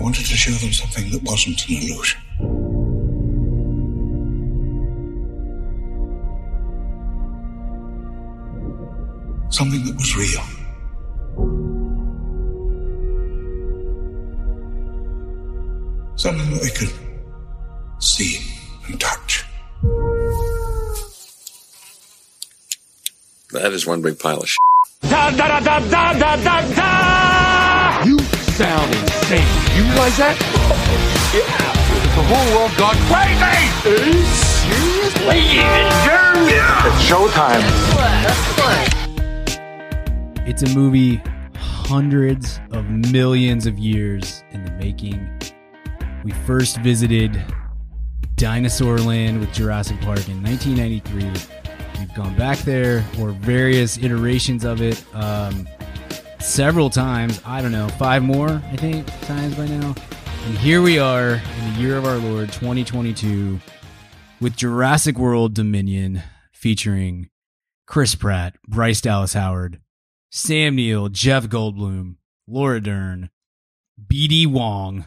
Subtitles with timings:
[0.00, 2.20] I wanted to show them something that wasn't an illusion.
[9.50, 10.40] Something that was real.
[16.16, 16.94] Something that they could
[17.98, 18.38] see
[18.86, 19.44] and touch.
[23.52, 24.58] That is one big pile of shit.
[25.02, 28.04] Da da da da da da da da!
[28.06, 29.76] You sound insane.
[29.76, 30.36] You realize that?
[31.32, 31.70] Yeah.
[32.16, 33.42] The whole world gone crazy!
[33.86, 35.14] Are you serious?
[35.26, 36.50] Ladies and germs!
[36.86, 37.62] It's showtime.
[40.46, 41.22] It's a movie
[41.54, 45.28] hundreds of millions of years in the making.
[46.24, 47.40] We first visited
[48.34, 51.24] Dinosaur Land with Jurassic Park in 1993.
[52.00, 55.68] We've gone back there or various iterations of it um,
[56.40, 57.40] several times.
[57.44, 59.94] I don't know, five more, I think, times by now.
[60.46, 63.60] And here we are in the year of our Lord 2022
[64.40, 67.28] with Jurassic World Dominion featuring
[67.86, 69.80] Chris Pratt, Bryce Dallas Howard,
[70.30, 73.30] Sam Neill, Jeff Goldblum, Laura Dern,
[74.06, 75.04] BD Wong,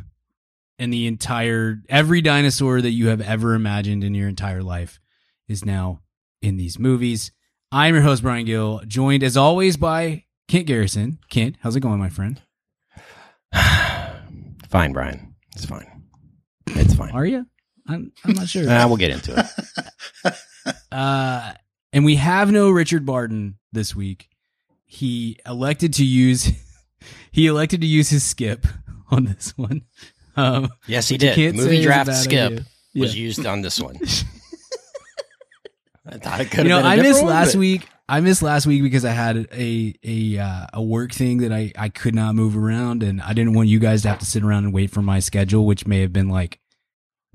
[0.78, 5.00] and the entire every dinosaur that you have ever imagined in your entire life
[5.48, 6.02] is now
[6.42, 7.32] in these movies.
[7.72, 11.18] I'm your host Brian Gill, joined as always by Kent Garrison.
[11.32, 12.40] Kent, how's it going, my friend?
[14.70, 15.34] Fine, Brian.
[15.56, 16.04] It's fine.
[16.68, 17.10] It's fine.
[17.10, 17.48] Are you?
[17.88, 18.70] I'm I'm not sure.
[18.70, 19.48] Uh, we'll get into it.
[20.92, 21.52] Uh,
[21.92, 24.30] and we have no Richard Barton this week.
[24.86, 26.50] He elected to use
[27.32, 28.66] he elected to use his skip
[29.10, 29.82] on this one.
[30.38, 31.56] Um, Yes, he did.
[31.56, 32.66] Movie draft skip idea.
[32.96, 33.24] was Yeah.
[33.24, 33.96] used on this one.
[36.06, 37.88] I thought it could You know, have been a I missed last week.
[38.10, 41.72] I missed last week because I had a a uh, a work thing that I
[41.78, 44.44] I could not move around, and I didn't want you guys to have to sit
[44.44, 46.60] around and wait for my schedule, which may have been like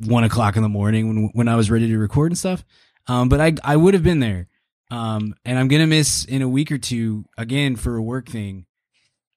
[0.05, 2.65] one o'clock in the morning when when I was ready to record and stuff.
[3.07, 4.49] Um, but I I would have been there.
[4.91, 8.67] Um, and I'm gonna miss in a week or two again for a work thing.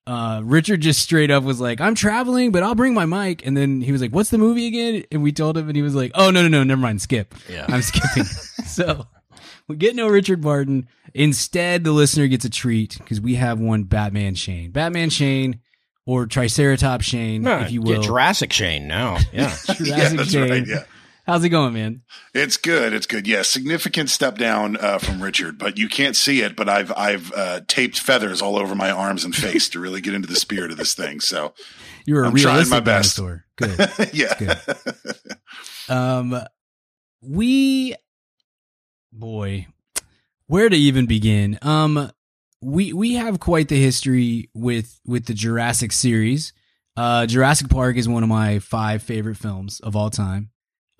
[0.06, 3.56] Uh, Richard just straight up was like, "I'm traveling, but I'll bring my mic." And
[3.56, 5.94] then he was like, "What's the movie again?" And we told him, and he was
[5.94, 7.34] like, "Oh no, no, no, never mind, skip.
[7.48, 7.66] Yeah.
[7.68, 8.24] I'm skipping."
[8.66, 9.06] so
[9.72, 10.88] we get no Richard Barton.
[11.14, 15.60] Instead, the listener gets a treat because we have one Batman Shane, Batman Shane,
[16.06, 18.02] or Triceratops Shane, No, if you get will.
[18.02, 19.18] Jurassic Shane now.
[19.32, 19.54] Yeah.
[19.66, 20.50] Jurassic yeah, that's Shane.
[20.50, 20.66] right.
[20.66, 20.84] Yeah.
[21.26, 22.02] How's it going, man?
[22.34, 22.92] It's good.
[22.92, 23.28] It's good.
[23.28, 26.56] Yeah, significant step down uh, from Richard, but you can't see it.
[26.56, 30.14] But I've I've uh, taped feathers all over my arms and face to really get
[30.14, 31.20] into the spirit of this thing.
[31.20, 31.54] So
[32.06, 33.16] You're a I'm trying my best.
[33.18, 33.44] dinosaur.
[33.56, 33.90] Good.
[34.12, 34.62] yeah,
[35.88, 36.40] Um,
[37.20, 37.94] we,
[39.12, 39.66] boy,
[40.46, 41.58] where to even begin?
[41.62, 42.10] Um,
[42.60, 46.52] we we have quite the history with with the Jurassic series.
[46.96, 50.50] Uh, Jurassic Park is one of my five favorite films of all time.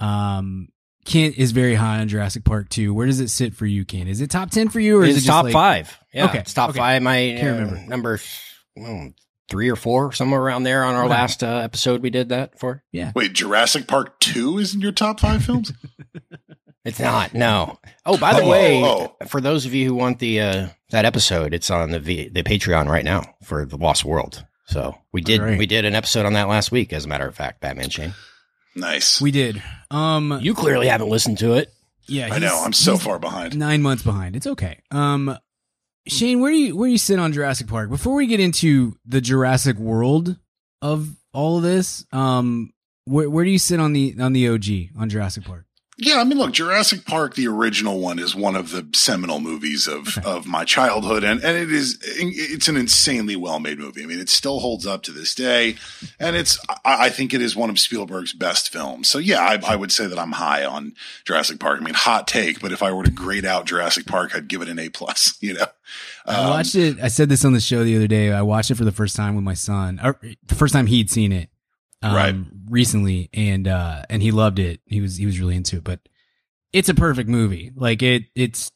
[0.01, 0.69] Um,
[1.05, 2.95] Kent is very high on Jurassic Park too.
[2.95, 4.09] Where does it sit for you, Kent?
[4.09, 5.99] Is it top ten for you, or is it just top like- five.
[6.15, 6.27] Yeah.
[6.27, 6.79] Okay, It's top okay.
[6.79, 7.03] five.
[7.03, 7.89] My Can't uh, remember.
[7.89, 8.21] number
[8.77, 9.09] hmm,
[9.49, 11.11] three or four, somewhere around there on our Okay.
[11.11, 12.83] last uh, episode we did that for.
[12.93, 15.73] Yeah, Wait, Jurassic Park Two is in your top five films?
[16.85, 17.33] It's not.
[17.35, 17.79] No.
[18.05, 21.05] Oh, by the Oh, way, oh, for those of you who want the uh, that
[21.05, 24.45] episode, it's on the v- the Patreon right now for the Lost World.
[24.67, 25.59] So we did Great.
[25.59, 26.93] we did an episode on that last week.
[26.93, 28.15] As a matter of fact, Batman Shane.
[28.75, 29.21] nice.
[29.21, 29.63] we did.
[29.91, 31.73] Um, You clearly haven't listened to it.
[32.09, 32.61] yeah, I know.
[32.65, 33.57] I'm so far behind.
[33.57, 34.35] nine months behind.
[34.35, 34.81] It's okay.
[34.91, 35.37] Um,
[36.09, 37.91] Shane, where do you where do you sit on Jurassic Park?
[37.91, 40.37] Before we get into the Jurassic World
[40.81, 42.73] of all of this, um,
[43.05, 45.67] where where do you sit on the on the OG on Jurassic Park?
[46.05, 49.87] Yeah, I mean, look, Jurassic Park, the original one, is one of the seminal movies
[49.87, 54.03] of of my childhood, and and it is it's an insanely well made movie.
[54.03, 55.77] I mean, it still holds up to this day,
[56.19, 59.07] and it's I, I think it is one of Spielberg's best films.
[59.09, 61.81] So yeah, I, I would say that I'm high on Jurassic Park.
[61.81, 64.61] I mean, hot take, but if I were to grade out Jurassic Park, I'd give
[64.61, 65.39] it an A plus.
[65.43, 65.67] You know,
[66.27, 66.99] I Um, watched it.
[67.01, 68.33] I said this on the show the other day.
[68.33, 71.11] I watched it for the first time with my son, or the first time he'd
[71.11, 71.49] seen it,
[72.03, 72.35] um, Right.
[72.73, 74.81] Recently, and uh, and he loved it.
[74.87, 75.85] He was he was really into it.
[75.85, 76.01] But
[76.73, 77.71] it's a perfect movie.
[77.77, 78.71] Like it, it's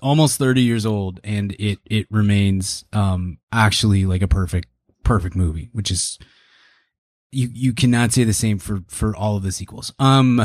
[0.00, 4.68] almost thirty years old, and it it remains um actually like a perfect
[5.02, 6.16] perfect movie, which is
[7.32, 9.92] you you cannot say the same for for all of the sequels.
[9.98, 10.40] Um,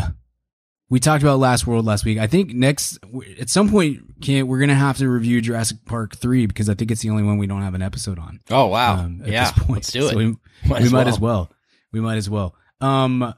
[0.89, 2.17] we talked about Lost World last week.
[2.17, 2.97] I think next
[3.39, 7.01] at some point, we're gonna have to review Jurassic Park three because I think it's
[7.01, 8.39] the only one we don't have an episode on.
[8.49, 8.93] Oh wow!
[8.95, 9.69] um, at yeah, this point.
[9.69, 10.09] let's do it.
[10.09, 10.25] So we
[10.65, 11.51] Might we might as well.
[11.91, 12.55] We might as well.
[12.81, 13.33] Um,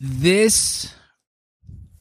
[0.00, 0.92] this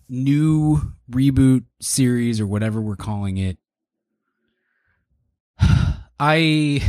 [0.10, 3.58] new reboot series or whatever we're calling it,
[6.20, 6.82] I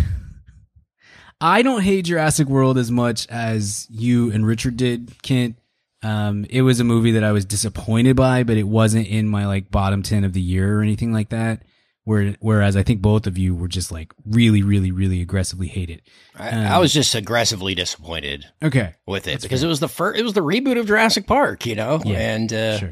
[1.40, 5.56] I don't hate Jurassic World as much as you and Richard did, Kent.
[6.02, 9.46] Um, it was a movie that I was disappointed by, but it wasn't in my
[9.46, 11.62] like bottom ten of the year or anything like that.
[12.06, 15.88] Where, whereas I think both of you were just like really, really, really aggressively hate
[15.88, 16.02] it.
[16.36, 20.20] I, Um, I was just aggressively disappointed Okay, with it because it was the first,
[20.20, 22.90] it was the reboot of Jurassic Park, you know, Yeah, and uh, sure.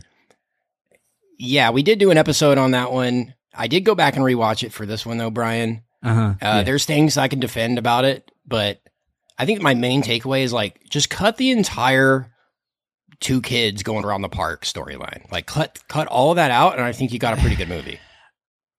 [1.38, 3.34] yeah, we did do an episode on that one.
[3.54, 5.82] I did go back and rewatch it for this one though, Brian.
[6.02, 6.34] Uh huh.
[6.40, 8.80] Uh, There's things I can defend about it, but
[9.38, 12.32] I think my main takeaway is like just cut the entire
[13.20, 15.30] two kids going around the park storyline.
[15.30, 18.00] Like cut cut all that out, and I think you got a pretty good movie.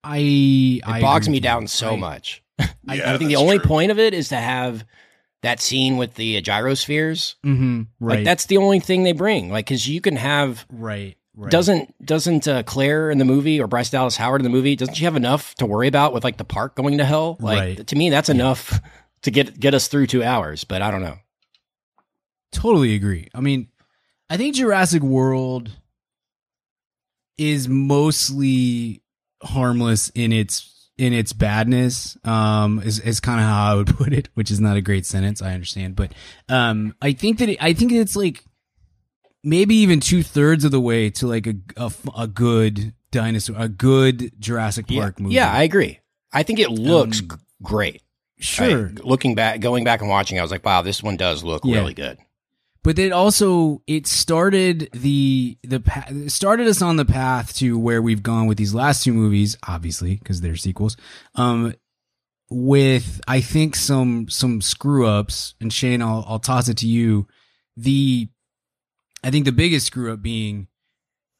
[0.03, 2.43] I It I bogs me down so I- much.
[2.85, 3.67] Yeah, I think the only true.
[3.67, 4.83] point of it is to have
[5.41, 7.35] that scene with the gyrospheres.
[7.45, 8.17] Mhm, right.
[8.17, 9.49] Like that's the only thing they bring.
[9.51, 11.17] Like because you can have right.
[11.35, 11.49] Right.
[11.49, 14.93] doesn't doesn't uh, Claire in the movie or Bryce Dallas Howard in the movie doesn't
[14.95, 17.37] she have enough to worry about with like the park going to hell?
[17.39, 17.87] Like Right.
[17.87, 18.79] to me that's enough
[19.23, 20.63] to get get us through two hours.
[20.63, 21.17] But I don't know.
[22.51, 23.29] totally agree.
[23.33, 23.69] I mean,
[24.29, 25.71] I think Jurassic World
[27.37, 29.01] is mostly
[29.43, 32.17] harmless in its in its badness.
[32.23, 35.05] Um, is is kind of how I would put it, which is not a great
[35.05, 35.41] sentence.
[35.41, 36.11] I understand, but
[36.49, 38.43] um, I think that it, I think it's like
[39.43, 44.31] maybe even two thirds of the way to like a a good dinosaur, a good
[44.39, 45.35] Jurassic Park movie.
[45.35, 45.99] Yeah, I agree.
[46.31, 48.01] I think it looks Um, g- great.
[48.39, 48.87] sure.
[48.89, 51.63] I- looking back, going back and watching, I was like, wow, this one does look
[51.63, 51.77] Yeah.
[51.79, 52.17] really good.
[52.83, 58.23] But it also it started the the started us on the path to where we've
[58.23, 60.97] gone with these last two movies obviously because they're sequels
[61.35, 61.73] um
[62.49, 67.27] with i think some some screw ups and shane I'll, I'll toss it to you.
[67.77, 68.29] The
[69.23, 70.67] i think the biggest screw up being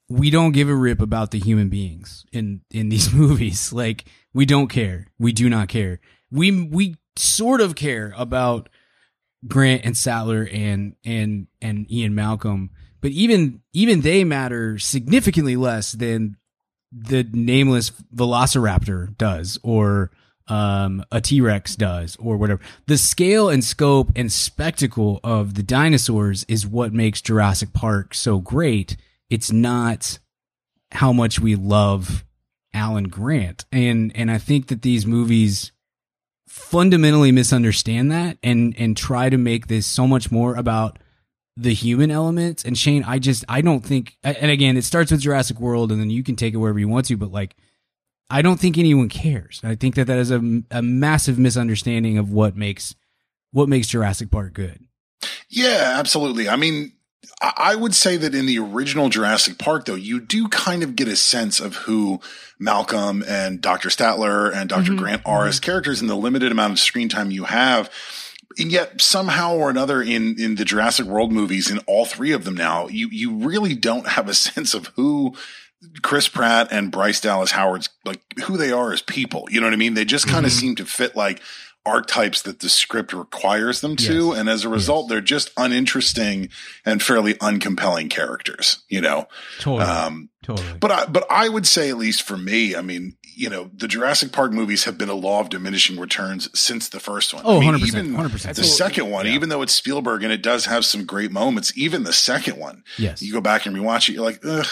[0.10, 3.74] we don't give a rip about the human beings in in these movies.
[3.74, 5.08] Like we don't care.
[5.20, 6.00] We do not care.
[6.32, 8.70] We we sort of care about
[9.48, 12.70] Grant and Sattler and and and Ian Malcolm,
[13.02, 16.38] but even even they matter significantly less than
[16.92, 20.12] the nameless Velociraptor does or
[20.48, 22.62] um, a T Rex does or whatever.
[22.86, 28.40] The scale and scope and spectacle of the dinosaurs is what makes Jurassic Park so
[28.40, 28.98] great.
[29.30, 30.20] It's not
[30.92, 32.24] how much we love
[32.74, 35.72] Alan Grant, and and I think that these movies
[36.54, 41.00] fundamentally misunderstand that and and try to make this so much more about
[41.58, 42.64] the human elements.
[42.64, 46.00] And Shane I just I don't think and again it starts with Jurassic World and
[46.00, 47.56] then you can take it wherever you want to but like
[48.30, 49.62] I don't think anyone cares.
[49.64, 52.94] I think that that is a, a massive misunderstanding of what makes
[53.52, 54.86] what makes Jurassic Park good.
[55.50, 56.50] Yeah, absolutely.
[56.50, 56.92] I mean,
[57.44, 61.10] I would say that in the original Jurassic Park, though, you do kind of get
[61.10, 62.22] a sense of who
[62.58, 63.90] Malcolm and Dr.
[63.90, 65.00] Sattler and doctor mm-hmm.
[65.00, 65.66] Grant are as mm-hmm.
[65.66, 67.92] characters in the limited amount of screen time you have.
[68.58, 72.46] And yet somehow or another in, in the Jurassic World movies, in all three of
[72.46, 75.36] them now, you, you really don't have a sense of who
[76.02, 79.48] Chris Pratt and Bryce Dallas Howard's like who they are as people.
[79.52, 79.96] You know what I mean?
[79.96, 80.60] They just kind of mm-hmm.
[80.60, 81.42] seem to fit like
[81.86, 84.30] archetypes that the script requires them to.
[84.30, 84.38] Yes.
[84.38, 86.50] And as a result, they're just uninteresting
[86.86, 89.28] and fairly uncompelling characters, you know?
[89.60, 93.18] totally Um, totally but I, but I would say, at least for me, I mean,
[93.36, 97.00] you know, the Jurassic Park movies have been a law of diminishing returns since the
[97.00, 97.44] first one.
[97.46, 98.56] Oh, I mean, 100%, even 100%.
[98.56, 102.04] The second one, even though it's Spielberg and it does have some great moments, even
[102.04, 104.68] the second one, yes you go back and rewatch it, you're like, ugh.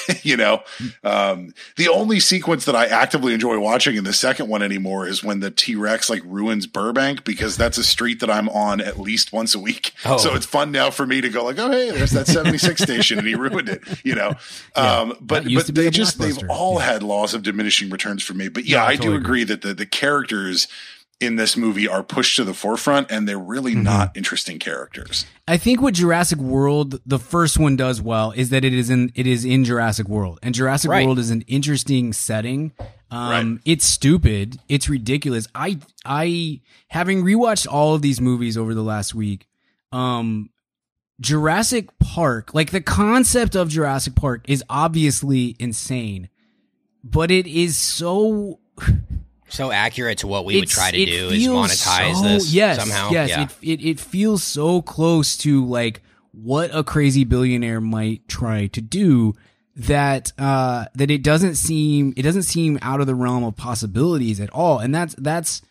[0.22, 0.62] you know,
[1.04, 5.22] um, the only sequence that I actively enjoy watching in the second one anymore is
[5.24, 8.98] when the T Rex like ruins Burbank because that's a street that I'm on at
[8.98, 9.92] least once a week.
[10.04, 10.16] Oh.
[10.18, 13.18] So it's fun now for me to go like, oh hey, there's that 76 station
[13.18, 13.82] and he ruined it.
[14.04, 14.34] You know,
[14.76, 16.84] um, but but they just they've all Yeah.
[16.86, 18.48] had laws of diminishing returns for me.
[18.48, 20.68] But yeah, Yeah, I I, do totally agree that the the characters
[21.22, 23.82] in this movie are pushed to the forefront and they're really Mm-hmm.
[23.84, 25.24] not interesting characters.
[25.48, 29.10] I think what Jurassic World, the first one, does well is that it is in
[29.14, 31.04] it is in Jurassic World, and Jurassic Right.
[31.06, 32.72] World is an interesting setting.
[33.10, 33.60] Um, Right.
[33.64, 34.58] It's stupid.
[34.68, 35.46] It's ridiculous.
[35.54, 39.46] I I having rewatched all of these movies over the last week.
[39.92, 40.50] Um,
[41.20, 46.28] Jurassic Park, like the concept of Jurassic Park, is obviously insane,
[47.04, 48.58] but it is so
[49.52, 53.10] So accurate to what we would try to do is monetize so- this yes, somehow.
[53.10, 53.42] Yes, yeah.
[53.42, 58.80] it, it it feels so close to like what a crazy billionaire might try to
[58.80, 59.34] do
[59.76, 64.40] that uh that it doesn't seem it doesn't seem out of the realm of possibilities
[64.40, 65.62] at all and that's that's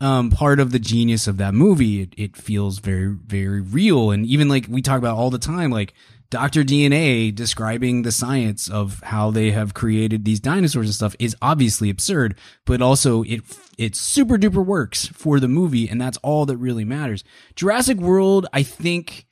[0.00, 4.26] um part of the genius of that movie it, it feels very very real and
[4.26, 5.94] even like we talk about all the time like
[6.32, 6.64] Dr.
[6.64, 11.90] DNA describing the science of how they have created these dinosaurs and stuff is obviously
[11.90, 13.42] absurd, but also it
[13.76, 17.22] it super duper works for the movie, and that's all that really matters.
[17.54, 19.26] Jurassic World, I think,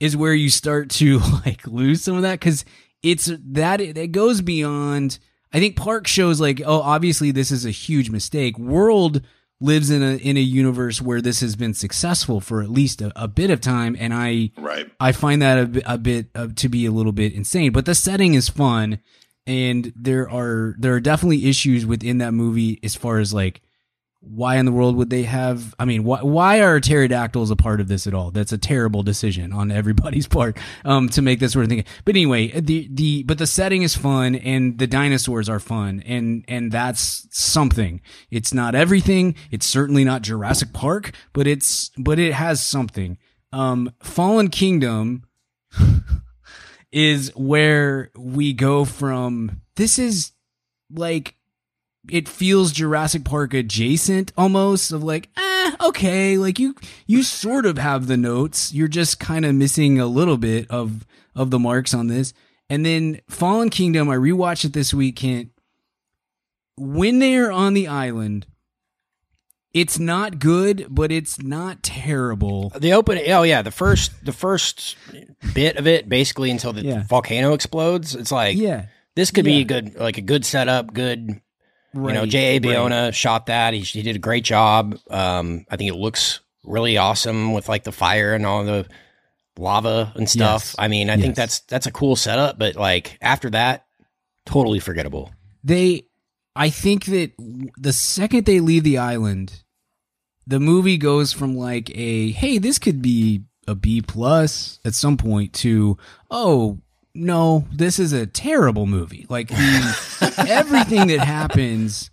[0.00, 2.64] is where you start to like lose some of that because
[3.00, 5.20] it's that it goes beyond.
[5.52, 8.58] I think Park shows like, oh, obviously this is a huge mistake.
[8.58, 9.22] World
[9.60, 13.12] lives in a in a universe where this has been successful for at least a,
[13.14, 14.90] a bit of time, and I Right.
[14.98, 17.72] I find that a, a bit uh, to be a little bit insane.
[17.72, 19.00] But the setting is fun,
[19.46, 23.62] and there are there are definitely issues within that movie as far as like
[24.22, 27.80] why in the world would they have i mean why, why are pterodactyls a part
[27.80, 28.30] of this at all?
[28.30, 31.84] That's a terrible decision on everybody's part um to make this sort of thing.
[32.04, 36.44] But anyway the the but the setting is fun and the dinosaurs are fun and
[36.48, 38.00] and that's something.
[38.30, 39.34] It's not everything.
[39.50, 43.16] It's certainly not jurassic park but it's but it has something.
[43.52, 45.24] Um fallen kingdom
[46.92, 50.32] is where we go from this is
[50.92, 51.36] like
[52.12, 56.74] it feels Jurassic Park adjacent almost of like, eh, okay, like you
[57.06, 58.72] you sort of have the notes.
[58.72, 62.32] You're just kind of missing a little bit of of the marks on this.
[62.68, 65.50] And then Fallen Kingdom, I rewatched it this week, Kent.
[66.76, 68.46] When they're on the island,
[69.72, 72.70] it's not good, but it's not terrible.
[72.70, 74.96] The open, oh yeah, the first the first
[75.54, 77.02] bit of it, basically until the Yeah.
[77.08, 78.14] volcano explodes.
[78.14, 78.86] It's like Yeah.
[79.14, 81.40] this could be a good, like a good setup, good.
[81.92, 82.14] Right.
[82.14, 82.56] you know, J.
[82.56, 82.60] A.
[82.60, 83.14] right.
[83.14, 83.74] Shot that.
[83.74, 84.96] He, he did a great job.
[85.10, 88.86] Um, I think it looks really awesome with like the fire and all the
[89.58, 90.62] lava and stuff.
[90.62, 90.76] Yes.
[90.78, 91.22] I mean, I Yes.
[91.22, 93.86] think that's that's a cool setup, but like after that,
[94.46, 95.30] totally forgettable.
[95.62, 96.06] they
[96.56, 97.30] i think that
[97.78, 99.62] the second they leave the island
[100.46, 105.16] the movie goes from like a hey this could be a b plus at some
[105.16, 105.96] point to
[106.30, 106.78] oh
[107.14, 109.26] no this is a terrible movie.
[109.28, 112.10] Like the, everything that happens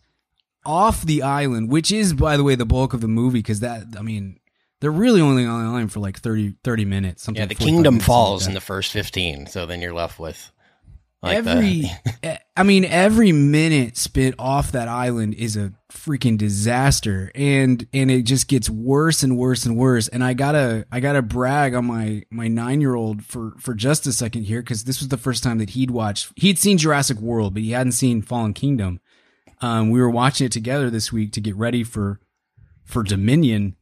[0.65, 3.83] off the island which is by the way the bulk of the movie because that
[3.97, 4.37] i mean
[4.81, 7.93] they're really only on the island for like 30 30 minutes something Yeah, the kingdom
[7.95, 10.51] something like falls in the first fifteen, so then you're left with
[11.21, 11.89] like every
[12.23, 17.31] eh, i mean every minute spent off that island is a freaking disaster.
[17.35, 20.07] And and it just gets worse and worse and worse.
[20.07, 24.07] And i gotta i gotta brag on my my nine year old for for just
[24.07, 27.19] a second here because this was the first time that he'd watched he'd seen jurassic
[27.19, 28.99] world but he hadn't seen fallen kingdom.
[29.61, 32.19] Um we were watching it together this week to get ready for
[32.85, 33.75] for dominion.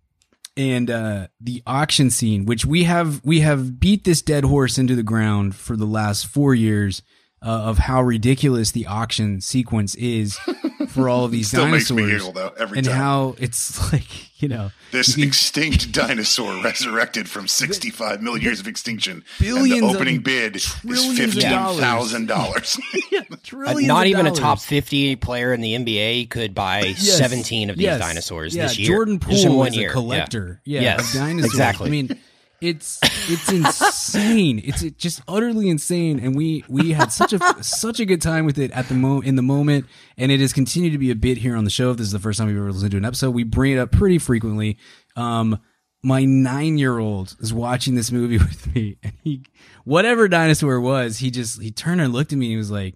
[0.57, 4.95] And uh the auction scene which we have we have beat this dead horse into
[4.95, 7.01] the ground for the last 4 years
[7.41, 10.37] uh, of how ridiculous the auction sequence is
[10.89, 12.95] for all of these Still makes dinosaurs me giggle though every and time.
[12.95, 18.59] how it's like you know this you can- extinct dinosaur resurrected from 65 million years
[18.59, 19.23] of extinction.
[19.39, 22.79] Billions and the of- opening bid is fifteen thousand dollars.
[23.15, 24.39] Uh, trillions not even dollars.
[24.39, 27.17] a top 50 player in the NBA could buy Yes.
[27.17, 27.99] 17 of these Yes.
[27.99, 28.87] dinosaurs yeah, this year.
[28.87, 29.89] Jordan Poole one is year.
[29.89, 30.61] a collector.
[30.65, 31.45] Yeah, Yes, of dinosaurs.
[31.53, 31.87] exactly.
[31.87, 32.19] I mean,
[32.61, 34.61] it's it's insane.
[34.63, 38.57] It's just utterly insane, and we we had such a such a good time with
[38.57, 39.85] it at the mo in the moment,
[40.17, 41.91] and it has continued to be a bit here on the show.
[41.91, 43.79] If this is the first time we've ever listened to an episode, we bring it
[43.79, 44.77] up pretty frequently.
[45.15, 45.59] Um,
[46.03, 49.43] my nine year old is watching this movie with me, and he
[49.83, 52.95] whatever dinosaur was, he just he turned and looked at me and he was like.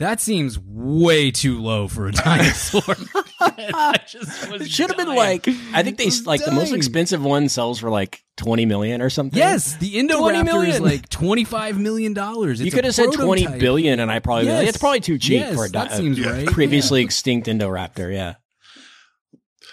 [0.00, 2.82] That seems way too low for a dinosaur.
[3.40, 5.18] I just was It should have been dying.
[5.18, 9.08] like I think they like the most expensive one sells for like 20 million or
[9.10, 9.38] something.
[9.38, 12.60] Yes, the Indoraptor is like twenty five million dollars.
[12.60, 14.68] You could have said 20 billion and I probably Yes.
[14.70, 16.46] it's probably too cheap Yes, for a, di- that seems a right.
[16.48, 18.34] previously extinct Indoraptor, yeah.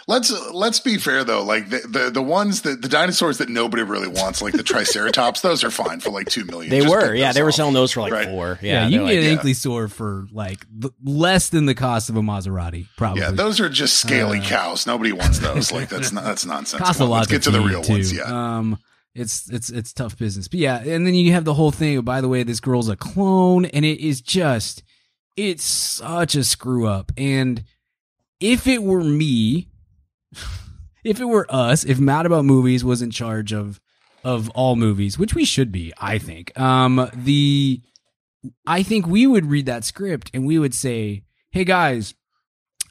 [0.08, 1.44] Let's let's be fair though.
[1.44, 5.42] Like the the, the ones that the dinosaurs that nobody really wants, like the Triceratops,
[5.42, 6.70] those are fine for like two million.
[6.70, 8.28] They Just were, yeah, those they were selling those for like Right.
[8.28, 8.60] 4.
[8.62, 9.32] Yeah, Yeah, you they're can get like, yeah.
[9.32, 13.22] an ankylosaur for like th- less than the cost of a Maserati, probably.
[13.22, 14.86] Yeah, those are just scaly cows.
[14.88, 15.72] Nobody wants those.
[15.72, 16.82] Like that's not that's nonsense.
[16.82, 17.20] cost a lot.
[17.20, 17.94] let's get to the real too.
[17.94, 18.14] ones.
[18.16, 18.24] Yeah.
[18.58, 18.78] Um,
[19.14, 22.00] it's it's it's tough business, but yeah, and then you have the whole thing.
[22.02, 24.84] By the way, this girl's a clone, and it is just
[25.36, 27.12] it's such a screw up.
[27.18, 27.64] And
[28.40, 29.68] if it were me,
[31.04, 33.80] if it were us, if Mad About Movies was in charge of
[34.24, 36.58] of all movies, which we should be, I think.
[36.60, 37.82] Um, the
[38.68, 42.14] I think we would read that script and we would say, "Hey guys,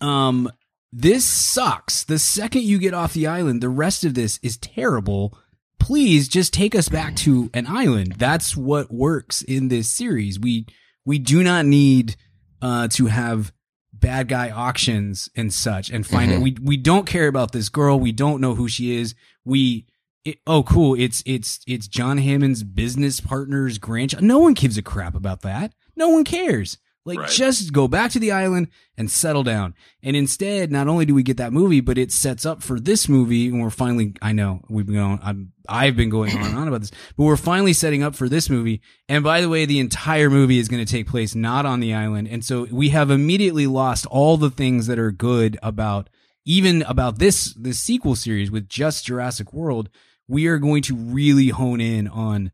[0.01, 0.51] um,
[0.93, 2.05] this sucks.
[2.05, 5.39] The second you get off the island, the rest of this is terrible.
[5.79, 8.17] Please just take us back to an island.
[8.19, 10.39] That's what works in this series.
[10.39, 10.67] We
[11.05, 12.17] we do not need
[12.61, 13.53] uh to have
[14.01, 16.35] bad guy auctions and such and find it.
[16.35, 16.43] Mm-hmm.
[16.43, 17.99] We we don't care about this girl.
[18.01, 19.15] We don't know who she is.
[19.45, 19.87] We
[20.25, 20.95] it, oh, cool.
[20.99, 24.25] It's it's it's John Hammond's business partner's grandchild.
[24.25, 25.73] No one gives a crap about that.
[25.97, 26.79] No one cares.
[27.07, 27.31] Like, Right.
[27.31, 29.75] just go back to the island and settle down.
[30.03, 33.09] And instead, not only do we get that movie, but it sets up for this
[33.09, 33.49] movie.
[33.49, 36.69] And we're finally, I know we've been going, I'm, I've been going on and on
[36.69, 38.81] about this, but we're finally setting up for this movie.
[39.09, 41.95] And by the way, the entire movie is going to take place not on the
[41.95, 42.29] island.
[42.29, 46.11] And so we have immediately lost all the things that are good about,
[46.45, 49.89] even about this, this sequel series with just Jurassic World.
[50.29, 52.53] We are going to really hone in on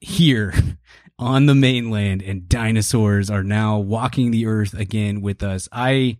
[0.00, 0.54] here
[1.18, 5.68] on the mainland and dinosaurs are now walking the earth again with us.
[5.70, 6.18] I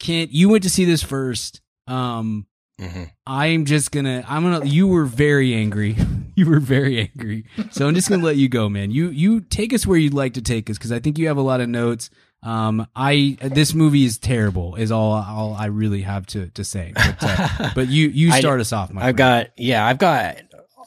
[0.00, 1.60] can't you went to see this first.
[1.86, 2.46] Um
[2.80, 3.10] Mhm.
[3.26, 5.96] I'm just gonna I'm gonna you were very angry.
[6.34, 7.44] you were very angry.
[7.70, 8.90] So I'm just gonna let you go, man.
[8.90, 11.36] You you take us where you'd like to take us because I think you have
[11.36, 12.10] a lot of notes.
[12.42, 16.92] Um I this movie is terrible is all all I really have to to say.
[16.94, 19.18] But, uh, but you you I- start us off, my I've friend.
[19.18, 20.38] got yeah, I've got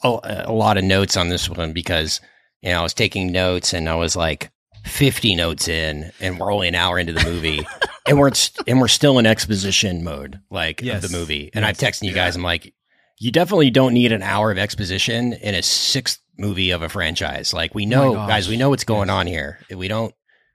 [0.04, 2.20] a, a lot of notes on this one because
[2.62, 4.50] you know I was taking notes and I was like
[4.84, 7.66] fifty notes in, and we're only an hour into the movie,
[8.08, 8.30] and we're
[8.66, 11.02] and we're still in exposition mode, like Yes.
[11.04, 11.50] of the movie.
[11.54, 11.70] And Yes.
[11.70, 12.36] I've texted you guys.
[12.36, 12.74] I'm like,
[13.18, 17.52] you definitely don't need an hour of exposition in a sixth movie of a franchise.
[17.54, 18.28] Like we oh know, gosh.
[18.28, 19.14] guys, we know what's going Yes.
[19.14, 19.58] on here.
[19.74, 20.14] We don't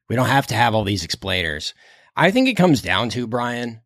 [0.09, 1.73] we don't have to have all these explainers.
[2.15, 3.81] I think it comes down to Brian.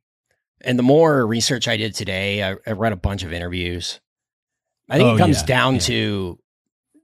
[0.62, 4.00] And the more research I did today, I, I read a bunch of interviews.
[4.90, 5.80] I think Oh, it comes yeah, down yeah.
[5.82, 6.40] to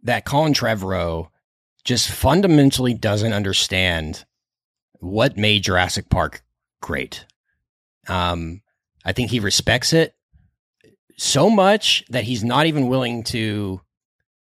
[0.03, 1.27] that Colin Trevorrow
[1.83, 4.25] just fundamentally doesn't understand
[4.99, 6.41] what made Jurassic Park
[6.81, 7.25] great.
[8.07, 8.61] Um,
[9.05, 10.15] I think he respects it
[11.17, 13.81] so much that he's not even willing to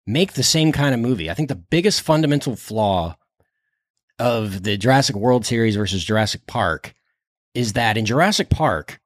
[0.06, 1.30] make the same kind of movie.
[1.30, 3.16] I think the biggest fundamental flaw
[4.18, 6.94] of the Jurassic World series versus Jurassic Park
[7.54, 9.00] is that in Jurassic Park,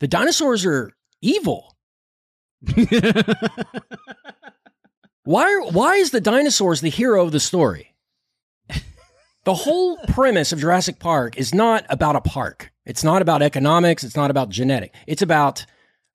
[0.00, 1.76] the dinosaurs are evil.
[5.24, 7.91] Why are, why is the dinosaurs the hero of the story?
[9.44, 12.72] The whole premise of Jurassic Park is not about a park.
[12.84, 14.94] It's not about economics, it's not about genetic.
[15.06, 15.66] It's about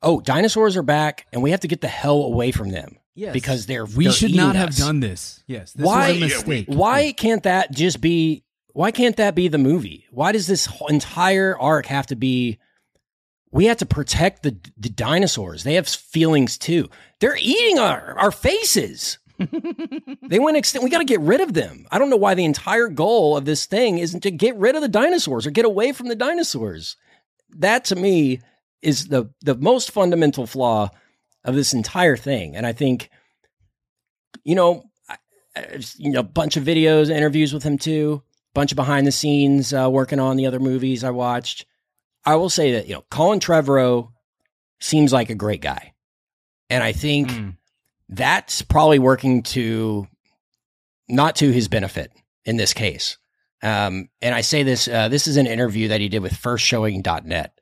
[0.01, 3.33] oh, dinosaurs are back and we have to get the hell away from them Yes.
[3.33, 5.43] because they're we they're should eating not have done this.
[5.47, 5.73] Yes.
[5.73, 6.65] This Why- was a Yeah, we- mistake.
[6.67, 8.43] Why can't that just be?
[8.73, 10.05] Why can't that be the movie?
[10.11, 12.59] Why does this entire arc have to be?
[13.51, 15.63] We have to protect the the dinosaurs.
[15.63, 16.89] They have feelings too.
[17.19, 19.17] They're eating our our faces.
[20.27, 20.83] they went extinct.
[20.83, 21.85] We got to get rid of them.
[21.91, 24.81] I don't know why the entire goal of this thing isn't to get rid of
[24.81, 26.97] the dinosaurs or get away from the dinosaurs.
[27.57, 28.41] That to me
[28.81, 30.89] is the the most fundamental flaw
[31.43, 32.55] of this entire thing.
[32.55, 33.09] And I think,
[34.43, 35.17] you know, I-
[35.97, 38.21] you know, a bunch of videos, interviews with him too,
[38.53, 41.65] bunch of behind the scenes uh, working on the other movies I watched.
[42.25, 44.11] I will say that you know, Colin Trevorrow
[44.79, 45.93] seems like a great guy,
[46.69, 47.56] and I think Mm.
[48.09, 50.07] That's probably working to
[51.09, 52.11] not to his benefit
[52.45, 53.17] in this case.
[53.63, 57.59] Um, and I say this, uh, this is an interview that he did with firstshowing.net.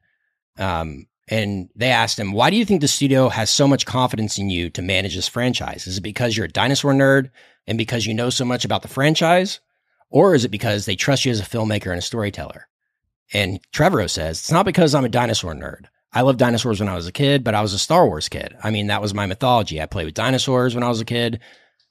[0.57, 4.37] Um, and they asked him, why do you think the studio has so much confidence
[4.37, 5.87] in you to manage this franchise?
[5.87, 7.31] Is it because you're a dinosaur nerd
[7.65, 9.59] and because you know so much about the franchise?
[10.09, 12.67] Or is it because they trust you as a filmmaker and a storyteller?
[13.33, 15.85] And Trevorrow says, it's not because I'm a dinosaur nerd.
[16.15, 18.55] I loved dinosaurs when I was a kid, but I was a Star Wars kid.
[18.63, 19.81] I mean, that was my mythology.
[19.81, 21.41] I played with dinosaurs when I was a kid.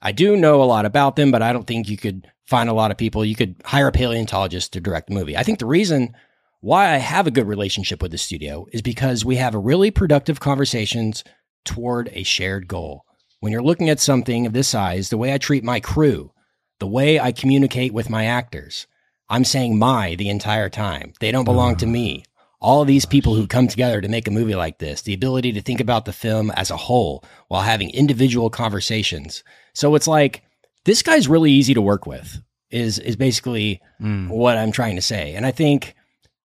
[0.01, 2.73] I do know a lot about them, but I don't think you could find a
[2.73, 3.23] lot of people.
[3.23, 5.37] You could hire a paleontologist to direct the movie.
[5.37, 6.15] I think the reason
[6.61, 9.91] why I have a good relationship with the studio is because we have a really
[9.91, 11.23] productive conversations
[11.63, 13.05] toward a shared goal.
[13.41, 16.31] When you're looking at something of this size, the way I treat my crew,
[16.79, 18.87] the way I communicate with my actors,
[19.29, 21.13] I'm saying my the entire time.
[21.19, 21.89] They don't belong to ah.
[21.89, 22.25] me.
[22.61, 25.51] All of these people who come together to make a movie like this, the ability
[25.53, 29.43] to think about the film as a whole while having individual conversations.
[29.73, 30.43] So it's like
[30.85, 32.41] this guy's really easy to work with.
[32.71, 34.29] Is is basically Mm.
[34.29, 35.35] what I'm trying to say.
[35.35, 35.95] And I think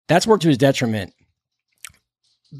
[0.08, 1.14] that's worked to his detriment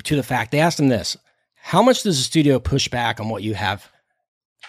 [0.04, 1.16] to the fact they asked him this
[1.62, 3.88] How much does the studio push back on what you have,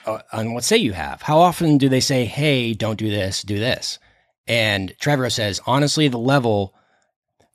[0.05, 1.21] uh, on what say you have?
[1.21, 3.97] How often do they say, hey, don't do this, do this?
[4.47, 6.75] And Trevorrow says, honestly, the level,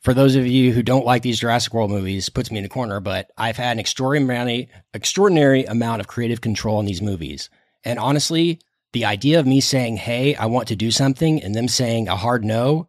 [0.03, 2.69] for those of you who don't like these Jurassic World movies, puts me in a
[2.69, 7.51] corner, but I've had an extraordinary, extraordinary amount of creative control in these movies.
[7.85, 8.61] And honestly,
[8.93, 12.17] the idea of me saying, hey, I want to do something, and them saying a
[12.17, 12.89] hard no,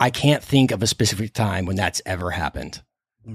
[0.00, 2.82] I can't think of a specific time when that's ever happened.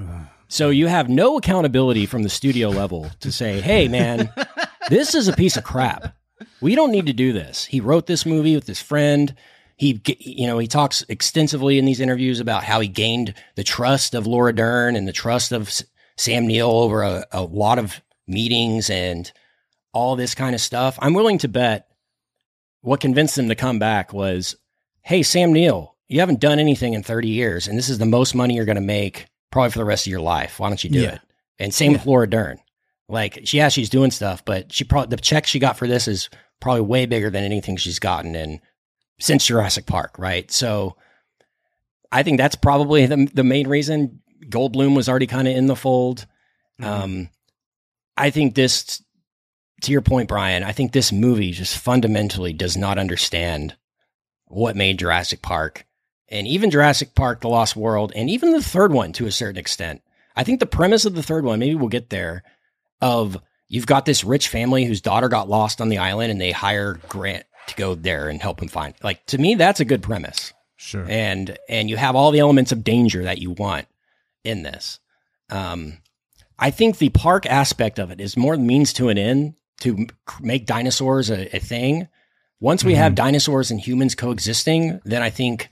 [0.49, 4.29] So you have no accountability from the studio level to say, "Hey man,
[4.89, 6.15] this is a piece of crap.
[6.61, 9.33] We don't need to do this." He wrote this movie with his friend.
[9.75, 14.13] He you know, he talks extensively in these interviews about how he gained the trust
[14.13, 15.71] of Laura Dern and the trust of
[16.15, 19.31] Sam Neill over a, a lot of meetings and
[19.93, 20.97] all this kind of stuff.
[21.01, 21.87] I'm willing to bet
[22.81, 24.55] what convinced them to come back was,
[25.01, 28.35] hey, Sam Neill, you haven't done anything in 30 years, and this is the most
[28.35, 30.59] money you're going to make probably for the rest of your life.
[30.59, 31.15] Why don't you do Yeah.
[31.15, 31.21] it?
[31.59, 31.97] And same Yeah.
[31.97, 32.59] with Laura Dern.
[33.09, 36.07] Like, she, yeah, she's doing stuff, but she probably the check she got for this
[36.07, 38.59] is probably way bigger than anything she's gotten in
[39.23, 40.51] since Jurassic Park, right?
[40.51, 40.97] So
[42.11, 45.77] I think that's probably the the main reason Goldblum was already kind of in the
[45.77, 46.25] fold.
[46.81, 47.29] Um,
[48.17, 49.01] I think this,
[49.83, 53.77] to your point, Brian, I think this movie just fundamentally does not understand
[54.45, 55.85] what made Jurassic Park
[56.27, 59.57] and even Jurassic Park: The Lost World, and even the third one to a certain
[59.57, 60.01] extent.
[60.35, 62.43] I think the premise of the third one, maybe we'll get there,
[62.99, 63.37] of
[63.69, 66.99] you've got this rich family whose daughter got lost on the island, and they hire
[67.07, 68.93] Grant to go there and help him find.
[69.03, 71.05] Like to me, that's a good premise Sure.
[71.07, 73.87] and and you have all the elements of danger that you want
[74.43, 74.99] in this.
[75.49, 75.99] Um,
[76.59, 80.07] I think the park aspect of it is more means to an end to
[80.41, 82.07] make dinosaurs a, a thing.
[82.59, 85.67] Once we have dinosaurs and humans coexisting, then I think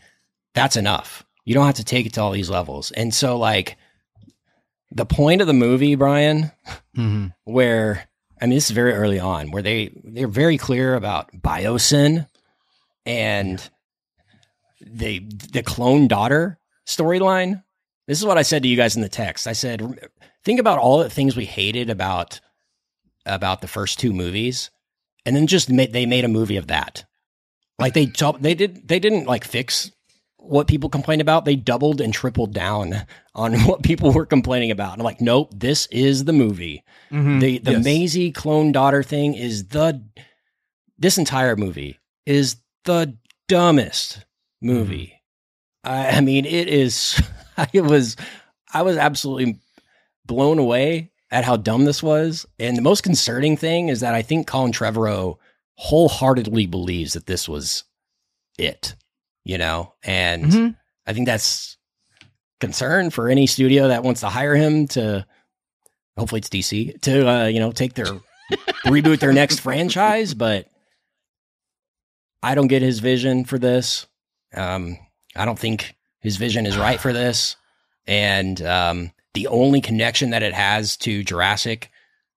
[0.54, 1.26] that's enough.
[1.46, 2.92] You don't have to take it to all these levels.
[2.92, 3.78] And so, like,
[4.92, 6.52] the point of the movie, Brian,
[6.96, 8.10] hmm where
[8.42, 12.28] I mean, this is very early on, where they they're very clear about biosyn
[13.06, 13.70] and
[14.82, 15.20] the
[15.52, 17.64] the clone daughter storyline.
[18.08, 19.48] This is what I said to you guys in the text.
[19.48, 20.10] I said,
[20.44, 22.42] think about all the things we hated about
[23.26, 24.72] about the first two movies,
[25.26, 27.06] and then just they made a movie of that.
[27.78, 29.92] Like they they did they didn't like fix
[30.42, 31.46] what people complained about.
[31.46, 34.94] They doubled and tripled down on what people were complaining about.
[34.94, 36.84] And I'm like, nope, this is the movie.
[37.12, 37.40] Mm-hmm.
[37.40, 37.84] The the Yes.
[37.84, 40.04] Maisie clone daughter thing is the
[40.98, 44.26] this entire movie is the dumbest
[44.62, 45.14] movie.
[45.86, 45.92] Mm-hmm.
[45.92, 47.22] I, I mean, it is.
[47.74, 48.16] It was.
[48.74, 49.60] I was absolutely
[50.26, 52.46] blown away at how dumb this was.
[52.58, 55.38] And the most concerning thing is that I think Colin Trevorrow
[55.76, 57.84] wholeheartedly believes that this was
[58.58, 58.96] it.
[59.44, 60.76] You know, and Mhm.
[61.08, 61.78] I think that's
[62.60, 65.26] concern for any studio that wants to hire him to
[66.18, 68.06] hopefully it's DC to uh, you know take their
[68.86, 70.68] reboot their next franchise, but
[72.44, 74.08] I don't get his vision for this.
[74.54, 74.98] Um,
[75.36, 77.56] I don't think his vision is right for this,
[78.08, 81.90] and um, the only connection that it has to Jurassic,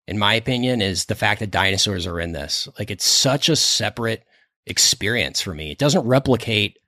[0.07, 2.69] in my opinion, is the fact that dinosaurs are in this.
[2.79, 4.25] Like it's such a separate
[4.67, 5.71] experience for me.
[5.71, 6.79] It doesn't replicate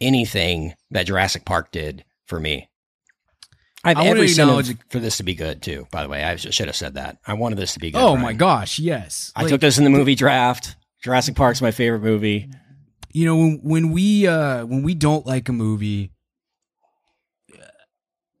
[0.00, 2.68] anything that Jurassic Park did for me.
[3.84, 5.86] I have I every acknowledge- for this to be good too.
[5.90, 7.18] By the way, I should have said that.
[7.26, 7.98] I wanted this to be good.
[7.98, 8.22] Oh Brian.
[8.22, 9.32] my gosh, yes.
[9.34, 10.76] I Like, took this in the movie draft.
[11.02, 12.48] Jurassic Park's my favorite movie.
[13.12, 16.12] you know when when we uh when we don't like a movie
[17.52, 17.66] uh,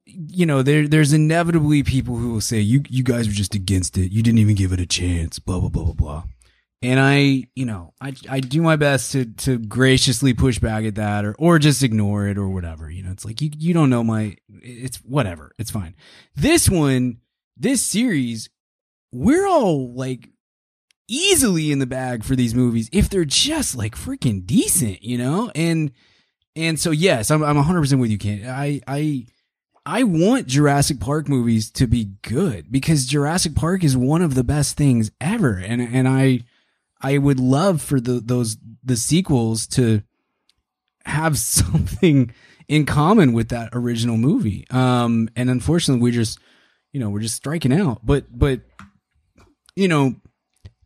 [0.04, 3.98] you know there there's inevitably people who will say you you guys were just against
[3.98, 6.22] it you didn't even give it a chance blah blah blah blah blah
[6.82, 10.94] and i you know i i do my best to to graciously push back at
[10.96, 13.90] that or or just ignore it or whatever you know it's like you you don't
[13.90, 15.94] know my it's whatever it's fine
[16.34, 17.18] this one
[17.56, 18.48] this series
[19.12, 20.30] we're all like
[21.08, 25.50] easily in the bag for these movies if they're just like freaking decent, you know?
[25.54, 25.92] And
[26.56, 28.48] and so yes, I'm I'm 100% with you, Ken.
[28.48, 29.26] I I
[29.84, 34.44] I want Jurassic Park movies to be good because Jurassic Park is one of the
[34.44, 36.40] best things ever and and I
[37.02, 40.02] I would love for the those the sequels to
[41.04, 42.32] have something
[42.68, 44.66] in common with that original movie.
[44.70, 46.38] Um and unfortunately we just
[46.92, 48.04] you know, we're just striking out.
[48.04, 48.60] But but
[49.74, 50.14] you know,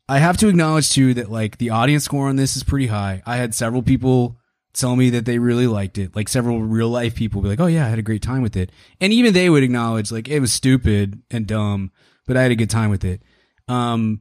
[0.08, 3.22] I have to acknowledge too that like the audience score on this is pretty high.
[3.26, 4.38] I had several people
[4.72, 6.14] tell me that they really liked it.
[6.14, 8.56] Like several real life people be like, "Oh yeah, I had a great time with
[8.56, 11.90] it." And even they would acknowledge like it was stupid and dumb,
[12.26, 13.22] but I had a good time with it.
[13.68, 14.20] Um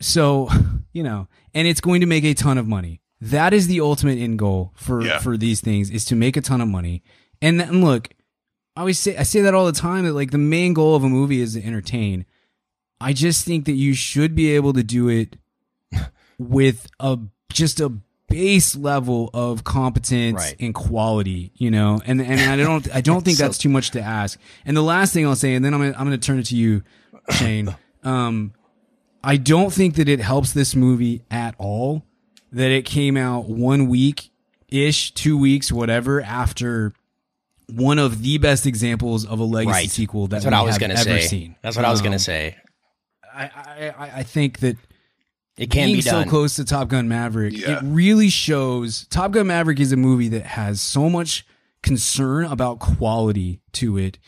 [0.00, 0.48] so,
[0.92, 3.00] you know, and it's going to make a ton of money.
[3.20, 5.18] That is the ultimate end goal for Yeah.
[5.18, 7.02] for these things is to make a ton of money.
[7.40, 8.10] And then look,
[8.76, 11.02] I always say I say that all the time that like the main goal of
[11.04, 12.26] a movie is to entertain.
[13.00, 15.36] I just think that you should be able to do it
[16.38, 17.18] with a
[17.52, 17.90] just a
[18.28, 20.56] base level of competence Right.
[20.60, 22.00] and quality, you know.
[22.04, 24.38] And and I don't I don't think So- that's too much to ask.
[24.66, 26.46] And the last thing I'll say, and then I'm gonna, I'm going to turn it
[26.46, 26.82] to you,
[27.30, 27.74] Shane.
[28.04, 28.52] Um,
[29.26, 32.04] I don't think that it helps this movie at all
[32.52, 34.30] that it came out one week
[34.68, 36.92] ish, two weeks, whatever after
[37.68, 39.90] one of the best examples of a legacy Right.
[39.90, 41.26] sequel that That's what we I was have going to ever say.
[41.26, 41.56] seen.
[41.62, 42.56] That's what I was going Um, to say.
[43.34, 44.76] I, I, I- I think that
[45.58, 46.24] It can being be done.
[46.24, 47.78] so close to Top Gun Maverick, Yeah.
[47.78, 49.06] it really shows.
[49.10, 51.44] Top Gun Maverick is a movie that has so much
[51.82, 54.18] concern about quality to it,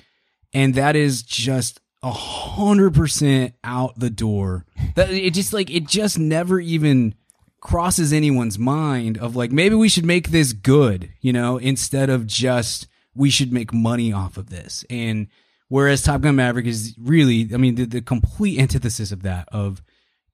[0.53, 4.65] and that is just a hundred percent out the door.
[4.95, 7.15] That it just like it just never even
[7.61, 12.27] crosses anyone's mind of like maybe we should make this good, you know, instead of
[12.27, 14.85] just we should make money off of this.
[14.89, 15.27] And
[15.69, 19.83] whereas Top Gun Maverick is really, I mean, the, the complete antithesis of that of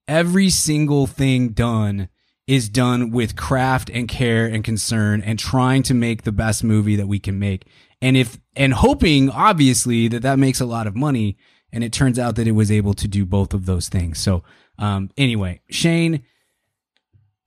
[0.07, 2.09] every single thing done
[2.47, 6.95] is done with craft and care and concern and trying to make the best movie
[6.95, 7.65] that we can make.
[8.03, 11.37] And if, and hoping obviously that that makes a lot of money.
[11.75, 14.17] And it turns out that it was able to do both of those things.
[14.17, 14.43] So,
[14.79, 16.23] um, anyway, Shane,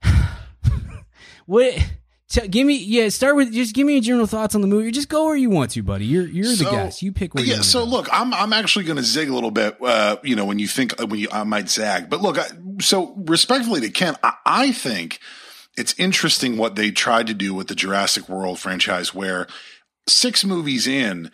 [1.45, 1.73] what,
[2.29, 4.91] t- give me, yeah, start with, just give me your general thoughts on the movie.
[4.91, 6.05] Just go where you want to, buddy.
[6.05, 7.01] You're, you're So- the guest.
[7.01, 7.55] You pick where yeah.
[7.55, 7.91] want So go.
[7.91, 9.77] look, I'm I'm actually going to zig a little bit.
[9.81, 12.37] Uh, you know, when you think when you I might zag, but look.
[12.37, 12.45] I,
[12.81, 15.19] so respectfully to Ken, I, I think
[15.75, 19.47] it's interesting what they tried to do with the Jurassic World franchise, where
[20.07, 21.31] six movies in,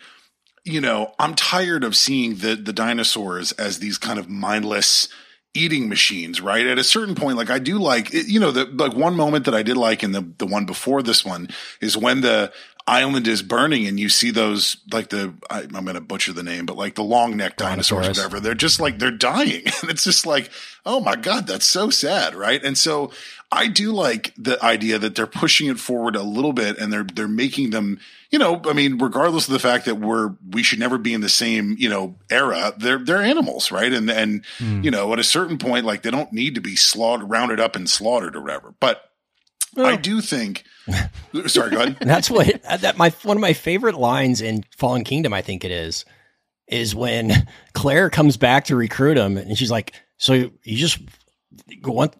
[0.66, 5.08] you know, I'm tired of seeing the the dinosaurs as these kind of mindless
[5.54, 6.66] eating machines, right?
[6.66, 9.54] At a certain point, like I do like, you know, the like one moment that
[9.54, 11.48] I did like in the the one before this one
[11.80, 12.52] is when the
[12.88, 16.42] island is burning and you see those like the I, I'm going to butcher the
[16.42, 18.40] name, but like the long neck dinosaurs, whatever.
[18.40, 20.50] They're just like they're dying, and it's just like,
[20.84, 22.62] oh my god, that's so sad, right?
[22.62, 23.12] And so
[23.56, 27.04] I do like the idea that they're pushing it forward a little bit, and they're
[27.04, 27.98] they're making them,
[28.30, 31.22] you know, I mean, regardless of the fact that we're we should never be in
[31.22, 33.92] the same you know era, they're they're animals, right?
[33.92, 34.82] And and hmm.
[34.82, 37.74] you know, at a certain point, like they don't need to be slaughtered, rounded up
[37.74, 39.02] and slaughtered or whatever, but.
[39.78, 39.96] I oh.
[39.98, 40.64] do think.
[41.48, 41.98] Sorry, go ahead.
[42.00, 45.66] That's what uh, that my one of my favorite lines in Fallen Kingdom, I think
[45.66, 46.06] it is,
[46.66, 50.98] is when Claire comes back to recruit him, and she's like, "So you just
[51.84, 52.14] want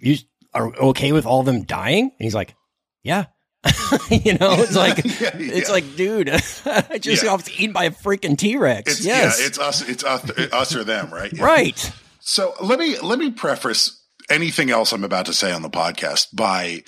[0.00, 0.16] you
[0.56, 2.54] are okay with all of them dying?" And he's like,
[3.02, 3.26] "Yeah."
[4.10, 5.72] you know, it's like Yeah, it's yeah.
[5.72, 6.28] like, dude,
[6.64, 7.30] I just Yeah.
[7.36, 8.92] got eaten by a freaking T Rex.
[8.92, 11.32] It's Yes, yeah, it's us, it's us, us or them, right?
[11.38, 11.92] Right.
[12.20, 16.26] So let me let me preface anything else I'm about to say on the podcast
[16.32, 16.82] by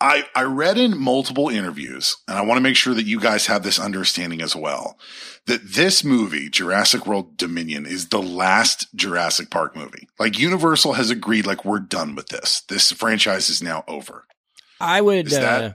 [0.00, 3.46] I I read in multiple interviews, and I want to make sure that you guys
[3.46, 4.98] have this understanding as well.
[5.50, 10.06] That this movie, Jurassic World Dominion, is the last Jurassic Park movie.
[10.16, 12.62] Like Universal has agreed, like we're done with this.
[12.68, 14.26] This franchise is now over.
[14.80, 15.26] I would.
[15.26, 15.72] Is that- uh,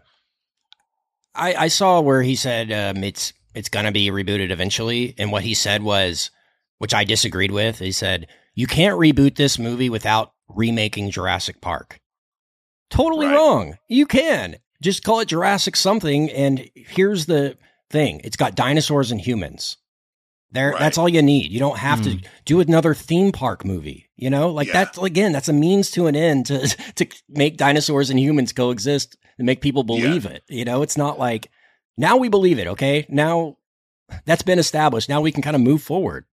[1.36, 5.44] I I saw where he said um, it's it's gonna be rebooted eventually, and what
[5.44, 6.32] he said was,
[6.78, 7.80] which I disagreed with.
[7.80, 12.00] He said you can't reboot this movie without remaking Jurassic Park.
[12.90, 13.36] Totally Right.
[13.36, 13.78] wrong.
[13.90, 17.58] You can just call it Jurassic something, and here's the
[17.90, 19.78] thing: it's got dinosaurs and humans.
[20.52, 20.80] There, Right.
[20.80, 21.52] that's all you need.
[21.52, 22.26] You don't have to hmm.
[22.46, 24.10] do another theme park movie.
[24.16, 24.74] You know, like Yeah.
[24.86, 29.18] that's again, that's a means to an end to to make dinosaurs and humans coexist
[29.38, 30.44] and make people believe it.
[30.48, 31.50] You know, it's not like
[31.98, 32.68] now we believe it.
[32.68, 33.58] Okay, now
[34.26, 35.10] that's been established.
[35.10, 36.26] Now we can kind of move forward.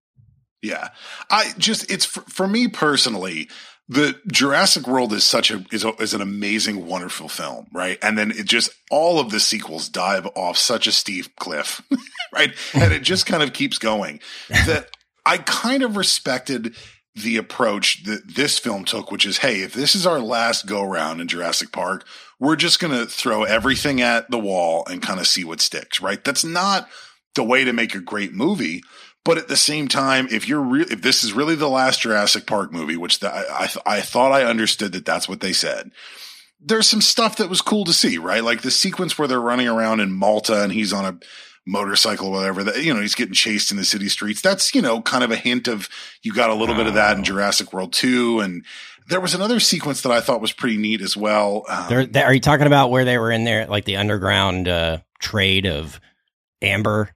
[0.62, 0.90] Yeah.
[1.28, 3.48] I just, it's for, for me personally,
[3.88, 7.98] the Jurassic World is such a, is a, is an amazing, wonderful film, right?
[8.02, 11.82] And then it just, all of the sequels dive off such a steep cliff,
[12.32, 12.54] right?
[12.74, 14.88] And it just kind of keeps going that
[15.26, 16.74] I kind of respected
[17.14, 20.82] the approach that this film took, which is, hey, if this is our last go
[20.82, 22.06] round in Jurassic Park,
[22.40, 26.00] we're just going to throw everything at the wall and kind of see what sticks,
[26.00, 26.24] right?
[26.24, 26.88] That's not
[27.34, 28.82] the way to make a great movie.
[29.24, 32.46] But at the same time, if you're re- if this is really the last Jurassic
[32.46, 35.52] Park movie, which the, I I, th- I thought I understood that that's what they
[35.52, 35.92] said.
[36.60, 38.42] There's some stuff that was cool to see, right?
[38.42, 41.18] Like the sequence where they're running around in Malta and he's on a
[41.66, 42.64] motorcycle or whatever.
[42.64, 44.40] That you know he's getting chased in the city streets.
[44.40, 45.88] That's you know kind of a hint of
[46.22, 48.40] you got a little bit of that in Jurassic World two.
[48.40, 48.64] And
[49.08, 51.64] there was another sequence that I thought was pretty neat as well.
[51.68, 54.98] Um, they are you talking about where they were in there, like the underground uh,
[55.20, 56.00] trade of
[56.60, 57.10] amber?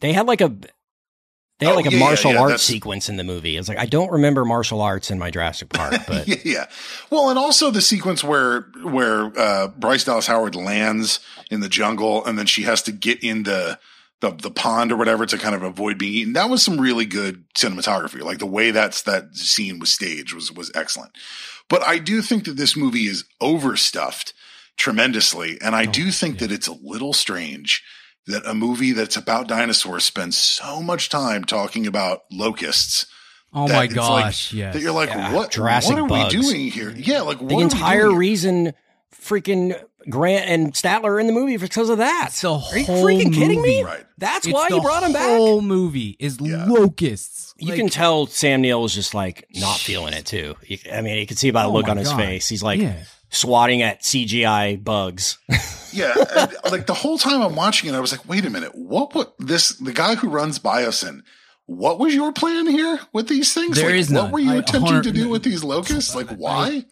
[0.00, 0.54] They had like a
[1.60, 3.56] they had Oh, like a yeah, yeah, martial yeah, arts that's- sequence in the movie.
[3.56, 6.66] It's like I don't remember martial arts in my Jurassic Park, but yeah, yeah.
[7.10, 12.24] Well, and also the sequence where where uh, Bryce Dallas Howard lands in the jungle,
[12.24, 13.78] and then she has to get in the,
[14.20, 16.32] the the pond or whatever to kind of avoid being eaten.
[16.32, 18.20] That was some really good cinematography.
[18.22, 21.12] Like the way that's that scene was staged was was excellent.
[21.68, 24.34] But I do think that this movie is overstuffed
[24.76, 27.82] tremendously, and I do think that it's a little strange
[28.26, 33.06] that a movie that's about dinosaurs spends so much time talking about locusts.
[33.52, 34.74] Oh my gosh, like, yes.
[34.74, 35.52] That you're like, Yeah, what?
[35.52, 36.34] Jurassic what are bugs.
[36.34, 36.90] we doing here?
[36.96, 38.18] Yeah, like what the are we entire doing here?
[38.18, 38.72] reason
[39.14, 42.26] freaking Grant and Sattler are in the movie because of that.
[42.28, 43.82] It's the Are you whole freaking kidding me?
[43.82, 44.04] Right.
[44.18, 45.26] That's It's why the you brought him back.
[45.28, 46.66] whole movie is Yeah.
[46.66, 47.54] locusts.
[47.58, 50.56] You Like, can tell Sam Neill was just like not feeling it too.
[50.92, 52.16] I mean, you can see by the Oh look my on his God.
[52.18, 52.48] face.
[52.48, 52.96] He's like Yeah.
[53.34, 55.38] Swatting at CGI bugs.
[55.94, 58.74] Yeah, and, like the whole time I'm watching it, I was like, wait a minute,
[58.74, 59.14] what?
[59.14, 59.68] What this?
[59.78, 61.22] The guy who runs Biosyn,
[61.66, 63.76] what was your plan here with these things?
[63.76, 64.32] There like, is what none.
[64.32, 66.16] were you I- attempting to 100 do with these locusts?
[66.16, 66.84] Like, why?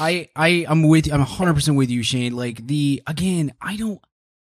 [0.00, 4.00] I I I'm with I'm 100% with you Shane like the again I don't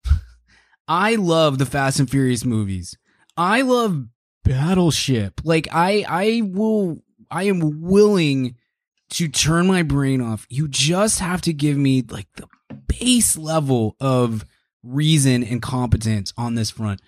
[0.89, 2.97] I love the Fast and Furious movies.
[3.37, 4.07] I love
[4.43, 5.43] Battleship.
[5.45, 8.57] Like I I will I am willing
[9.13, 10.47] to turn my brain off.
[10.49, 12.49] You just have to give me like the
[12.89, 14.45] base level of
[14.83, 17.01] reason and competence on this front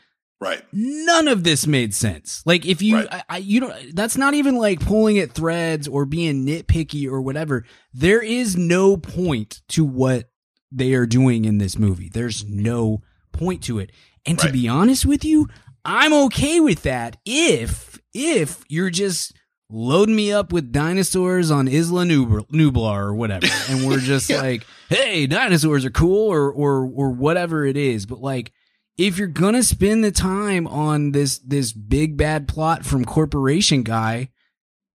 [0.45, 0.63] right.
[0.73, 2.43] none of this made sense.
[2.47, 3.09] Like if you, Right.
[3.11, 3.97] I, I, you don't.
[3.97, 7.65] That's not even like pulling at threads or being nitpicky or whatever.
[7.93, 10.31] There is no point to what
[10.71, 12.11] they are doing in this movie.
[12.13, 13.91] There's no point to it.
[14.27, 15.49] And to be honest with you,
[15.85, 19.35] I'm okay with that if if you're just
[19.71, 24.41] loading me up with dinosaurs on Isla Nublar, Nublar or whatever, and we're just Yeah.
[24.41, 28.07] like, hey, dinosaurs are cool or or or whatever it is.
[28.07, 28.53] But like,
[28.99, 34.31] if you're gonna spend the time on this this big bad plot from corporation guy,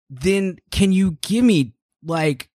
[0.10, 2.49] then can you give me like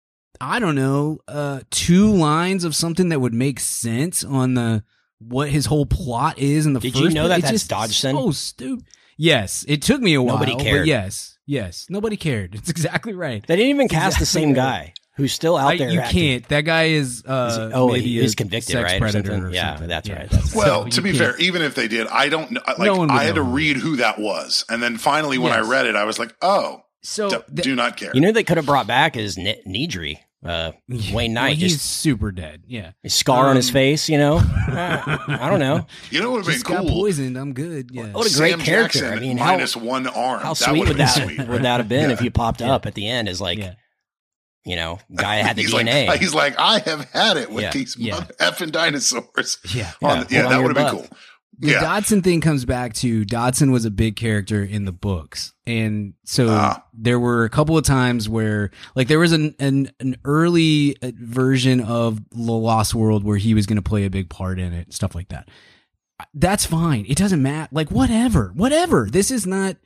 [0.40, 4.82] I don't know, uh two lines of something that would make sense on the
[5.18, 7.40] what his whole plot is in the Did first you know that?
[7.40, 8.14] It's that's just Dodgson?
[8.16, 8.86] So stupid.
[9.18, 10.36] Yes, it took me a while.
[10.36, 10.86] Nobody but cared.
[10.86, 12.54] yes, yes, nobody cared.
[12.60, 13.44] It's exactly right.
[13.46, 14.56] They didn't even cast the same right.
[14.56, 15.90] guy who's still out I- there.
[15.90, 16.20] you acting.
[16.20, 16.48] can't.
[16.48, 17.18] That guy is.
[17.18, 19.02] Is Uh, he- oh, maybe he a is convicted, sex right?
[19.02, 19.44] Or something?
[19.44, 19.88] or Yeah, something.
[19.88, 22.50] that's right, that's- Well, So to be can't- fair, even if they did, I don't
[22.52, 22.60] know.
[22.66, 25.52] Like, No one would I had to read who that was, and then finally, when
[25.52, 25.66] Yes.
[25.66, 28.32] I read it, I was like, "Oh, so d- th- do not care." You know
[28.32, 32.32] they could have brought back is N- Nedry, uh, Wayne well, Knight, he's just super
[32.32, 32.62] dead.
[32.66, 34.08] Yeah, a scar on his um, face.
[34.08, 35.86] You know, I don't know.
[36.10, 36.90] You know what would have just been got cool?
[37.02, 37.36] poisoned.
[37.36, 37.90] I'm good.
[37.90, 38.06] Yeah.
[38.12, 39.00] What a great character.
[39.00, 40.40] Jackson I mean, how- minus one arm.
[40.40, 41.46] How that sweet would would that sweet.
[41.46, 42.14] would that have been Yeah.
[42.14, 42.72] if you popped Yeah.
[42.74, 43.74] up at the end as like yeah.
[44.64, 46.06] you know guy had the he's DNA?
[46.08, 47.70] Like, he's like, I have had it with Yeah.
[47.72, 48.14] these Yeah.
[48.14, 49.58] mother effing dinosaurs.
[49.74, 49.92] Yeah.
[50.02, 50.24] On- Yeah.
[50.30, 51.16] yeah, that would have been cool.
[51.60, 51.80] The Yeah.
[51.80, 55.52] Dodgson thing comes back to Dodgson was a big character in the books.
[55.66, 56.82] And so Ah.
[56.94, 61.12] there were a couple of times where like there was an an, an early uh,
[61.20, 64.72] version of The Lost World where he was going to play a big part in
[64.72, 65.48] it, stuff like that.
[66.34, 67.04] That's fine.
[67.08, 67.68] It doesn't matter.
[67.72, 68.52] Like whatever.
[68.54, 69.08] Whatever.
[69.10, 69.76] This is not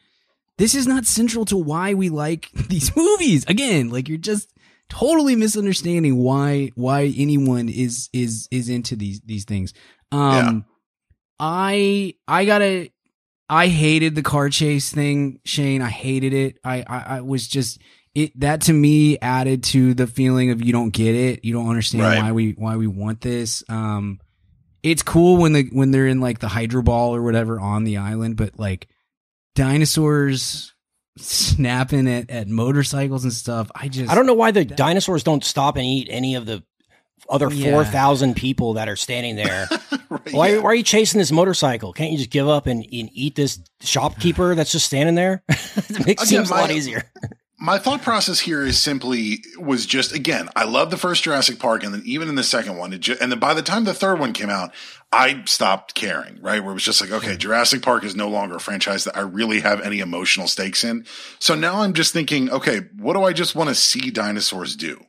[0.58, 3.44] this is not central to why we like these movies.
[3.48, 4.48] Again, like you're just
[4.88, 9.72] totally misunderstanding why why anyone is is is into these these things.
[10.12, 10.66] Um
[11.46, 12.90] I I gotta
[13.50, 15.82] I hated the car chase thing, Shane.
[15.82, 16.58] I hated it.
[16.64, 17.80] I, I I was just
[18.14, 21.44] it that to me added to the feeling of you don't get it.
[21.44, 22.22] You don't understand Right.
[22.22, 23.62] why we why we want this.
[23.68, 24.20] Um
[24.82, 27.98] it's cool when the when they're in like the hydro ball or whatever on the
[27.98, 28.88] island, but like
[29.54, 30.72] dinosaurs
[31.16, 33.70] snapping at, at motorcycles and stuff.
[33.74, 36.62] I just I don't know why the dinosaurs don't stop and eat any of the
[37.28, 37.70] other Yeah.
[37.72, 39.68] four thousand people that are standing there.
[40.10, 40.58] Right, why, yeah.
[40.58, 41.92] why are you chasing this motorcycle?
[41.92, 45.42] Can't you just give up and, and eat this shopkeeper that's just standing there?
[45.48, 47.02] it makes Again, seems a lot my- easier.
[47.58, 51.82] my thought process here is simply was just again i love the first jurassic park
[51.82, 53.94] and then even in the second one it ju- and then by the time the
[53.94, 54.72] third one came out
[55.12, 58.56] i stopped caring right where it was just like okay jurassic park is no longer
[58.56, 61.06] a franchise that i really have any emotional stakes in
[61.38, 65.00] so now i'm just thinking okay what do i just want to see dinosaurs do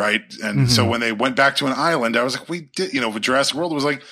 [0.00, 0.90] right and so mm-hmm.
[0.90, 3.54] when they went back to an island i was like we did you know jurassic
[3.54, 4.02] world was like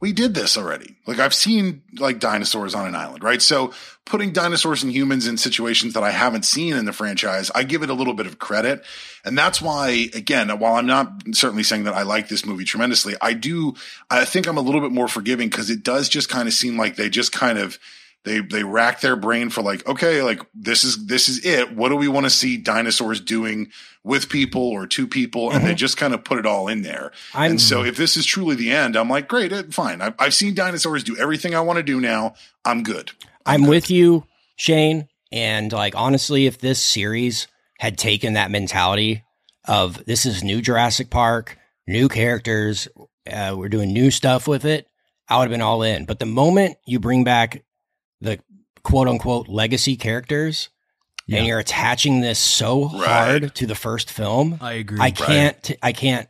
[0.00, 0.96] we did this already.
[1.06, 3.40] Like I've seen like dinosaurs on an island, right?
[3.40, 3.72] So
[4.06, 7.82] putting dinosaurs and humans in situations that I haven't seen in the franchise, I give
[7.82, 8.82] it a little bit of credit.
[9.26, 13.14] And that's why, again, while I'm not certainly saying that I like this movie tremendously,
[13.20, 13.74] I do,
[14.08, 16.78] I think I'm a little bit more forgiving because it does just kind of seem
[16.78, 17.78] like they just kind of,
[18.24, 21.74] they, they rack their brain for like, okay, like this is, this is it.
[21.74, 23.70] What do we want to see dinosaurs doing
[24.04, 25.50] with people or to people?
[25.50, 27.12] And they just kind of put it all in there.
[27.34, 30.02] I'm And so if this is truly the end, I'm like, great, fine.
[30.02, 32.34] I've, I've seen dinosaurs do everything I want to do now.
[32.64, 33.10] I'm good.
[33.46, 35.08] I'm with you, Shane.
[35.32, 37.46] And like honestly, if this series
[37.78, 39.24] had taken that mentality
[39.64, 41.56] of this is new Jurassic Park,
[41.86, 42.88] new characters,
[43.30, 44.86] uh, we're doing new stuff with it,
[45.28, 46.04] I would have been all in.
[46.04, 47.64] But the moment you bring back
[48.20, 48.38] the
[48.82, 50.68] quote unquote legacy characters
[51.26, 51.38] Yeah.
[51.38, 54.98] and you're attaching this so hard to the first film, I agree.
[55.00, 56.28] I can't, t- I can't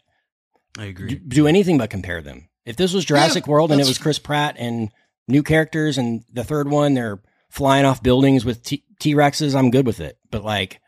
[0.79, 1.15] I d- agree.
[1.17, 2.49] do anything but compare them.
[2.65, 4.91] If this was Jurassic World and it was Chris Pratt and
[5.27, 8.83] new characters, and the third one they're flying off buildings with T
[9.15, 10.19] Rexes, I'm good with it.
[10.31, 10.81] But like,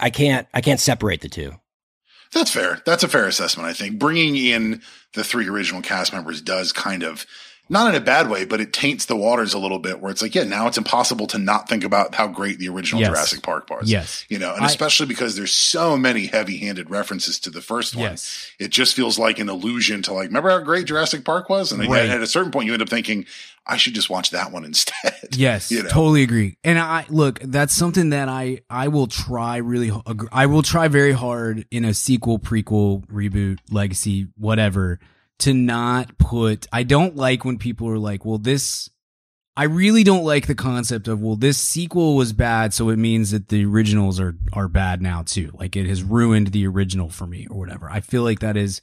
[0.00, 1.52] I can't, I can't separate the two.
[2.32, 2.80] That's fair.
[2.86, 3.98] That's a fair assessment, I think.
[3.98, 4.80] Bringing in
[5.14, 7.26] the three original cast members does kind of
[7.68, 10.20] not in a bad way, but it taints the waters a little bit where it's
[10.20, 13.10] like, yeah, now it's impossible to not think about how great the original Yes.
[13.10, 13.90] Jurassic Park was.
[13.90, 14.26] Yes.
[14.28, 17.94] You know, and I- especially because there's so many heavy handed references to the first
[17.94, 18.04] one.
[18.04, 18.50] Yes.
[18.58, 21.72] It just feels like an allusion to like, remember how great Jurassic Park was?
[21.72, 22.10] And Right.
[22.10, 23.24] at a certain point, you end up thinking,
[23.66, 25.14] I should just watch that one instead.
[25.34, 25.88] Yes, You know?
[25.88, 26.58] totally agree.
[26.64, 29.90] And I look, that's something that I I will try really
[30.30, 34.98] I will try very hard in a sequel, prequel, reboot, legacy, whatever
[35.40, 38.90] to not put I don't like when people are like, "Well, this
[39.54, 43.32] I really don't like the concept of, well, this sequel was bad, so it means
[43.32, 45.50] that the originals are are bad now too.
[45.52, 47.90] Like it has ruined the original for me or whatever.
[47.90, 48.80] I feel like that is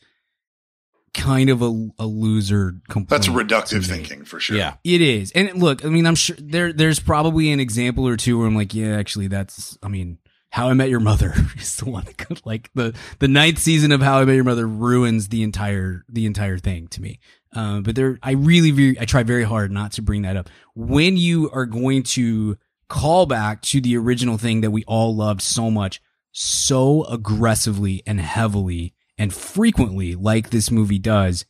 [1.15, 2.75] kind of a, a loser.
[3.07, 4.57] That's reductive thinking for sure.
[4.57, 4.75] Yeah.
[4.83, 5.31] It is.
[5.31, 8.55] And look, I mean, I'm sure there there's probably an example or two where I'm
[8.55, 10.19] like, yeah, actually that's I mean,
[10.51, 13.91] How I Met Your Mother is the one that could, like the the ninth season
[13.91, 17.19] of How I Met Your Mother ruins the entire the entire thing to me.
[17.53, 20.49] Um, but there, I really, very, I try very hard not to bring that up.
[20.75, 25.41] When you are going to call back to the original thing that we all loved
[25.41, 31.45] so much, so aggressively and heavily and frequently, like this movie does,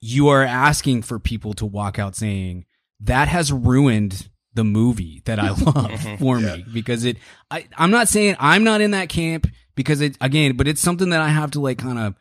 [0.00, 2.66] you are asking for people to walk out saying
[3.00, 6.16] that has ruined the movie that I love mm-hmm.
[6.16, 7.16] for me because it
[7.50, 11.10] I I'm not saying I'm not in that camp because it again but it's something
[11.10, 12.14] that I have to like kind of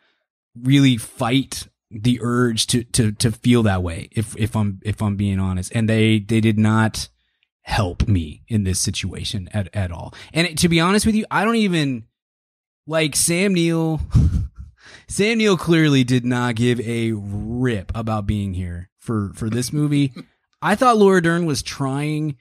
[0.56, 5.16] really fight the urge to to to feel that way if if I'm if I'm
[5.16, 5.72] being honest.
[5.76, 7.10] And they they did not
[7.64, 10.14] help me in this situation at at all.
[10.34, 12.06] And to be honest with you I don't even
[12.88, 14.02] like Sam Neill
[15.08, 20.14] Sam Neill clearly did not give a rip about being here for for this movie.
[20.62, 22.38] I thought Laura Dern was trying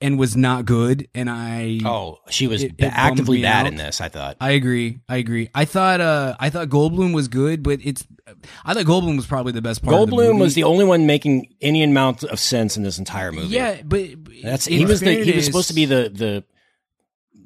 [0.00, 3.72] and was not good, and I Oh, she was It- it actively bad out.
[3.72, 4.00] in this.
[4.00, 4.36] I thought.
[4.40, 5.00] I agree.
[5.08, 5.48] I agree.
[5.54, 8.06] I thought uh I thought Goldblum was good, but it's
[8.64, 9.94] I thought Goldblum was probably the best part.
[9.96, 10.40] of the Goldblum movie.
[10.40, 13.48] was the only one making any amount of sense in this entire movie.
[13.54, 14.08] yeah, but
[14.42, 16.44] that's he was the he was supposed to be the the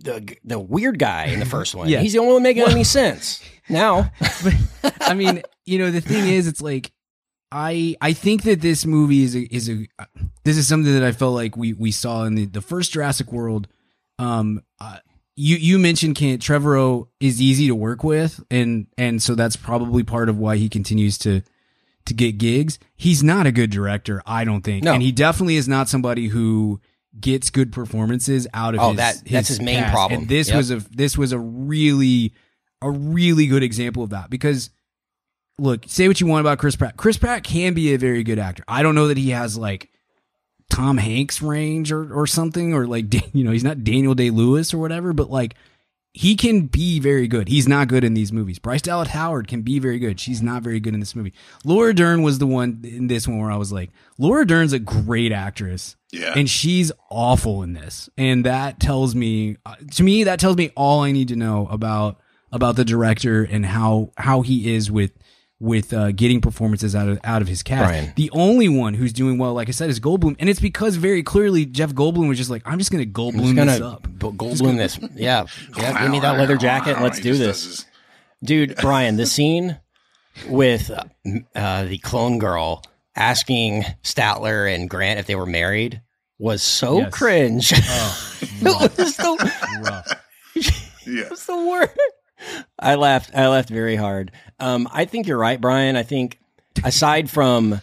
[0.04, 1.88] the the weird guy in the first one.
[1.92, 2.00] Yeah.
[2.00, 4.10] He's the only one making any sense now.
[4.82, 6.90] but, I mean, you know, the thing is, it's like
[7.52, 9.86] I I think that this movie is a is a
[10.44, 13.30] this is something that I felt like we we saw in the the first Jurassic
[13.30, 13.68] World.
[14.18, 14.98] Um, uh,
[15.36, 20.02] you you mentioned Kent Trevorrow is easy to work with, and and so that's probably
[20.02, 21.42] part of why he continues to
[22.06, 22.78] to get gigs.
[22.96, 24.94] He's not a good director, I don't think, No.
[24.94, 26.80] and he definitely is not somebody who
[27.20, 30.20] gets good performances out of Oh, his, that- that's his main problem.
[30.22, 30.56] And this Yep.
[30.56, 32.32] was a this was a really
[32.80, 34.70] a really good example of that because
[35.58, 36.96] look, say what you want about Chris Pratt.
[36.96, 38.64] Chris Pratt can be a very good actor.
[38.68, 39.90] I don't know that he has like
[40.70, 44.78] Tom Hanks range or or something or like you know, he's not Daniel Day-Lewis or
[44.78, 45.54] whatever, but like
[46.14, 47.48] he can be very good.
[47.48, 48.58] He's not good in these movies.
[48.58, 50.20] Bryce Dallas Howard can be very good.
[50.20, 51.32] She's not very good in this movie.
[51.64, 54.78] Laura Dern was the one in this one where I was like, Laura Dern's a
[54.78, 55.96] great actress.
[56.10, 56.34] Yeah.
[56.36, 58.10] And she's awful in this.
[58.18, 61.66] And that tells me uh, to me that tells me all I need to know
[61.68, 65.12] about about the director and how how he is with
[65.62, 67.84] with uh, getting performances out of out of his cast.
[67.88, 68.12] Brian.
[68.16, 71.22] The only one who's doing well, like I said, is Goldblum, and it's because very
[71.22, 74.02] clearly Jeff Goldblum was just like, I'm just going to Goldblum Who's this gonna up.
[74.02, 74.98] b- Goldblum this?
[75.14, 75.44] Yeah,
[75.78, 76.02] yeah.
[76.02, 77.86] Give me that leather jacket and let's do this.
[78.42, 79.78] Dude, Brian, the scene
[80.48, 81.04] with uh,
[81.54, 82.82] uh, the clone girl
[83.14, 86.02] asking Sattler and Grant if they were married
[86.40, 87.14] was so Yes.
[87.14, 87.72] cringe.
[87.76, 89.52] Oh, it was the,
[89.84, 90.12] rough.
[91.06, 91.22] Yeah.
[91.22, 91.96] it was the worst.
[92.80, 93.30] I laughed.
[93.34, 94.32] I laughed very hard.
[94.62, 95.96] Um, I think you're right, Brian.
[95.96, 96.38] I think
[96.84, 97.80] aside from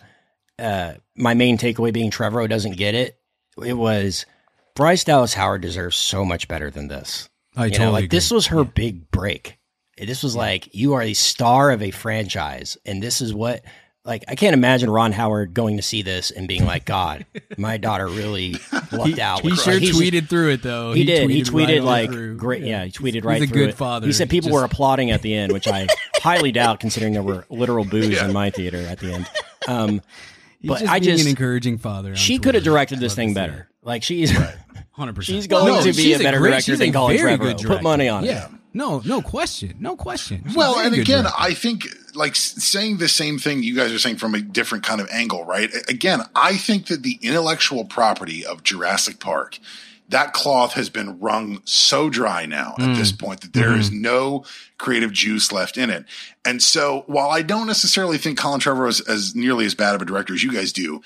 [0.57, 3.19] uh, my main takeaway being Trevor doesn't get it,
[3.63, 4.25] it was
[4.75, 7.27] Bryce Dallas Howard deserves so much better than this.
[7.55, 8.17] I You totally know, like agree.
[8.17, 9.57] this was her big break.
[9.97, 13.61] This was like you are a star of a franchise, and this is what.
[14.09, 17.77] Like I can't imagine Ron Howard going to see this and being like, "God, my
[17.87, 18.55] daughter really
[18.91, 20.93] lucked out." He sure Like, tweeted through it though.
[20.93, 21.29] He, did.
[21.29, 22.35] He tweeted on like through.
[22.37, 22.63] great.
[22.63, 23.75] Yeah, he tweeted He's right a through good it.
[23.75, 24.07] father.
[24.07, 27.21] He said people Just- were applauding at the end, which I highly doubt, considering there
[27.21, 28.25] were literal boos Yeah.
[28.25, 29.27] in my theater at the end.
[29.67, 30.01] Um,
[30.59, 32.15] He's but just I just- an encouraging father.
[32.15, 33.69] she could have directed this thing better.
[33.83, 34.31] Like she's
[34.91, 35.35] Hundred percent.
[35.37, 37.65] She's going to be a better director than Colin Trevorrow.
[37.65, 38.43] Put money on it.
[38.73, 39.75] No, no question.
[39.79, 40.43] No question.
[40.49, 41.25] A Well, and again.
[41.37, 45.01] I think like saying the same thing you guys are saying from a different kind
[45.01, 45.71] of angle, right?
[45.87, 49.59] Again, I think that the intellectual property of Jurassic Park,
[50.09, 53.19] that cloth has been wrung so dry now at this mm.
[53.19, 54.01] point that there is mm-hmm.
[54.01, 54.45] no
[54.77, 56.05] creative juice left in it.
[56.45, 60.01] And so, while I don't necessarily think Colin Trevorrow is as nearly as bad of
[60.01, 61.01] a director as you guys do,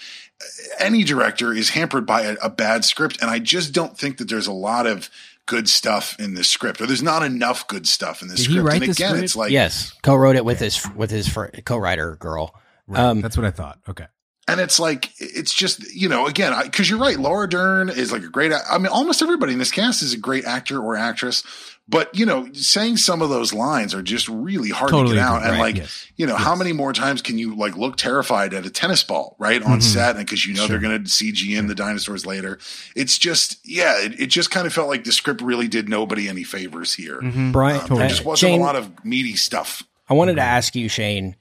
[0.79, 4.29] any director is hampered by a, a bad script, and I just don't think that
[4.29, 5.09] there's a lot of
[5.45, 8.51] good stuff in the script, or there's not enough good stuff in the Did he
[8.53, 8.65] script.
[8.67, 9.23] write and the again, script?
[9.23, 12.53] it's like yes, co-wrote it with his with his fr- co-writer girl.
[12.93, 13.79] Um, That's what I thought.
[13.87, 14.05] Okay.
[14.47, 17.17] And it's like it's just you know again because you're right.
[17.17, 18.51] Laura Dern is like a great.
[18.51, 21.43] I mean, almost everybody in this cast is a great actor or actress.
[21.87, 25.23] But you know, saying some of those lines are just really hard Totally to get
[25.25, 25.37] out.
[25.37, 25.49] agree.
[25.49, 26.07] And like, yes.
[26.17, 29.35] you know, how many more times can you like look terrified at a tennis ball,
[29.39, 29.83] right, on Mhm.
[29.83, 30.67] set, and because you know Sure.
[30.69, 32.57] they're going to CG in the dinosaurs later.
[32.95, 36.27] It's just, yeah, it, it just kind of felt like the script really did nobody
[36.29, 37.19] any favors here.
[37.21, 37.51] Mhm.
[37.51, 39.83] Brian, Um, there uh, just wasn't Shane, a lot of meaty stuff.
[40.09, 41.35] I wanted to ask you, Shane.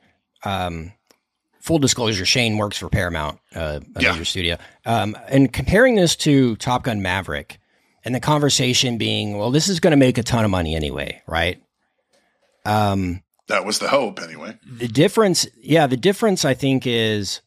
[0.44, 0.92] Um,
[1.62, 4.12] full disclosure: Shane works for Paramount, uh, a Yeah.
[4.12, 4.58] major studio.
[4.84, 7.58] Um, and comparing this to Top Gun Maverick,
[8.04, 11.22] and the conversation being, well, this is going to make a ton of money anyway,
[11.26, 11.62] right?
[12.64, 14.56] Um, That was the hope, anyway.
[14.64, 17.40] the difference, yeah, the difference I think is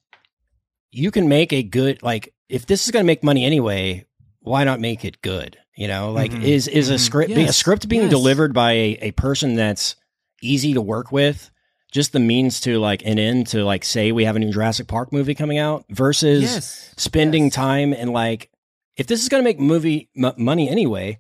[0.92, 4.06] you can make a good like if this is going to make money anyway,
[4.40, 5.58] why not make it good?
[5.76, 6.44] You know, like Mhm.
[6.44, 7.00] is is a Mhm.
[7.00, 8.12] script being, a script being Yes.
[8.12, 9.96] delivered by a, a person that's
[10.42, 11.50] easy to work with,
[11.96, 14.86] just the means to like an end to like say we have a new Jurassic
[14.88, 16.94] Park movie coming out versus Yes.
[16.98, 17.54] spending Yes.
[17.54, 18.52] time and like
[18.98, 21.20] if this is going to make movie m- money anyway,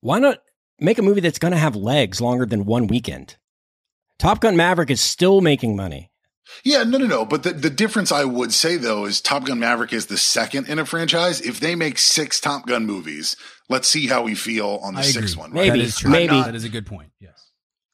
[0.00, 0.38] why not
[0.80, 3.36] make a movie that's going to have legs longer than one weekend?
[4.18, 6.10] Top Gun Maverick is still making money.
[6.64, 7.24] Yeah, no, no, no.
[7.24, 10.68] But the, the difference I would say though is Top Gun Maverick is the second
[10.68, 11.40] in a franchise.
[11.40, 13.36] If they make six Top Gun movies,
[13.68, 15.40] let's see how we feel on the I sixth agree.
[15.42, 15.52] one.
[15.52, 16.10] Maybe, That is true.
[16.10, 16.34] maybe.
[16.42, 17.12] that is a good point.
[17.20, 17.49] Yes.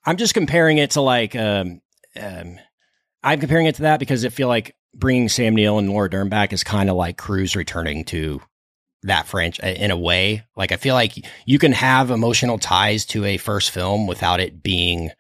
[0.07, 1.81] I'm just comparing it to like um,
[2.21, 2.59] um
[3.23, 6.29] I'm comparing it to that because I feel like bringing Sam Neill and Laura Dern
[6.29, 8.41] back is kind of like Cruise returning to
[9.03, 10.45] that franchise in a way.
[10.57, 14.63] Like I feel like you can have emotional ties to a first film without it
[14.63, 15.11] being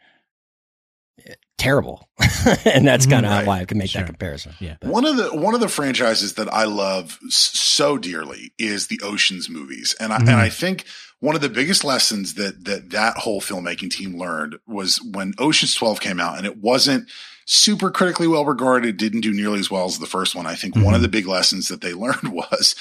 [1.26, 2.09] eh, terrible,
[2.64, 3.47] and that's kind of Right.
[3.47, 4.03] why I can make Sure.
[4.03, 4.55] that comparison.
[4.61, 4.76] Yeah.
[4.82, 9.49] One of the one of the franchises that I love so dearly is the Ocean's
[9.49, 10.28] movies, and I Mhm.
[10.28, 10.84] and I think
[11.20, 15.74] one of the biggest lessons that that that whole filmmaking team learned was when Ocean's
[15.74, 17.08] Twelve came out, and it wasn't
[17.46, 20.46] super critically well regarded, didn't do nearly as well as the first one.
[20.46, 20.96] I think one Mhm.
[20.96, 22.74] of the big lessons that they learned was.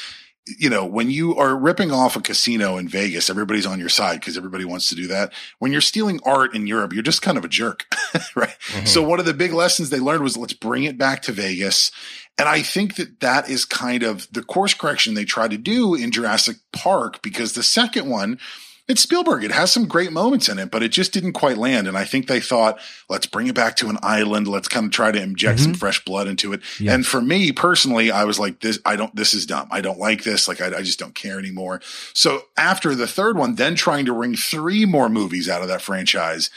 [0.60, 4.20] You know, when you are ripping off a casino in Vegas, everybody's on your side
[4.20, 5.34] because everybody wants to do that.
[5.58, 7.86] When you're stealing art in Europe, you're just kind of a jerk,
[8.36, 8.56] right?
[8.68, 8.88] Mhm.
[8.88, 11.90] So one of the big lessons they learned was let's bring it back to Vegas.
[12.38, 15.96] And I think that that is kind of the course correction they try to do
[15.96, 18.40] in Jurassic Park because the second one,
[18.88, 19.44] it's Spielberg.
[19.44, 21.88] It has some great moments in it, but it just didn't quite land.
[21.88, 22.80] And I think they thought,
[23.10, 24.48] let's bring it back to an island.
[24.48, 26.62] Let's kind of try to inject some fresh blood into it.
[26.80, 26.94] Yeah.
[26.94, 29.70] And for me personally, I was like, this, I don't, this is dumb.
[29.72, 30.48] I don't like this.
[30.48, 31.82] Like, I, I just don't care anymore.
[32.14, 35.82] So after the third one, then trying to wring three more movies out of that
[35.82, 36.52] franchise,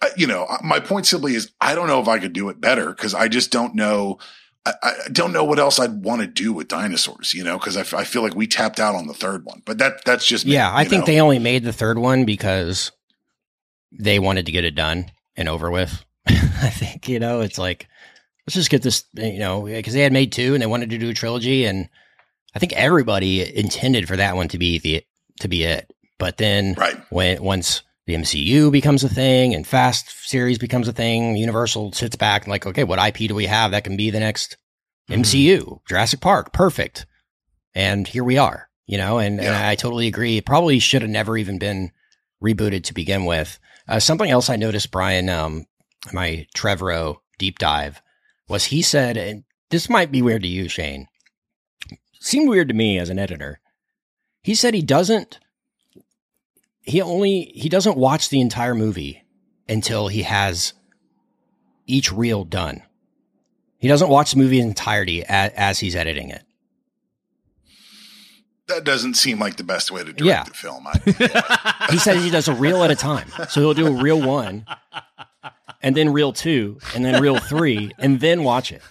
[0.00, 2.60] uh, you know, my point simply is I don't know if I could do it
[2.60, 4.18] better because I just don't know.
[4.66, 7.76] I, I don't know what else I'd want to do with dinosaurs, you know, because
[7.76, 10.26] I, f- I feel like we tapped out on the third one, but that that's
[10.26, 11.06] just me, Yeah, I think know?
[11.06, 12.90] they only made the third one because
[13.92, 16.04] they wanted to get it done and over with.
[16.26, 17.86] I think, you know, it's like,
[18.46, 20.90] let's just get this, eh, you know, because they had made two and they wanted
[20.90, 21.64] to do a trilogy.
[21.64, 21.88] And
[22.54, 25.04] I think everybody intended for that one to be the,
[25.40, 25.88] to be it.
[26.18, 26.96] But then right.
[27.10, 32.16] when, once the MCU becomes a thing and Fast series becomes a thing, Universal sits
[32.16, 34.56] back and like, okay, what IP do we have that can be the next
[35.08, 35.22] Mm-hmm.
[35.22, 35.80] MCU?
[35.86, 37.06] Jurassic Park, perfect.
[37.74, 40.38] And here we are, you know, and, and I totally agree.
[40.38, 41.92] It probably should have never even been
[42.42, 43.58] rebooted to begin with.
[43.88, 45.66] Uh, something else I noticed, Brian, um,
[46.12, 48.02] my Trevorrow deep dive
[48.48, 51.06] was he said, and this might be weird to you, Shane.
[52.20, 53.60] Seemed weird to me as an editor.
[54.42, 55.38] He said he doesn't
[56.86, 59.24] he only he doesn't watch the entire movie
[59.68, 60.72] until he has
[61.86, 62.82] each reel done.
[63.78, 66.42] He doesn't watch the movie in entirety as, as he's editing it.
[68.68, 70.42] That doesn't seem like the best way to direct Yeah.
[70.42, 70.86] a film.
[70.88, 73.28] I, He says he does a reel at a time.
[73.48, 74.66] So he'll do a reel one,
[75.82, 78.82] and then reel two, and then reel three, and then watch it.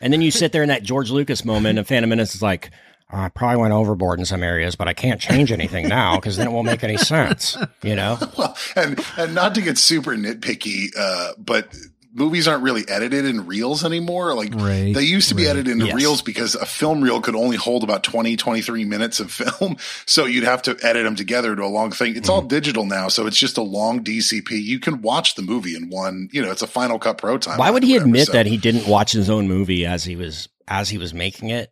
[0.00, 2.70] And then you sit there in that George Lucas moment, and Phantom Menace is like,
[3.12, 6.36] "Oh, I probably went overboard in some areas, but I can't change anything now because
[6.36, 7.56] then it won't make any sense.
[7.82, 8.18] You know?
[8.38, 11.74] well, and and not to get super nitpicky, uh, but
[12.16, 14.34] movies aren't really edited in reels anymore.
[14.34, 15.50] Like Right, they used to be right.
[15.50, 15.94] edited in Yes.
[15.96, 19.76] reels because a film reel could only hold about 20, 23 minutes of film.
[20.06, 22.14] So you'd have to edit them together to a long thing.
[22.16, 22.48] It's all Mm-hmm.
[22.48, 23.08] digital now.
[23.08, 24.50] So it's just a long DCP.
[24.62, 27.58] You can watch the movie in one, you know, it's a Final Cut Pro time.
[27.58, 28.04] Why would he whatever.
[28.06, 31.12] admit So- that he didn't watch his own movie as he was as he was
[31.12, 31.70] making it?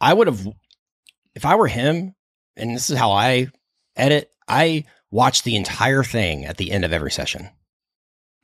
[0.00, 0.48] I would have,
[1.34, 2.14] if I were him,
[2.56, 3.48] and this is how I
[3.96, 4.30] edit.
[4.48, 7.50] I watch the entire thing at the end of every session.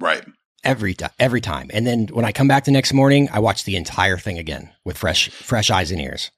[0.00, 0.24] Right.
[0.64, 1.70] every time, every time.
[1.72, 4.70] And then when I come back the next morning, I watch the entire thing again
[4.84, 6.30] with fresh, fresh eyes and ears.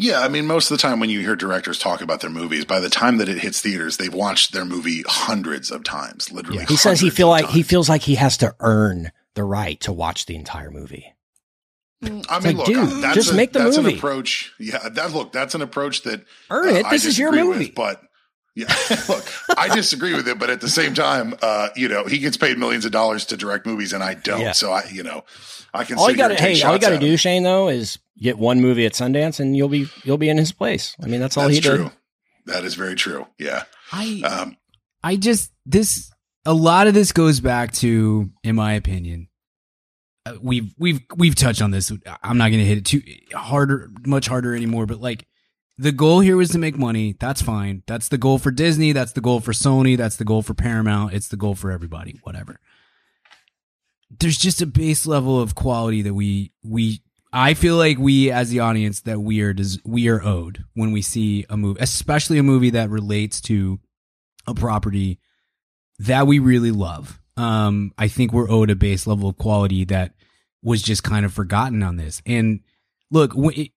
[0.00, 2.64] Yeah, I mean, most of the time when you hear directors talk about their movies,
[2.64, 6.64] by the time that it hits theaters, they've watched their movie hundreds of times, literally.
[6.66, 9.92] He says he feel like he feels like he has to earn the right to
[9.92, 11.12] watch the entire movie.
[12.02, 13.92] I mean, like, look, dude, that's just a, make the that's movie.
[13.92, 14.52] an approach.
[14.60, 16.84] Yeah, that look, that's an approach that Earn it.
[16.86, 17.66] I This is your movie.
[17.66, 18.02] with, but
[18.54, 18.66] yeah,
[19.08, 19.24] look,
[19.56, 22.56] I disagree with it, but at the same time, uh, you know, he gets paid
[22.58, 24.40] millions of dollars to direct movies, and I don't.
[24.40, 24.52] Yeah.
[24.52, 25.24] So I, you know,
[25.74, 25.98] I can.
[25.98, 27.16] all you got to hey, all you got to do, him.
[27.16, 30.52] Shane, though, is get one movie at Sundance, and you'll be you'll be in his
[30.52, 30.96] place.
[31.02, 31.84] I mean, that's all That's he true.
[31.84, 31.92] did.
[32.46, 33.26] That is very true.
[33.38, 33.64] Yeah.
[33.92, 34.56] I Um,
[35.02, 36.10] I just this
[36.44, 39.27] a lot of this goes back to, in my opinion, uh,
[40.40, 41.92] we've we've we've touched on this.
[42.22, 43.02] I'm not going to hit it too
[43.32, 44.86] harder, much harder anymore.
[44.86, 45.26] But like,
[45.76, 47.16] the goal here was to make money.
[47.18, 47.82] That's fine.
[47.86, 48.92] That's the goal for Disney.
[48.92, 49.96] That's the goal for Sony.
[49.96, 51.14] That's the goal for Paramount.
[51.14, 52.18] It's the goal for everybody.
[52.22, 52.60] Whatever.
[54.20, 57.02] There's just a base level of quality that we we
[57.32, 59.54] I feel like we as the audience that we are
[59.84, 63.80] we are owed when we see a movie, especially a movie that relates to
[64.46, 65.20] a property
[65.98, 67.20] that we really love.
[67.36, 70.14] Um, I think we're owed a base level of quality that
[70.62, 72.20] was just kind of forgotten on this.
[72.26, 72.60] And
[73.10, 73.70] look, when it,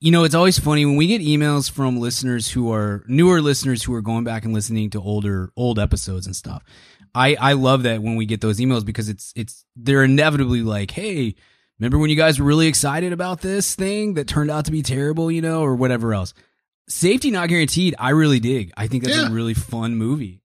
[0.00, 3.82] you know, it's always funny when we get emails from listeners who are newer listeners
[3.82, 6.62] who are going back and listening to older old episodes and stuff.
[7.14, 10.90] I I love that when we get those emails because it's it's they're inevitably like,
[10.90, 11.34] hey,
[11.78, 14.82] remember when you guys were really excited about this thing that turned out to be
[14.82, 16.34] terrible, you know, or whatever else.
[16.88, 17.94] Safety not guaranteed.
[17.98, 18.70] I really dig.
[18.76, 19.28] I think that's Yeah.
[19.28, 20.42] a really fun movie.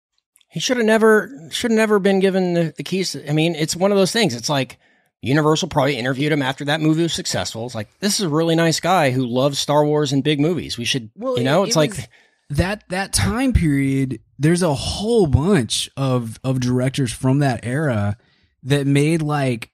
[0.48, 3.18] He should have never should have never been given the, the keys.
[3.28, 4.34] I mean, it's one of those things.
[4.34, 4.80] It's like
[5.22, 7.66] Universal probably interviewed him after that movie was successful.
[7.66, 10.78] It's like this is a really nice guy who loves Star Wars and big movies.
[10.78, 12.08] We should, you know, it- it's it like was-
[12.50, 14.20] that that time period.
[14.40, 18.18] There's a whole bunch of of directors from that era
[18.64, 19.70] that made like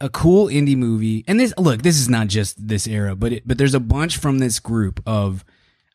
[0.00, 1.24] a cool indie movie.
[1.26, 4.16] And this look, this is not just this era, but it, but there's a bunch
[4.18, 5.44] from this group of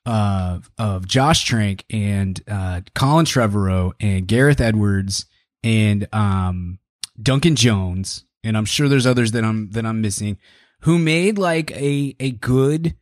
[0.06, 5.26] uh of Josh Trank and uh Colin Trevorrow and Gareth Edwards
[5.64, 6.80] and um
[7.22, 10.38] Duncan Jones and I'm sure there's others that I'm that I'm missing
[10.82, 12.96] who made like a a good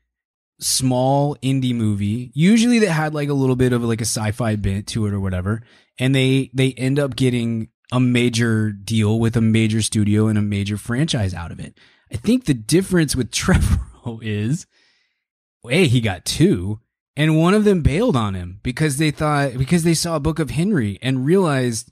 [0.59, 4.87] small indie movie usually that had like a little bit of like a sci-fi bent
[4.87, 5.61] to it or whatever
[5.97, 10.43] and they they end up getting a major deal with a major studio and a
[10.43, 11.77] major franchise out of it.
[12.11, 14.65] I think the difference with Trevorrow is
[15.67, 16.79] hey he got two
[17.17, 20.39] and one of them bailed on him because they thought because they saw a book
[20.39, 21.91] of henry and realized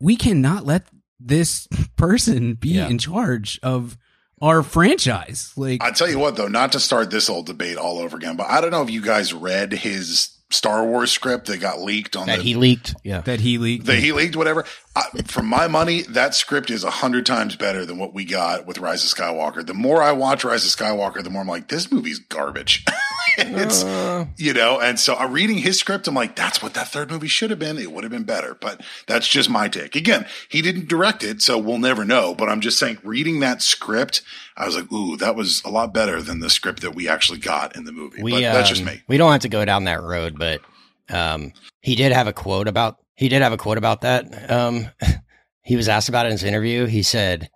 [0.00, 0.86] we cannot let
[1.20, 1.66] this
[1.96, 2.88] person be Yeah.
[2.88, 3.96] in charge of
[4.40, 7.98] our franchise like I tell you what, though, not to start this old debate all
[7.98, 11.58] over again, but I don't know if you guys read his Star Wars script that
[11.58, 12.94] got leaked on that the he leaked.
[13.04, 13.20] Yeah.
[13.22, 14.64] that he leaked that he leaked, whatever.
[14.96, 18.64] I, for my money, that script is a hundred times better than what we got
[18.64, 19.66] with Rise of Skywalker.
[19.66, 22.84] The more I watch Rise of Skywalker, the more I'm like, this movie's garbage.
[23.38, 26.08] it's Uh, you know, and so I'm reading his script.
[26.08, 27.78] I'm like, that's what that third movie should have been.
[27.78, 29.94] It would have been better, but that's just my take.
[29.94, 32.34] Again, he didn't direct it, so we'll never know.
[32.34, 34.22] But I'm just saying, reading that script,
[34.56, 37.38] I was like, ooh, that was a lot better than the script that we actually
[37.38, 38.22] got in the movie.
[38.22, 39.02] we but that's just um, me.
[39.08, 40.60] We don't have to go down that road, but
[41.08, 44.50] um, he did have a quote about he did have a quote about that.
[44.50, 44.88] Um,
[45.62, 46.86] he was asked about it in his interview.
[46.86, 47.50] He said,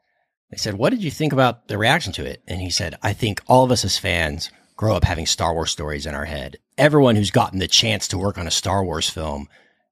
[0.51, 3.13] "They said, what did you think about the reaction to it?" And he said, "I
[3.13, 4.51] think all of us as fans
[4.83, 6.57] grow up having Star Wars stories in our head.
[6.77, 9.49] Everyone who's gotten the chance to work on a Star Wars film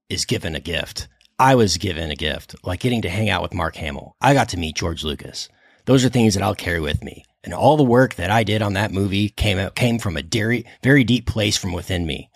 [0.08, 1.06] is given a gift.
[1.38, 4.16] I was given a gift, like getting to hang out with Mark Hamill.
[4.20, 5.48] I got to meet George Lucas.
[5.84, 7.24] Those are things that I'll carry with me.
[7.44, 10.24] And all the work that I did on that movie came out, came from a
[10.24, 12.28] very, very deep place from within me.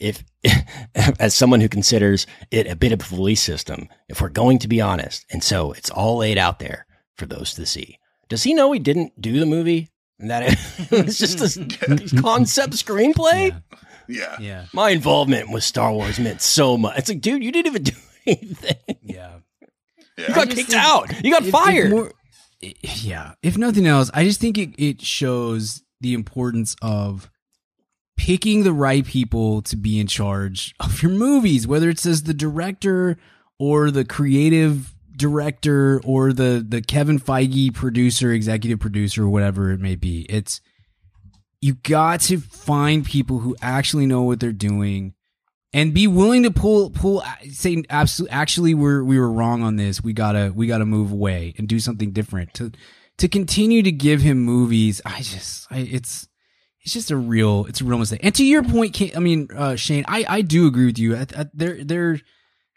[0.00, 0.24] If,
[1.20, 4.68] as someone who considers it a bit of a belief system, if we're going to
[4.68, 8.00] be honest, and so it's all laid out there for those to see.
[8.28, 9.92] Does he know he didn't do the movie?
[10.18, 10.42] And that
[10.92, 13.50] it was just a concept screenplay?
[13.50, 13.56] yeah
[14.08, 14.36] Yeah.
[14.40, 16.98] yeah My involvement with Star Wars meant so much.
[16.98, 17.92] It's like, dude, you didn't even do
[18.26, 18.76] anything.
[19.02, 19.38] yeah
[20.16, 20.28] Yeah.
[20.28, 21.24] You got kicked think out.
[21.24, 21.90] You got If- if fired.
[21.90, 22.12] more-
[22.82, 23.32] yeah.
[23.42, 27.30] If nothing else, I just think it, it shows the importance of
[28.16, 32.32] picking the right people to be in charge of your movies, whether it's as the
[32.32, 33.18] director
[33.58, 39.96] or the creative director or the, the Kevin Feige producer, executive producer, whatever it may
[39.96, 40.26] be.
[40.28, 40.60] It's,
[41.60, 45.14] you got to find people who actually know what they're doing
[45.74, 50.02] and be willing to pull pull say absolutely actually we're we were wrong on this.
[50.02, 52.70] We gotta we gotta move away and do something different to
[53.18, 55.02] to continue to give him movies.
[55.04, 56.28] I just I, it's
[56.80, 58.20] it's just a real it's a real mistake.
[58.22, 61.16] And to your point i mean uh shane i i do agree with you.
[61.16, 62.20] I, I, there there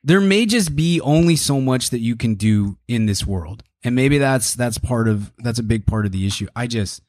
[0.08, 3.64] there may just be only so much that you can do in this world.
[3.84, 6.48] And maybe that's that's part of that's a big part of the issue.
[6.56, 7.02] I just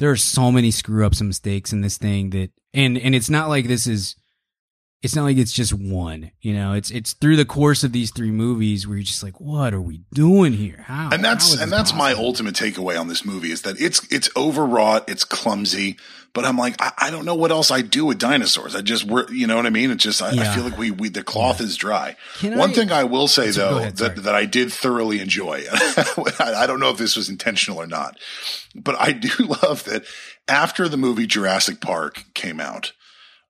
[0.00, 3.30] there are so many screw ups and mistakes in this thing that and and it's
[3.30, 4.16] not like this is
[5.02, 6.30] it's not like it's just one.
[6.40, 9.40] You know, it's it's through the course of these three movies where you're just like,
[9.40, 10.84] what are we doing here?
[10.86, 11.08] How?
[11.10, 14.28] and that's is and that's my ultimate takeaway on this movie is that it's it's
[14.36, 15.96] overwrought, it's clumsy,
[16.34, 18.76] but I'm like I, I don't know what else I do with dinosaurs.
[18.76, 19.90] I just we're you know what I mean.
[19.90, 22.16] It's just I, I feel like we we the cloth is dry.
[22.38, 25.64] Can One I- thing I will say though ahead, that that I did thoroughly enjoy.
[26.38, 28.18] I don't know if this was intentional or not,
[28.74, 29.30] but I do
[29.62, 30.04] love that
[30.46, 32.92] after the movie Jurassic Park came out.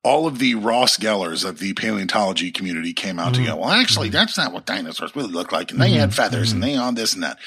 [0.02, 3.42] All of the Ross Gellers of the paleontology community came out Mm-hmm.
[3.44, 5.70] to go, well, actually, that's not what dinosaurs really look like.
[5.72, 6.62] And they had feathers Mm-hmm.
[6.62, 7.38] and they on this and that.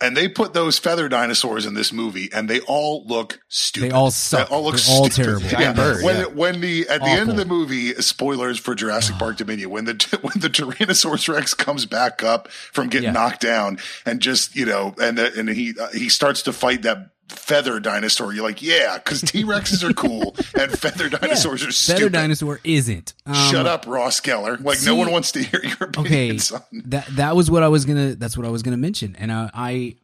[0.00, 3.90] And they put those feather dinosaurs in this movie, and they all look stupid.
[3.90, 4.48] They all suck.
[4.48, 5.48] They all look They're all terrible.
[5.74, 6.24] Bird, when yeah.
[6.26, 10.18] when the at the end of the movie, spoilers for Jurassic Park Dominion, when the
[10.22, 13.12] when the Tyrannosaurus Rex comes back up from getting Yeah.
[13.12, 16.82] knocked down, and just you know, and the, and he uh, he starts to fight
[16.82, 18.32] that feather dinosaur.
[18.32, 21.98] You're like, yeah, because T Rexes are cool and feather dinosaurs are stupid.
[21.98, 23.14] Feather dinosaur isn't.
[23.26, 24.62] Um, Shut up, Ross Geller.
[24.62, 26.06] Like no one wants to hear your opinion.
[26.06, 26.62] okay son.
[26.72, 29.50] that that was what i was gonna that's what i was gonna mention and i
[29.54, 29.96] i,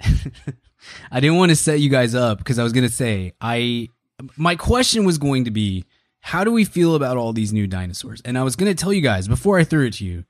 [1.10, 3.88] I didn't want to set you guys up because i was gonna say i
[4.36, 5.84] my question was going to be
[6.20, 9.00] how do we feel about all these new dinosaurs and i was gonna tell you
[9.00, 10.24] guys before i threw it to you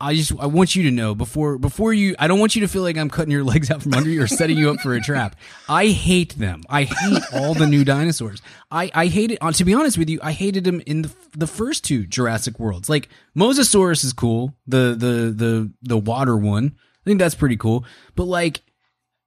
[0.00, 2.68] i just i want you to know before before you i don't want you to
[2.68, 4.94] feel like i'm cutting your legs out from under you or setting you up for
[4.94, 5.36] a trap.
[5.68, 6.62] I hate them.
[6.68, 8.42] I hate all the new dinosaurs.
[8.70, 11.14] I i hate it uh, to be honest with you i hated them in the,
[11.36, 12.88] the first two jurassic worlds.
[12.88, 16.76] Like mosasaurus is cool the the the the water one.
[16.76, 17.84] I think that's pretty cool.
[18.14, 18.62] But like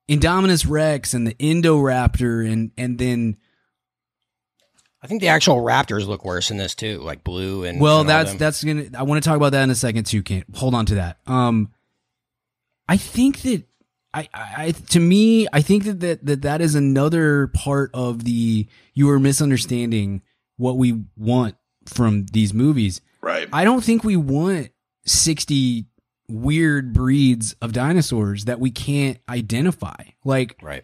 [0.10, 3.38] indominus rex and the indoraptor and and then
[5.02, 8.10] I think the actual raptors look worse in this too, like blue and Well, and
[8.10, 8.86] that's that's gonna.
[8.98, 10.24] I want to talk about that in a second too.
[10.24, 11.20] Can't hold on to that.
[11.28, 11.72] Um,
[12.88, 13.64] I think that
[14.14, 18.24] I, I, I to me, I think that that that that is another part of
[18.24, 20.24] the you are misunderstanding
[20.58, 23.02] what we want from these movies.
[23.22, 23.48] Right.
[23.54, 24.70] I don't think we want
[25.06, 25.86] sixty
[26.30, 30.04] weird breeds of dinosaurs that we can't identify.
[30.26, 30.84] Like right.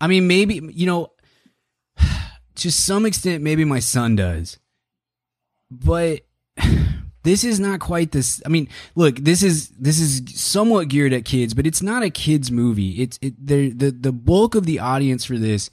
[0.00, 1.12] I mean, maybe you know,
[2.56, 4.58] to some extent, maybe my son does,
[5.70, 6.20] but
[7.22, 8.42] this is not quite this.
[8.44, 12.10] I mean, look, this is this is somewhat geared at kids, but it's not a
[12.10, 13.02] kids movie.
[13.02, 15.70] It's it the the bulk of the audience for this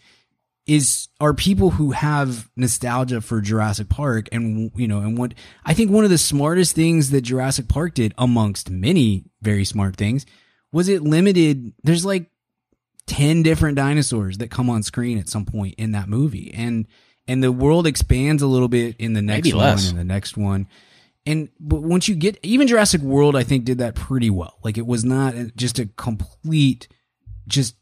[0.65, 5.34] is are people who have nostalgia for Jurassic Park and you know and what
[5.65, 9.97] I think one of the smartest things that Jurassic Park did amongst many very smart
[9.97, 10.25] things
[10.71, 12.29] was it limited there's like
[13.08, 16.51] 10 different dinosaurs that come on screen at some point in that movie.
[16.54, 16.88] And
[17.28, 19.89] and the world expands a little bit in the next Maybe one less.
[19.89, 20.68] and the next one.
[21.26, 24.58] And but once you get even Jurassic World I think did that pretty well.
[24.64, 26.88] Like it was not just a complete
[27.47, 27.76] just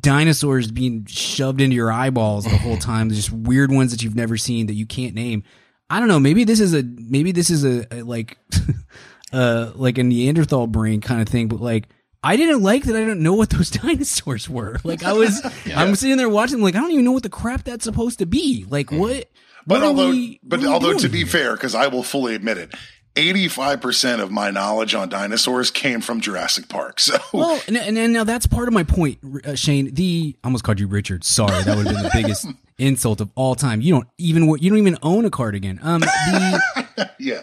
[0.00, 3.10] dinosaurs being shoved into your eyeballs the whole time.
[3.10, 5.44] Just weird ones that you've never seen that you can't name.
[5.88, 6.18] I don't know.
[6.18, 8.38] Maybe this is a maybe this is a, a like
[9.32, 11.88] uh like a Neanderthal brain kind of thing but like
[12.22, 14.78] I didn't like that I didn't know what those dinosaurs were.
[14.84, 15.40] Like I was
[15.74, 18.26] I'm sitting there watching like I don't even know what the crap that's supposed to
[18.26, 18.64] be.
[18.68, 19.28] Like what
[19.66, 21.26] But what although, we- but what are we although to be here?
[21.26, 22.74] fair, because I will fully admit it,
[23.16, 27.00] eighty-five percent of my knowledge on dinosaurs came from Jurassic Park.
[27.06, 29.92] So Well, and, and, and now that's part of my point, uh, Shane.
[29.94, 31.24] The I almost called you Richard.
[31.24, 32.46] Sorry, that would have been the biggest
[32.78, 33.80] insult of all time.
[33.80, 35.78] You don't even you don't even own a cardigan.
[35.82, 37.40] Um, the, yeah,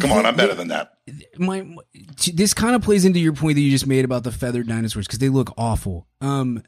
[0.00, 0.94] come on, I'm better than that.
[1.38, 1.66] my
[2.34, 5.06] this kind of plays into your point that you just made about the feathered dinosaurs
[5.06, 6.06] because they look awful.
[6.20, 6.62] Um,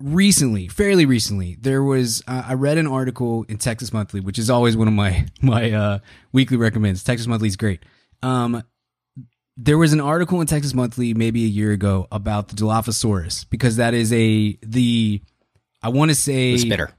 [0.00, 4.50] recently, fairly recently, there was uh, I read an article in Texas Monthly, which is
[4.50, 5.98] always one of my my uh,
[6.32, 7.04] weekly recommends.
[7.04, 7.82] Texas Monthly is great.
[8.22, 8.62] Um,
[9.56, 13.76] there was an article in Texas Monthly maybe a year ago about the Dilophosaurus because
[13.76, 15.20] that is a the
[15.82, 16.90] I want to say The spitter.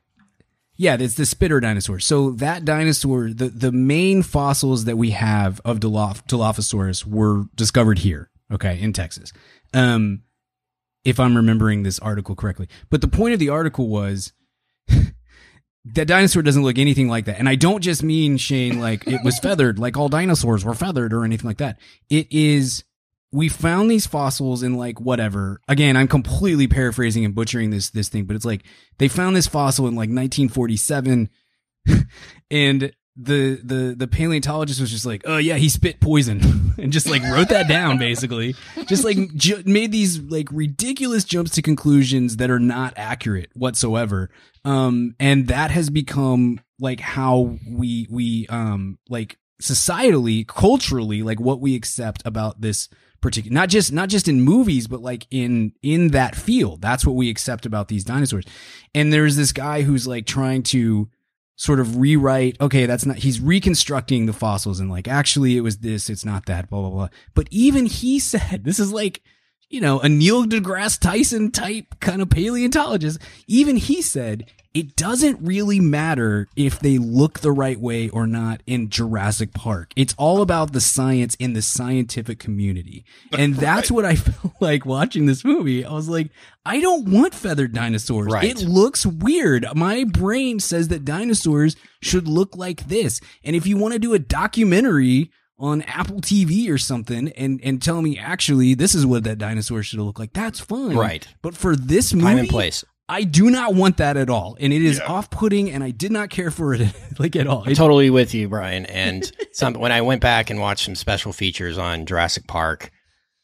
[0.81, 1.99] Yeah, it's the spitter dinosaur.
[1.99, 7.99] So that dinosaur, the, the main fossils that we have of Diloph- Dilophosaurus were discovered
[7.99, 9.31] here, okay, in Texas.
[9.75, 10.23] Um,
[11.05, 12.67] if I'm remembering this article correctly.
[12.89, 14.33] But the point of the article was
[14.87, 17.37] that dinosaur doesn't look anything like that.
[17.37, 21.13] And I don't just mean, Shane, like it was feathered, like all dinosaurs were feathered
[21.13, 21.77] or anything like that.
[22.09, 22.83] It is,
[23.31, 25.61] we found these fossils in like whatever.
[25.67, 28.63] Again, I'm completely paraphrasing and butchering this, this thing, but it's like
[28.97, 31.29] they found this fossil in like 1947
[32.51, 37.09] and the the the paleontologist was just like, "Oh yeah, he spit poison," and just
[37.09, 38.55] like wrote that down basically.
[38.87, 44.29] Just like ju- made these like ridiculous jumps to conclusions that are not accurate whatsoever.
[44.63, 51.59] Um, and that has become like how we we um like societally, culturally, like what
[51.59, 52.87] we accept about this
[53.21, 57.15] particular not just not just in movies but like in in that field that's what
[57.15, 58.45] we accept about these dinosaurs
[58.95, 61.07] and there's this guy who's like trying to
[61.61, 62.59] sort of rewrite.
[62.59, 63.17] Okay, that's not.
[63.17, 66.09] He's reconstructing the fossils and like actually it was this.
[66.09, 66.69] It's not that.
[66.69, 67.09] Blah blah blah.
[67.35, 69.21] But even he said this is like
[69.69, 73.19] you know a Neil deGrasse Tyson type kind of paleontologist.
[73.47, 78.61] Even he said it doesn't really matter if they look the right way or not
[78.65, 79.91] in Jurassic Park.
[79.95, 83.05] It's all about the science in the scientific community.
[83.37, 85.85] And that's what I felt like watching this movie.
[85.85, 86.31] I was like,
[86.65, 88.31] I don't want feathered dinosaurs.
[88.31, 88.43] Right.
[88.43, 89.65] It looks weird.
[89.73, 93.19] My brain says that dinosaurs should look like this.
[93.43, 97.81] And if you want to do a documentary on Apple TV or something and, and
[97.81, 100.95] tell me actually this is what that dinosaur should look like, that's fine.
[100.95, 101.25] Right.
[101.41, 102.83] But for this movie, Time and place.
[103.11, 105.05] I do not want that at all, and it is Yeah.
[105.05, 106.81] off-putting, and I did not care for it
[107.19, 107.63] like at all.
[107.67, 108.85] I'm totally with you, Brian.
[108.85, 112.89] And some, when I went back and watched some special features on Jurassic Park,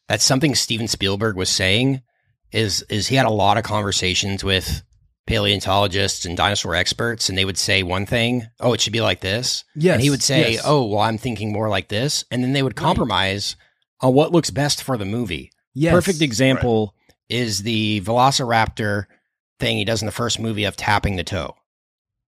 [0.08, 2.00] that's something Steven Spielberg was saying.
[2.50, 4.82] Is is he had a lot of conversations with
[5.26, 9.20] paleontologists and dinosaur experts, and they would say one thing, "Oh, it should be like
[9.20, 10.62] this," Yes, and he would say, yes.
[10.64, 13.54] "Oh, well, I'm thinking more like this," and then they would compromise
[14.00, 15.50] on what looks best for the movie.
[15.74, 15.92] yes.
[15.92, 16.94] Perfect example
[17.28, 19.04] is the Velociraptor
[19.58, 21.54] thing he does in the first movie of tapping the toe.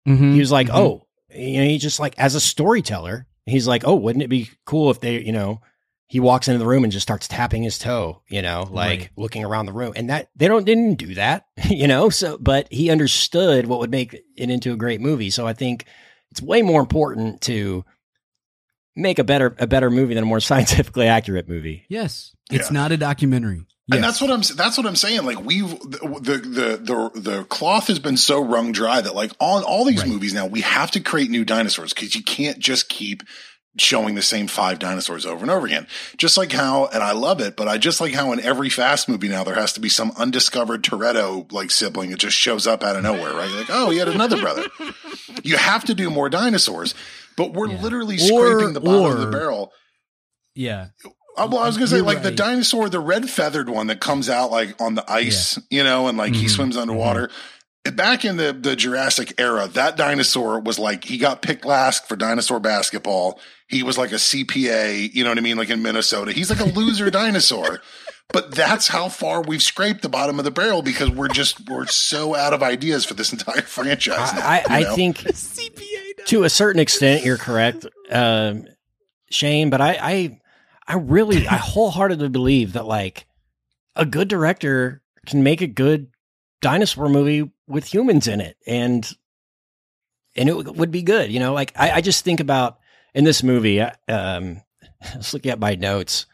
[0.07, 0.75] Mhm, He was like, mhm.
[0.75, 4.49] oh, you know, he just like as a storyteller, he's like, oh, wouldn't it be
[4.65, 5.61] cool if they, you know,
[6.07, 9.09] he walks into the room and just starts tapping his toe, you know, like Right.
[9.15, 12.09] looking around the room, and that they don't didn't do that, you know.
[12.09, 15.29] So, but he understood what would make it into a great movie.
[15.29, 15.85] So I think
[16.31, 17.85] it's way more important to
[18.95, 21.85] make a better a better movie than a more scientifically accurate movie.
[21.89, 22.73] Yes, it's Yeah.
[22.73, 23.65] not a documentary.
[23.87, 23.95] Yes.
[23.95, 24.41] And that's what I'm.
[24.55, 25.23] That's what I'm saying.
[25.25, 29.63] Like we've the the the the cloth has been so wrung dry that like on
[29.63, 30.09] all these Right.
[30.09, 33.23] movies now we have to create new dinosaurs because you can't just keep
[33.77, 35.87] showing the same five dinosaurs over and over again.
[36.17, 39.07] Just like how, and I love it, but I just like how in every fast
[39.07, 42.83] movie now there has to be some undiscovered Toretto like sibling that just shows up
[42.83, 43.49] out of nowhere, right?
[43.49, 44.65] You're like, oh, he had another brother.
[45.43, 46.93] You have to do more dinosaurs,
[47.37, 47.81] but we're Yeah.
[47.81, 48.19] literally Or-
[48.57, 49.71] scraping the bottom of the barrel.
[50.53, 50.87] yeah.
[51.37, 53.99] Uh, well, I was gonna say You're like the dinosaur, the red feathered one that
[54.01, 57.29] comes out like on the ice, you know, and like he Mhm, swims underwater.
[57.93, 62.15] Back in the the Jurassic era, that dinosaur was like he got picked last for
[62.15, 63.39] dinosaur basketball.
[63.67, 66.31] He was like a CPA, you know what I mean, like in Minnesota.
[66.31, 67.81] He's like a loser dinosaur.
[68.33, 71.85] But that's how far we've scraped the bottom of the barrel because we're just we're
[71.87, 74.33] so out of ideas for this entire franchise.
[74.33, 74.91] now, I, I, you know?
[74.91, 75.25] I think
[76.27, 78.67] to a certain extent you're correct, um,
[79.29, 79.69] Shane.
[79.69, 80.40] But I, I,
[80.87, 83.25] I really, I wholeheartedly believe that like
[83.95, 86.07] a good director can make a good
[86.61, 89.09] dinosaur movie with humans in it, and
[90.35, 91.31] and it w- would be good.
[91.31, 92.79] You know, like I, I just think about
[93.13, 93.81] in this movie.
[93.81, 94.61] I- Um,
[95.01, 96.25] I was looking at my notes.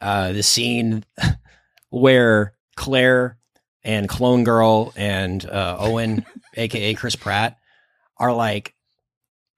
[0.00, 1.04] Uh, the scene
[1.90, 3.38] where Claire
[3.82, 6.24] and Clone Girl and uh, Owen,
[6.56, 7.58] aka Chris Pratt,
[8.18, 8.74] are like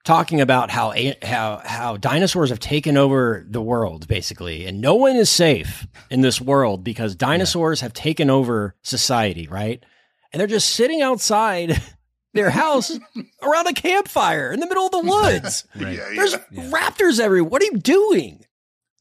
[0.09, 4.65] talking about how how how dinosaurs have taken over the world basically.
[4.65, 9.85] And no one is safe in this world because dinosaurs have taken over society right?
[10.33, 11.79] And they're just sitting outside
[12.33, 12.99] their house
[13.43, 15.67] around a campfire in the middle of the woods.
[15.79, 15.99] Right.
[15.99, 16.71] Yeah, there's yeah.
[16.71, 17.51] raptors everywhere.
[17.51, 18.47] What are you doing?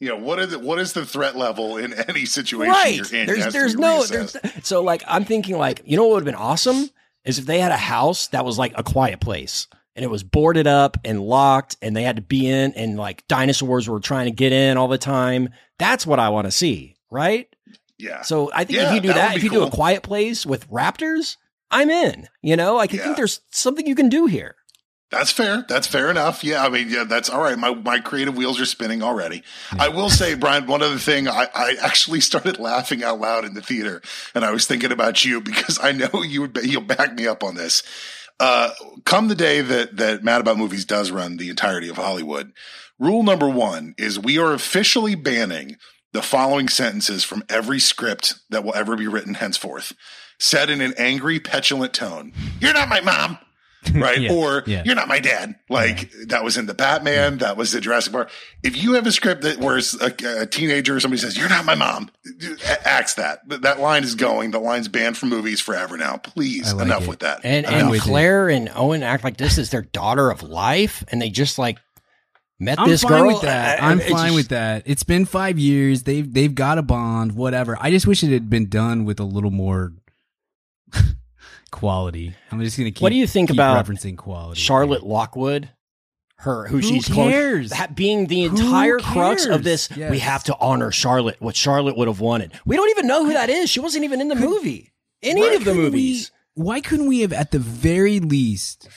[0.02, 2.96] You know, what is it, what is the threat level in any situation right.
[2.96, 3.28] you're in?
[3.28, 4.42] There's there's no reassessed.
[4.42, 6.90] there's, so like i'm thinking like you know what would have been awesome
[7.24, 9.68] is if they had a house that was like a quiet place
[9.98, 13.28] and it was boarded up and locked and they had to be in and like
[13.28, 16.96] dinosaurs were trying to get in all the time that's what i want to see
[17.12, 17.54] right
[17.98, 18.22] yeah.
[18.22, 20.04] so i think Yeah, if you do that that, if be you do a quiet
[20.04, 21.36] place with raptors
[21.72, 23.04] i'm in you know i Yeah.
[23.04, 24.56] think there's something you can do here
[25.10, 25.64] That's fair.
[25.70, 26.44] That's fair enough.
[26.44, 27.58] Yeah, I mean, yeah, that's all right.
[27.58, 29.42] My my creative wheels are spinning already.
[29.80, 33.54] I will say, Brian, one other thing, I, I actually started laughing out loud in
[33.54, 34.02] the theater,
[34.36, 37.42] and I was thinking about you because I know you would you'll back me up
[37.42, 37.84] on this.
[38.40, 38.72] Uh,
[39.06, 42.54] come the day that that Mad About Movies does run the entirety of Hollywood,
[43.00, 45.78] rule number one is we are officially banning
[46.14, 49.94] the following sentences from every script that will ever be written henceforth,
[50.40, 52.32] said in an angry, petulant tone.
[52.60, 53.40] You're not my mom
[53.94, 54.20] right?
[54.20, 54.84] Yeah, or yeah.
[54.86, 55.56] you're not my dad.
[55.70, 58.32] Like that was in the Batman, that was the Jurassic Park.
[58.64, 61.50] If you have a script that where it's a, a teenager or somebody says you're
[61.50, 62.10] not my mom,
[62.86, 63.48] axe that.
[63.62, 64.52] That line is going.
[64.52, 66.18] The line's banned from movies forever now.
[66.18, 67.10] Please, like enough it.
[67.10, 67.42] with that.
[67.44, 68.12] and I'm and with you.
[68.12, 71.78] claire and owen act like this is their daughter of life and they just like
[72.60, 73.82] met I'm this fine girl with that.
[73.82, 74.84] I- I'm fine just- with that.
[74.86, 76.04] It's been five years.
[76.04, 77.34] They've they've got a bond.
[77.34, 77.78] Whatever.
[77.80, 79.94] I just wish it had been done with a little more
[81.72, 82.34] quality.
[82.52, 83.02] I'm just gonna keep.
[83.02, 84.60] What do you think about referencing quality?
[84.60, 85.70] Charlotte Lockwood,
[86.38, 87.70] her who, Who she's close- cares?
[87.72, 89.90] that being the Who entire crux of this.
[89.96, 90.12] Yes.
[90.12, 91.38] We have to honor Charlotte.
[91.40, 92.52] What Charlotte would have wanted.
[92.66, 93.70] We don't even know who that is.
[93.70, 94.92] She wasn't even in the movie.
[95.24, 96.32] Any of the movies.
[96.56, 98.88] We, why couldn't we have, at the very least,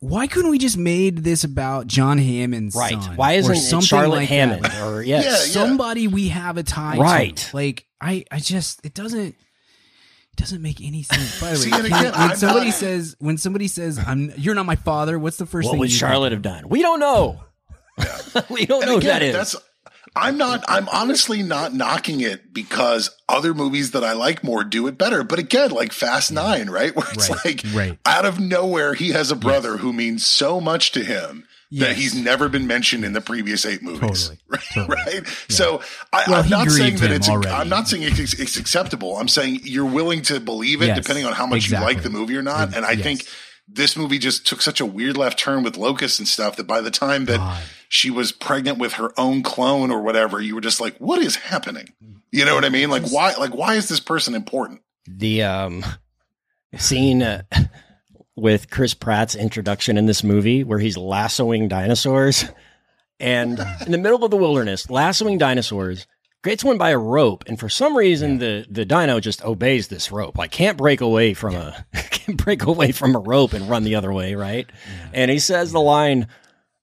[0.00, 2.92] why couldn't we just made this about John Hammond's Right.
[3.02, 4.82] son Why isn't it something Charlotte like Hammond That?
[4.86, 5.24] or yes.
[5.26, 5.36] Yeah, yeah.
[5.66, 7.36] Somebody we have a tie Right.
[7.36, 7.56] to.
[7.56, 9.34] Like I, I just it doesn't it
[10.38, 11.40] doesn't make any sense.
[11.40, 14.54] By the way, and again, when I'm somebody not- says when somebody says I'm you're
[14.54, 16.68] not my father, what's the first What thing would you Charlotte have done?
[16.68, 17.40] We don't know.
[18.50, 19.34] we don't And know who again, that is.
[19.34, 19.56] That's
[20.16, 24.86] I'm not I'm honestly not knocking it because other movies that I like more do
[24.86, 25.22] it better.
[25.22, 26.94] But again, like Fast Nine, right?
[26.96, 27.98] Where it's Right, like right.
[28.06, 31.44] out of nowhere he has a brother who means so much to him.
[31.72, 34.62] That he's never been mentioned in the previous eight movies, Totally, right?
[34.72, 34.96] totally.
[35.18, 35.26] right?
[35.50, 37.28] So I, Well, I'm he not saying that it's.
[37.28, 37.48] already.
[37.50, 39.16] I'm not saying it's, it's acceptable.
[39.18, 41.88] I'm saying you're willing to believe it Yes, depending on how much exactly.
[41.90, 42.74] you like the movie or not.
[42.74, 43.02] And I Yes.
[43.02, 43.24] think
[43.70, 46.80] this movie just took such a weird left turn with Locust and stuff that by
[46.80, 47.62] the time that God.
[47.90, 51.36] she was pregnant with her own clone or whatever, you were just like, what is
[51.36, 51.92] happening?
[52.32, 52.88] You know what I mean?
[52.88, 54.80] Like why like why is this person important?
[55.06, 55.84] the um
[56.78, 57.42] scene uh,
[58.40, 62.44] with Chris Pratt's introduction in this movie where he's lassoing dinosaurs
[63.20, 66.06] and in the middle of the wilderness, lassoing dinosaurs,
[66.44, 70.12] gets one by a rope, and for some reason the the dino just obeys this
[70.12, 70.38] rope.
[70.38, 73.96] Like can't break away from a can't break away from a rope and run the
[73.96, 74.70] other way, right?
[75.12, 76.28] And he says the line,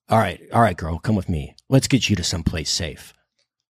[0.10, 1.56] "All right, all right, girl, come with me.
[1.70, 3.14] Let's get you to someplace safe."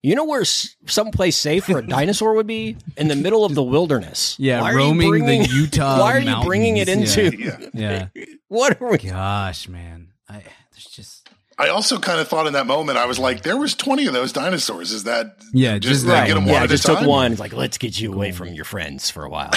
[0.03, 2.77] You know where s- someplace safe for a dinosaur would be?
[2.97, 4.37] In the middle of the wilderness.
[4.39, 6.01] Yeah, Why roaming bringing- the Utah.
[6.01, 7.37] Why are you bringing it into?
[7.37, 7.59] Yeah.
[7.73, 8.25] Yeah.
[8.49, 8.99] What are we?
[8.99, 10.09] Gosh, man.
[10.29, 10.43] I
[10.73, 11.29] there's just
[11.59, 14.13] I also kind of thought in that moment, I was like, there was 20 of
[14.15, 14.91] those dinosaurs.
[14.91, 16.53] Is that Yeah, just, just that that get them one.
[16.53, 17.07] one yeah, at just a took time?
[17.09, 17.33] one.
[17.33, 19.53] It's like let's get you away from your friends for a while.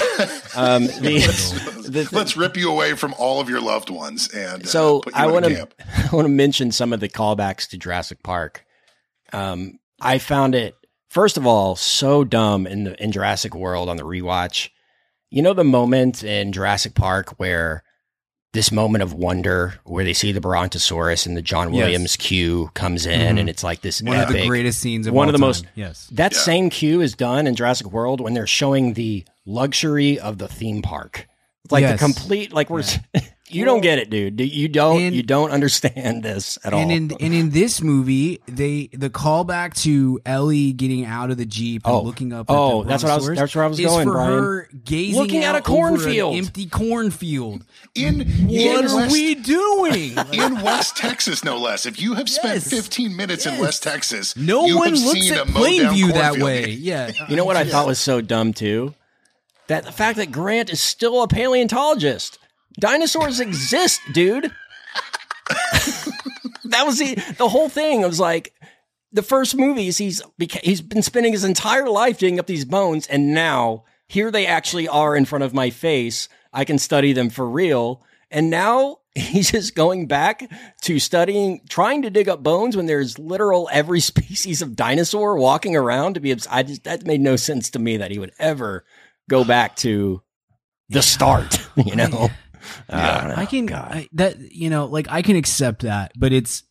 [0.56, 4.68] um, the, the, Let's rip you away from all of your loved ones and uh,
[4.68, 5.68] so put you I want to.
[5.80, 8.64] I want to mention some of the callbacks to Jurassic Park.
[9.34, 10.76] Um, I found it
[11.10, 14.70] first of all so dumb in the in Jurassic World on the rewatch.
[15.30, 17.84] You know the moment in Jurassic Park where
[18.54, 21.82] this moment of wonder where they see the Brontosaurus and the John Yes.
[21.84, 23.38] Williams cue comes in mm-hmm.
[23.40, 25.48] and it's like this one of the greatest scenes of one all of the time.
[25.48, 26.08] most- Yes.
[26.14, 26.40] That Yeah.
[26.40, 30.82] same cue is done in Jurassic World when they're showing the luxury of the theme
[30.82, 31.28] park.
[31.70, 32.00] Like Yes.
[32.00, 32.84] the complete like we're
[33.48, 34.40] you don't get it, dude.
[34.42, 36.90] You don't And- you don't understand this at And all.
[36.90, 41.84] in and in this movie, they the callback to Ellie getting out of the jeep
[41.86, 42.02] and Oh.
[42.02, 42.48] looking up.
[42.50, 44.14] Oh, at the oh, that's what I was- Brontosaurus that's where I was going, for
[44.14, 44.32] Brian.
[44.34, 46.36] her gazing Looking at out a over an cornfield.
[46.36, 47.64] empty cornfield.
[47.94, 50.18] In, What in are West, we doing?
[50.34, 51.86] In West Texas, no less.
[51.86, 52.70] If you have spent Yes.
[52.70, 55.94] 15 minutes in West Texas, no you one have looks seen at a mowed down
[55.96, 56.72] Plainview that way.
[56.72, 57.12] Yeah.
[57.30, 58.94] you know what I thought was so dumb too?
[59.68, 62.38] That the fact that Grant is still a paleontologist.
[62.80, 64.46] Dinosaurs exist, dude.
[66.66, 68.02] that was the the whole thing.
[68.02, 68.54] It was like
[69.12, 70.22] the first movies he's
[70.64, 74.88] he's been spending his entire life digging up these bones and now here they actually
[74.88, 76.30] are in front of my face.
[76.54, 78.04] I can study them for real.
[78.32, 80.50] And now he's just going back
[80.82, 85.76] to studying, trying to dig up bones when there's literal every species of dinosaur walking
[85.76, 86.36] around to be.
[86.50, 88.86] I just that made no sense to me that he would ever
[89.30, 90.22] go back to
[90.90, 91.60] the start.
[91.76, 92.30] You know,
[92.90, 93.34] I.
[93.42, 96.64] I can I, that you know like I can accept that, but it's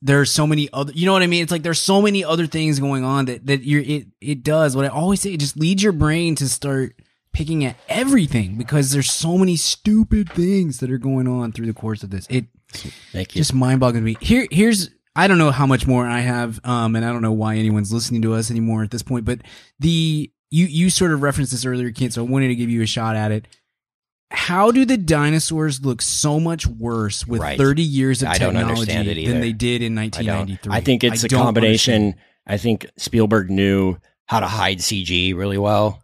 [0.00, 1.42] there are so many other you know what I mean.
[1.42, 4.76] It's like there's so many other things going on that that you're it it does
[4.76, 5.32] what I always say.
[5.32, 6.94] It just leads your brain to start
[7.32, 11.74] picking at everything because there's so many stupid things that are going on through the
[11.74, 12.26] course of this.
[12.28, 12.46] It
[13.12, 13.40] Thank you.
[13.40, 14.16] just mind boggling me.
[14.20, 17.32] Here here's I don't know how much more I have, um, and I don't know
[17.32, 19.24] why anyone's listening to us anymore at this point.
[19.24, 19.40] But
[19.80, 22.14] the you you sort of referenced this earlier, Kent.
[22.14, 23.48] So I wanted to give you a shot at it.
[24.30, 27.56] How do the dinosaurs look so much worse with Right.
[27.58, 30.58] 30 years of I technology understand than they did in 1993?
[30.62, 30.74] don't.
[30.74, 32.14] I think it's a a combination.
[32.46, 36.02] I think Spielberg knew how to hide CG really well.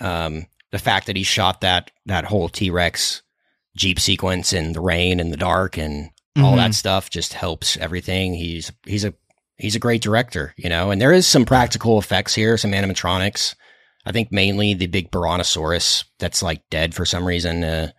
[0.00, 3.22] Um, the fact that he shot that that whole T Rex
[3.76, 6.56] Jeep sequence in the rain and the dark and all Mhm.
[6.58, 8.34] that stuff just helps everything.
[8.34, 9.14] He's he's a
[9.56, 10.90] he's a great director, you know.
[10.92, 13.54] And there is some practical effects here, some animatronics.
[14.06, 17.64] I think mainly the big Brontosaurus that's like dead for some reason.
[17.64, 17.90] Uh,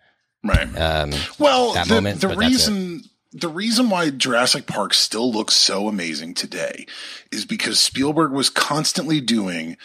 [0.44, 0.68] Right.
[0.78, 2.48] um, Well, that the, moment, the but that's it.
[2.70, 3.02] reason
[3.32, 6.86] the reason why Jurassic Park still looks so amazing today
[7.32, 9.76] is because Spielberg was constantly doing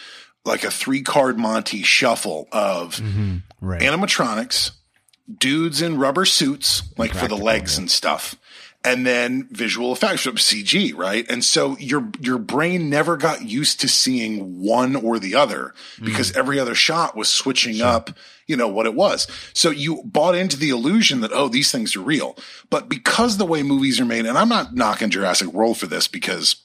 [0.44, 3.42] like a three card Monty shuffle of Mhm.
[3.60, 3.80] right.
[3.82, 4.70] animatronics,
[5.38, 7.80] dudes in rubber suits, like for the legs yeah.
[7.82, 8.36] and stuff,
[8.84, 11.28] and then visual effects, CG, right?
[11.30, 16.04] And so your your brain never got used to seeing one or the other mm.
[16.04, 18.10] because every other shot was switching up,
[18.46, 19.28] you know, what it was.
[19.54, 22.36] So you bought into the illusion that oh, these things are real.
[22.70, 26.08] But because the way movies are made, and I'm not knocking Jurassic World for this
[26.08, 26.56] because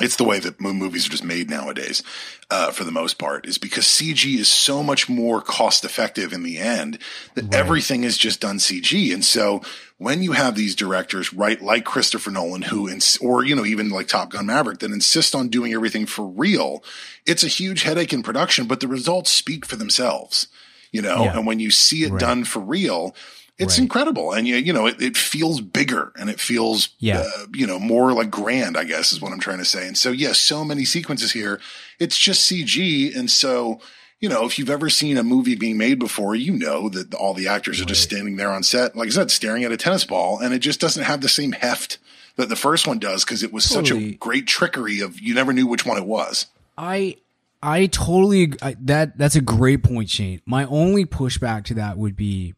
[0.00, 2.02] it's the way that movies are just made nowadays,
[2.50, 6.42] uh, for the most part, is because CG is so much more cost effective in
[6.42, 6.98] the end
[7.34, 9.12] that everything is just done CG.
[9.12, 9.62] And so
[9.98, 13.90] when you have these directors, right, like Christopher Nolan, who, ins- or, you know, even
[13.90, 16.82] like Top Gun Maverick that insist on doing everything for real,
[17.26, 20.46] it's a huge headache in production, but the results speak for themselves,
[20.90, 21.36] you know, Yeah.
[21.36, 22.20] and when you see it Right.
[22.20, 23.14] done for real,
[23.60, 23.82] it's Right.
[23.82, 24.32] incredible.
[24.32, 27.20] And you, you know, it, it feels bigger and it feels, Yeah.
[27.20, 29.86] uh, you know, more like grand, I guess is what I'm trying to say.
[29.86, 31.60] And so, yes, so many sequences here.
[31.98, 33.14] It's just CG.
[33.16, 33.80] And so,
[34.18, 37.34] you know, if you've ever seen a movie being made before, you know that all
[37.34, 40.04] the actors are just standing there on set, like I said, staring at a tennis
[40.04, 41.98] ball, and it just doesn't have the same heft
[42.36, 45.52] that the first one does because it was such a great trickery of you never
[45.52, 46.46] knew which one it was.
[46.78, 47.16] I
[47.62, 50.40] I totally I, that that's a great point, Shane.
[50.46, 52.54] My only pushback to that would be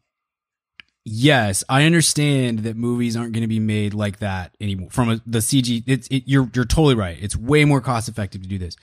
[1.05, 4.89] yes, I understand that movies aren't going to be made like that anymore.
[4.91, 7.17] From a, the CG, it's it, you're you're totally right.
[7.21, 8.75] It's way more cost effective to do this.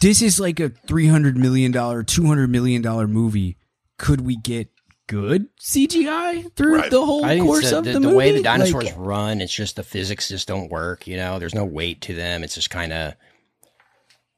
[0.00, 3.56] This is like a three hundred million dollar, two hundred million dollar movie.
[3.98, 4.68] Could we get
[5.08, 6.90] good CGI through Right.
[6.90, 9.40] the whole I think course the, of the, the, the way the dinosaurs Like, run,
[9.40, 11.06] it's just the physics just don't work.
[11.06, 12.42] You know, there's no weight to them.
[12.42, 13.14] It's just kind of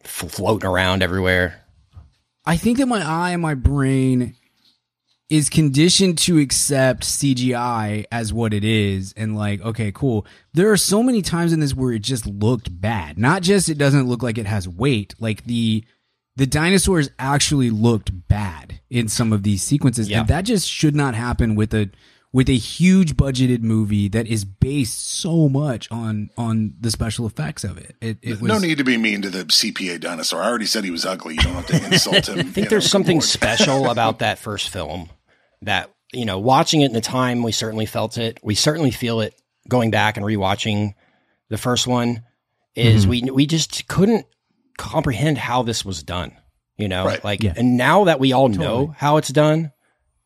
[0.05, 1.65] floating around everywhere.
[2.45, 4.37] I think that my eye and my brain
[5.31, 10.27] is conditioned to accept CGI as what it is and like, okay, cool.
[10.55, 13.19] There are so many times in this where it just looked bad.
[13.19, 15.85] Not just it doesn't look like it has weight, like the
[16.37, 20.09] the dinosaurs actually looked bad in some of these sequences.
[20.09, 20.21] Yeah.
[20.21, 21.91] And that just should not happen with a
[22.33, 27.65] with a huge budgeted movie that is based so much on on the special effects
[27.65, 27.97] of it.
[28.01, 30.41] It, it was no need to be mean to the CPA dinosaur.
[30.41, 31.35] I already said he was ugly.
[31.35, 32.39] You don't have to insult him.
[32.39, 35.11] I think there's something special about that first film
[35.63, 38.39] that, you know, watching it in the time, we certainly felt it.
[38.43, 39.35] We certainly feel it
[39.69, 40.95] going back and rewatching
[41.49, 42.23] the first one
[42.75, 43.11] is Mm-hmm.
[43.11, 44.27] we, we just couldn't
[44.77, 46.33] comprehend how this was done,
[46.77, 47.23] you know, Right.
[47.25, 47.55] like, Yeah.
[47.57, 49.73] and now that we all know how it's done,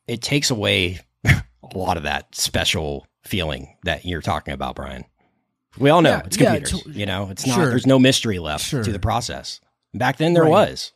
[0.07, 1.43] it takes away a
[1.75, 5.05] lot of that special feeling that you're talking about, Brian.
[5.79, 7.69] We all know Yeah, it's yeah, computers, to- you know, it's not, Sure.
[7.71, 8.83] there's no mystery left Sure.
[8.85, 9.61] to the process.
[9.95, 10.51] Back then there Right.
[10.51, 10.93] was.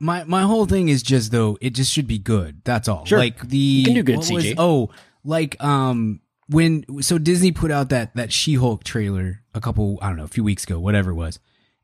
[0.00, 2.62] My my whole thing is just though it just should be good.
[2.64, 3.04] That's all.
[3.04, 3.18] Sure.
[3.18, 4.90] Like the can do good what was- oh,
[5.24, 10.08] like um when so Disney put out that that She Hulk trailer a couple I
[10.08, 11.38] don't know a few weeks ago whatever it was,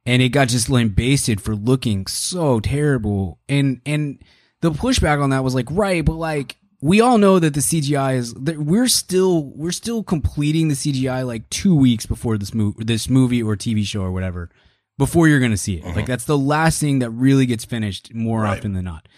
[0.06, 3.38] and it got just lambasted for looking so terrible.
[3.48, 4.18] And and
[4.62, 8.16] the pushback on that was like right, but like we all know that the CGI
[8.16, 12.82] is that we're still we're still completing the CGI like two weeks before this movie
[12.84, 14.50] this movie or TV show or whatever
[14.99, 15.84] before you're gonna see it.
[15.84, 16.05] Like mm-hmm.
[16.07, 18.57] that's the last thing that really gets finished more Right.
[18.59, 19.09] often than not.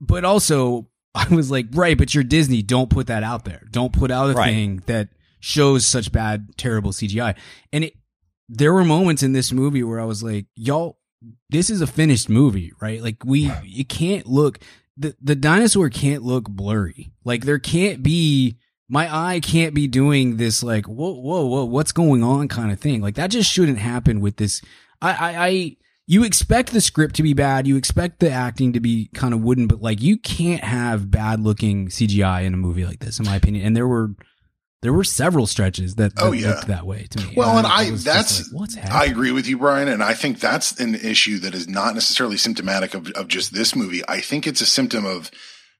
[0.00, 2.62] But also, I was like, right, but you're Disney.
[2.62, 3.62] Don't put that out there.
[3.70, 4.52] Don't put out a Right.
[4.52, 5.08] thing that
[5.40, 7.34] shows such bad, terrible CGI.
[7.72, 7.94] And it,
[8.48, 10.98] there were moments in this movie where I was like, y'all,
[11.50, 13.02] this is a finished movie, right?
[13.02, 14.58] Like we, it can't look,
[14.96, 17.12] the, the dinosaur can't look blurry.
[17.24, 21.92] Like there can't be, my eye can't be doing this like, whoa, whoa, whoa, what's
[21.92, 23.00] going on kind of thing.
[23.00, 24.62] Like that just shouldn't happen with this.
[25.02, 25.76] I, I, I,
[26.06, 27.66] you expect the script to be bad.
[27.66, 31.40] You expect the acting to be kind of wooden, but like you can't have bad
[31.40, 33.66] looking CGI in a movie like this, in my opinion.
[33.66, 34.14] And there were,
[34.82, 36.50] there were several stretches that, that Oh, yeah.
[36.50, 37.34] looked that way to me.
[37.36, 39.88] Well, and I, was just that's, like, what's I agree with you, Brian.
[39.88, 43.74] And I think that's an issue that is not necessarily symptomatic of, of just this
[43.74, 44.02] movie.
[44.08, 45.30] I think it's a symptom of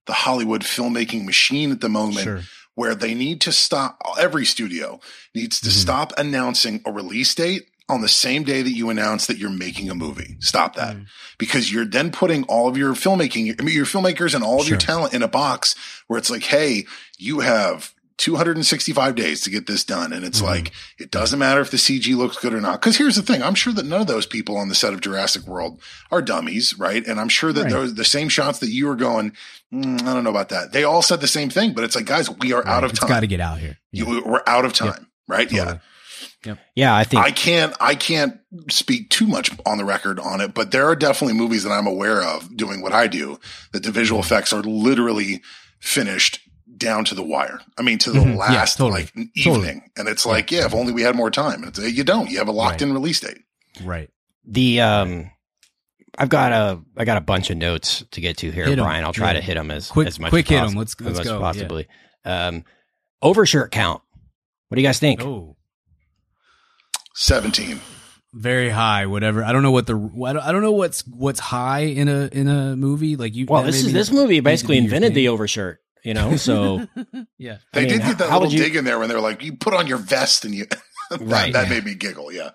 [0.07, 2.41] the Hollywood filmmaking machine at the moment Sure.
[2.75, 4.99] where they need to stop, every studio
[5.35, 5.73] needs to Mhm.
[5.73, 9.89] stop announcing a release date on the same day that you announce that you're making
[9.91, 10.37] a movie.
[10.41, 10.97] Stop that.
[10.97, 11.07] Mm.
[11.39, 14.68] Because you're then putting all of your filmmaking, I mean, your filmmakers and all of
[14.68, 15.74] your talent in a box
[16.09, 16.84] where it's like, hey,
[17.18, 20.12] you have 265 days to get this done.
[20.12, 20.45] And it's Mhm.
[20.47, 22.80] like, it doesn't matter if the CG looks good or not.
[22.80, 23.43] Cause here's the thing.
[23.43, 25.80] I'm sure that none of those people on the set of Jurassic World
[26.11, 27.07] are dummies, right?
[27.07, 27.72] And I'm sure that Right.
[27.72, 29.32] those, the same shots that you were going,
[29.72, 30.72] "Mm, I don't know about that.
[30.72, 33.09] They all said the same thing, but it's like, guys, we are out of time.
[33.09, 33.78] got to get out here.
[33.93, 35.51] You- we're out of time, right?
[35.53, 35.78] Yeah.
[36.43, 36.61] Totally.
[36.75, 38.39] Yeah, I think I can't I can't
[38.71, 41.86] speak too much on the record on it, but there are definitely movies that I'm
[41.86, 43.39] aware of doing what I do
[43.73, 44.27] that the visual Mm-hmm.
[44.35, 45.43] effects are literally
[45.81, 46.40] finished
[46.77, 47.61] down to the wire.
[47.78, 48.32] I mean, to the Mhm.
[48.32, 49.03] Yeah, last totally.
[49.03, 49.82] like evening, Totally.
[49.97, 51.62] and it's like, yeah, if only we had more time.
[51.62, 52.28] And it's, you don't.
[52.31, 53.39] You have a locked in release date.
[53.82, 54.11] Right.
[54.49, 55.31] the um
[56.19, 58.85] I've got a I got a bunch of notes to get to here, Hit 'em.
[58.85, 59.05] Brian.
[59.05, 59.32] I'll try Yeah.
[59.35, 60.69] to hit them as Quick- as much quick as hit 'em.
[60.70, 61.40] possi- Let's- as let's as go.
[61.40, 61.86] possibly.
[62.24, 62.65] Um,
[63.23, 64.03] overshirt count.
[64.69, 65.20] What do you guys think?
[65.23, 65.56] Oh,
[67.16, 67.80] 17.
[68.34, 69.06] very high.
[69.06, 69.43] Whatever.
[69.44, 69.94] I don't know what the.
[69.94, 73.47] I don't, know what's what's high in a in a movie like you.
[73.48, 75.80] Well, this is this movie basically invented the overshirt.
[76.05, 76.86] You know, so
[77.38, 77.56] yeah.
[77.72, 79.43] They I mean, did how- get that little you- dig in there when they're like,
[79.43, 80.66] you put on your vest and you,
[81.10, 81.52] that, Right.
[81.52, 82.32] that made me giggle.
[82.32, 82.51] Yeah.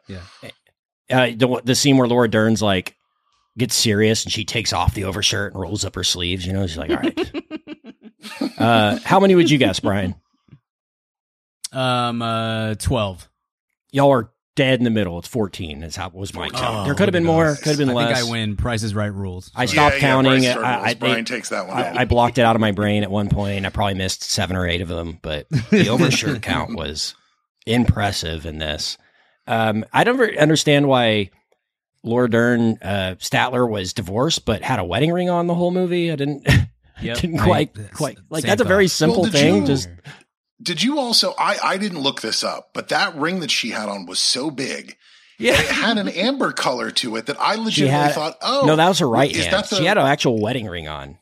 [1.10, 2.96] uh, the the scene where Laura Dern's like
[3.58, 6.46] gets serious and she takes off the overshirt and rolls up her sleeves.
[6.46, 7.44] You know, she's like, "All right."
[8.60, 10.16] uh, how many would you guess, Brian?
[11.74, 13.28] Um, uh, twelve.
[13.92, 15.18] Y'all are dead in the middle.
[15.20, 15.84] It's fourteen.
[15.84, 16.64] Is how was my count.
[16.82, 17.48] Oh, there could have been more.
[17.48, 17.60] us.
[17.60, 18.18] Could have been I less.
[18.20, 18.56] think I win.
[18.58, 19.52] Price is Right rules.
[19.56, 20.42] I stopped Yeah, yeah, counting.
[20.44, 21.78] Bryce I, I, Brian they- takes that one.
[21.78, 23.66] I, I blocked it out of my brain at one point.
[23.66, 27.16] I probably missed seven or eight of them, but the overshirt count was
[27.66, 28.98] impressive in this.
[29.48, 31.30] Um, I don't understand why
[32.04, 36.12] Laura Dern uh, Sattler was divorced but had a wedding ring on the whole movie.
[36.12, 36.48] I didn't
[37.02, 37.18] Yep.
[37.18, 39.62] didn't quite that's- quite like same that's a very simple Well, thing.
[39.62, 39.90] you- Just
[40.62, 41.34] Did you also?
[41.38, 44.52] I I didn't look this up, but that ring that she had on was so
[44.52, 44.96] big.
[45.40, 45.54] yeah.
[45.60, 48.88] It had an amber color to it that I legitimately had thought, oh, no, that
[48.88, 49.52] was her right hand.
[49.70, 51.18] the- she had an actual wedding ring on.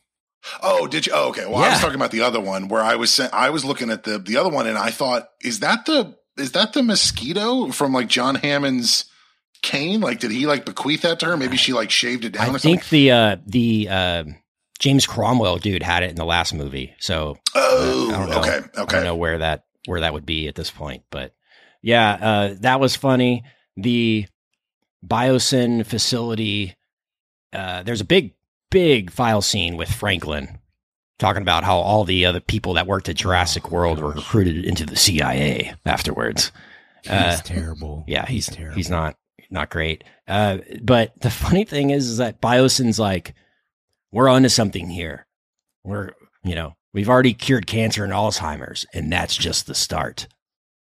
[0.62, 1.12] Oh, did you?
[1.14, 1.44] Oh, okay.
[1.46, 3.90] Well, I was talking about the other one where I was saying I was looking
[3.90, 7.70] at the the other one and I thought, is that the is that the mosquito
[7.72, 9.04] from like John Hammond's
[9.62, 10.00] cane?
[10.00, 11.36] Like, did he like bequeath that to her?
[11.36, 12.98] Maybe she like shaved it down I or think something.
[12.98, 14.24] the uh, the uh,
[14.80, 18.38] James Cromwell dude had it in the last movie, so Oh, I don't know.
[18.40, 21.32] okay, I don't know where that where that would be at this point, but
[21.82, 23.44] yeah, uh, that was funny.
[23.76, 24.26] The
[25.06, 26.76] Biosyn facility.
[27.52, 28.34] Uh, there's a big,
[28.70, 30.58] big file scene with Franklin
[31.18, 34.86] talking about how all the other people that worked at Jurassic World were recruited into
[34.86, 36.52] the CIA afterwards.
[37.02, 38.04] He's Uh, terrible.
[38.06, 38.76] yeah, he's terrible.
[38.76, 39.16] he's not
[39.50, 40.04] not great.
[40.28, 43.34] Uh, but the funny thing is, is that Biosyn's like,
[44.12, 45.26] we're onto something here.
[45.84, 46.10] We're
[46.44, 50.26] you know we've already cured cancer and Alzheimer's, and that's just the start.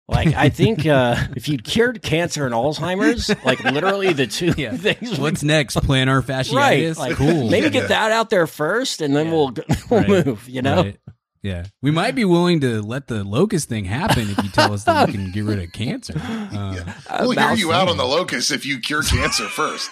[0.08, 4.76] Like I think uh, if you cured cancer and Alzheimer's, like literally the two Yeah.
[4.76, 5.18] things.
[5.20, 5.76] What's next?
[5.76, 6.54] Plantar fasciitis.
[6.54, 6.96] right?
[6.96, 7.48] Like, cool.
[7.48, 9.32] Maybe get that out there first, and then Yeah.
[9.32, 9.54] we'll
[9.88, 10.26] we'll Right.
[10.26, 10.48] move.
[10.48, 10.82] You know.
[10.82, 10.98] Right.
[11.42, 14.84] Yeah, we might be willing to let the locust thing happen if you tell us
[14.84, 16.12] that we can get rid of cancer.
[16.22, 16.76] Uh,
[17.20, 19.90] We'll hear Mouse you out on the locust if you cure cancer first.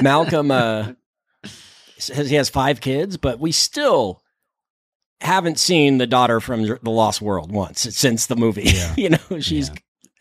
[0.00, 0.96] Malcolm uh, says
[2.08, 4.22] he has five kids, but we still
[5.20, 8.64] haven't seen the daughter from the Lost World once since the movie.
[8.64, 8.94] Yeah.
[8.96, 9.70] you know, she's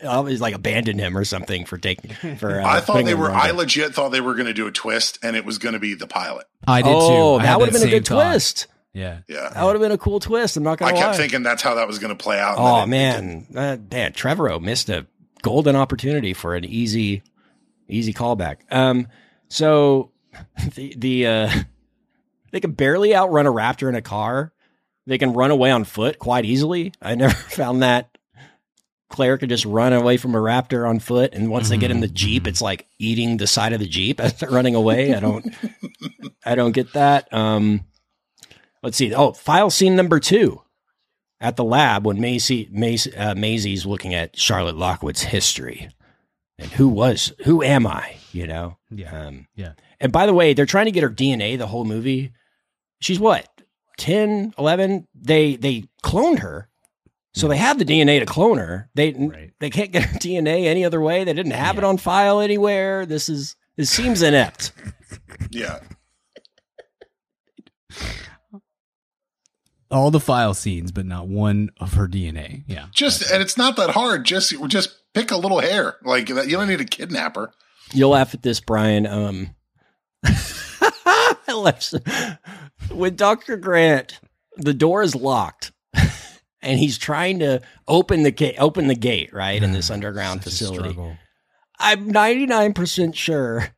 [0.04, 2.62] always like abandoned him or something for taking for.
[2.62, 3.32] Uh, I thought they were.
[3.32, 5.80] I legit thought they were going to do a twist, and it was going to
[5.80, 6.48] be the pilot.
[6.68, 7.42] I did oh, too.
[7.42, 8.32] I that would have been a good thought.
[8.32, 8.68] twist.
[8.94, 10.58] Yeah, Yeah, That would have been a cool twist.
[10.58, 11.18] I'm not I gonna I kept lie.
[11.18, 12.56] thinking that's how that was going to play out.
[12.58, 15.08] Oh man, uh, man, Trevorrow missed a
[15.42, 17.24] golden opportunity for an easy,
[17.88, 18.58] easy callback.
[18.70, 19.08] Um,
[19.48, 20.12] so
[20.76, 21.50] the the uh,
[22.52, 24.54] they can barely outrun a raptor in a car.
[25.08, 26.94] They can run away on foot quite easily.
[27.02, 28.18] I never found that
[29.10, 32.00] Claire could just run away from a raptor on foot, and once they get in
[32.00, 35.14] the jeep, it's like eating the side of the jeep as they're running away.
[35.14, 35.46] I don't,
[36.46, 37.32] I don't get that.
[37.34, 37.86] Um,
[38.84, 39.14] let's see.
[39.14, 40.62] Oh, file scene number two
[41.42, 45.90] at the lab when Maisie, Maisie uh, Maisie's looking at Charlotte Lockwood's history
[46.62, 48.16] and who was who am I?
[48.32, 48.78] You know.
[48.92, 49.74] yeah, Um, yeah.
[50.02, 52.34] And by the way, they're trying to get her DNA the whole movie.
[53.00, 53.48] She's what
[54.00, 55.08] 10, 11?
[55.16, 56.68] They they cloned her.
[57.34, 58.90] So they have the DNA to clone her.
[58.94, 59.52] They Right.
[59.62, 61.24] they can't get her DNA any other way.
[61.24, 63.06] They didn't have it on file anywhere.
[63.06, 64.74] This is this seems inept.
[65.52, 65.80] yeah.
[69.90, 72.64] All the file scenes, but not one of her DNA.
[72.66, 74.24] Yeah, Just and it's not that hard.
[74.24, 75.96] Just just pick a little hair.
[76.04, 76.48] Like that.
[76.48, 77.52] You don't need to kidnap her.
[77.94, 79.06] You'll laugh at this, Brian.
[79.06, 79.54] Um, I laugh.
[82.92, 83.58] With Dr.
[83.58, 84.20] Grant,
[84.58, 85.72] the door is locked,
[86.62, 88.56] and he's trying to open the gate.
[88.60, 90.98] Open the gate, right in this underground facility.
[91.80, 93.70] I'm 99 percent sure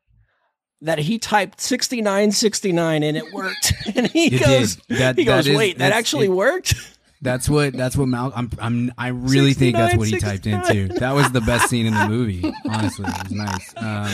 [0.81, 3.73] that he typed 6969 and it worked.
[3.95, 4.75] And he It goes.
[4.89, 6.73] That- he goes, that is- wait, that actually it- worked.
[7.21, 7.71] That's what.
[7.71, 8.33] That's what Mal.
[8.35, 8.49] I'm.
[8.59, 8.91] I'm.
[8.97, 10.99] I really think that's what he 69, typed into.
[10.99, 12.43] That was the best scene in the movie.
[12.69, 13.73] Honestly, it was nice.
[13.77, 14.11] Um,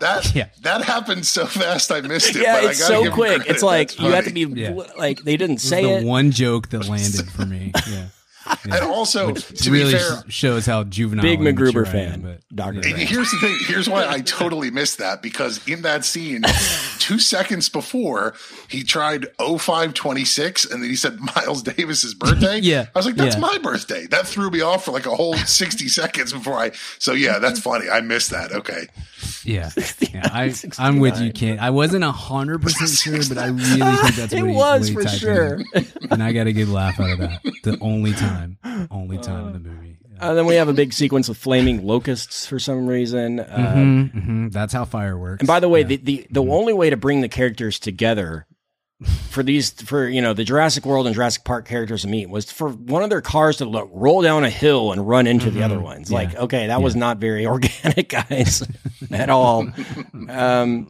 [0.00, 0.46] That Yeah.
[0.62, 1.92] that happened so fast.
[1.92, 2.42] I missed it.
[2.42, 3.42] yeah, but I so give quick.
[3.46, 4.70] It's like That's you have to be Yeah.
[4.98, 6.04] like they didn't say the it.
[6.04, 7.72] one joke that landed for me.
[7.88, 8.06] Yeah,
[8.64, 11.22] And also, Which to really be fair, shows how juvenile.
[11.22, 12.78] Big and immature MacGruber fan, am, but Dr.
[12.78, 13.56] And here's the thing.
[13.66, 16.42] Here's why I totally missed that because in that scene,
[16.98, 18.34] two seconds before,
[18.68, 22.60] he tried 0526 and then he said Miles Davis's birthday.
[22.70, 23.40] Yeah, I was like, that's yeah.
[23.40, 24.06] my birthday.
[24.06, 26.72] That threw me off for like a whole 60 seconds before I.
[26.98, 27.88] So yeah, that's funny.
[27.88, 28.52] I missed that.
[28.52, 28.86] Okay.
[29.44, 30.28] Yeah, yeah.
[30.32, 31.32] I, I'm with you, 69.
[31.32, 31.58] Kid.
[31.58, 35.04] I wasn't hundred percent sure, but I really think that's It what he, was what
[35.04, 35.60] he for sure.
[35.74, 35.86] in.
[36.10, 37.42] and I got a good laugh out of that.
[37.62, 38.39] The only time,
[38.90, 39.98] only time in the movie.
[40.12, 40.30] Yeah.
[40.30, 43.40] Uh, then we have a big sequence with flaming locusts for some reason.
[43.40, 44.52] Uh, Mhm, mhm.
[44.52, 45.40] That's how fire works.
[45.40, 45.86] And by the way, Yeah.
[45.88, 48.46] the the, the only way to bring the characters together
[49.30, 52.52] for these for you know the Jurassic World and Jurassic Park characters to meet was
[52.52, 55.62] for one of their cars to look roll down a hill and run into the
[55.62, 56.12] other ones.
[56.12, 58.62] Like, okay, that was not very organic, guys,
[59.10, 59.68] at all.
[60.28, 60.86] Um,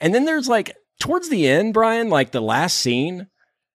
[0.00, 3.26] and then there's like towards the end, Brian, like the last scene,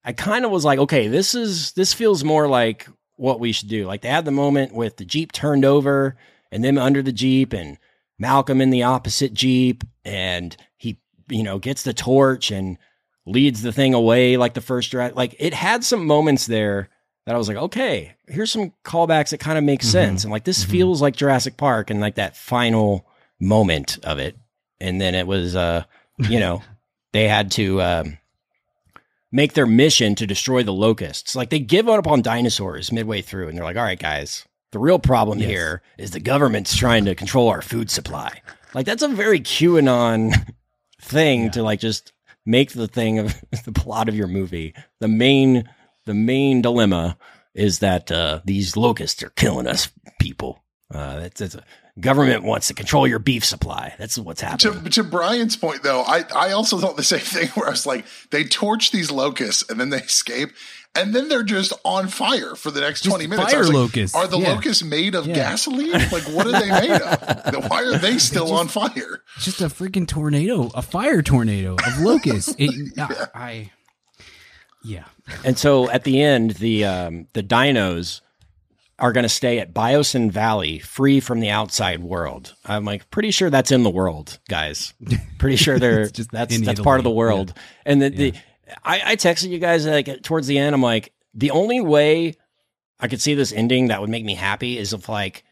[0.04, 2.88] I kind of was like, okay, this is this feels more like
[3.22, 3.86] what we should do.
[3.86, 6.18] Like they had the moment with the Jeep turned over
[6.52, 7.78] and them under the Jeep and
[8.18, 11.00] Malcolm in the opposite Jeep and he,
[11.30, 12.80] you know, gets the torch and
[13.28, 15.16] leads the thing away like the first Jurassic.
[15.16, 16.90] Like it had some moments there
[17.28, 20.24] that I was like, okay, here's some callbacks that kind of make sense.
[20.24, 23.06] And like this feels like Jurassic Park and like that final
[23.40, 24.36] moment of it.
[24.80, 25.84] And then it was, uh,
[26.18, 26.64] you know,
[27.14, 28.18] they had to, um,
[29.32, 31.36] make their mission to destroy the locusts.
[31.36, 34.80] Like they give up on dinosaurs midway through and they're like, all right, guys, the
[34.80, 38.42] real problem here is the government's trying to control our food supply.
[38.74, 40.54] Like that's a very QAnon
[41.02, 42.14] thing to like just
[42.46, 43.36] make the thing of
[43.66, 44.74] the plot of your movie.
[45.00, 45.70] The main
[46.06, 47.18] the main dilemma
[47.54, 50.64] is that uh, these locusts are killing us people.
[50.94, 51.64] Uh, that's, that's a,
[52.02, 53.94] government wants to control your beef supply.
[53.98, 54.84] That's what's happening.
[54.84, 57.86] To, to Brian's point, though, I, I also thought the same thing where I was
[57.86, 60.50] like, they torch these locusts and then they escape.
[60.94, 63.54] And then they're just on fire for the next 20 minutes.
[63.54, 64.14] Fire like, locusts.
[64.14, 64.54] Are the Yeah.
[64.56, 65.36] locusts made of Yeah.
[65.36, 65.94] gasoline?
[66.12, 67.70] Like, what are they made of?
[67.70, 69.22] Why are they still on fire?
[69.40, 72.54] Just a freaking tornado, a fire tornado of locusts.
[72.58, 73.72] It, I, I,
[74.84, 75.06] yeah.
[75.46, 78.20] And so at the end, the um, the dinos
[79.02, 82.54] are going to stay at Biosyn Valley, free from the outside world.
[82.66, 84.94] I'm like pretty sure that's in the world, guys.
[85.40, 87.54] Pretty sure they're just that's that's part of the world.
[87.86, 88.34] And the, the
[88.86, 90.76] I, I texted you guys like towards the end.
[90.76, 92.36] I'm like the only way
[93.00, 95.44] I could see this ending that would make me happy is if like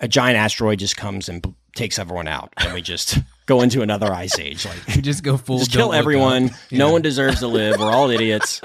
[0.00, 3.82] a giant asteroid just comes and b- takes everyone out, and we just go into
[3.82, 4.66] another ice age.
[4.66, 5.58] Like You just go full.
[5.60, 6.50] just kill everyone.
[6.72, 7.78] No one deserves to live.
[7.78, 8.60] We're all idiots.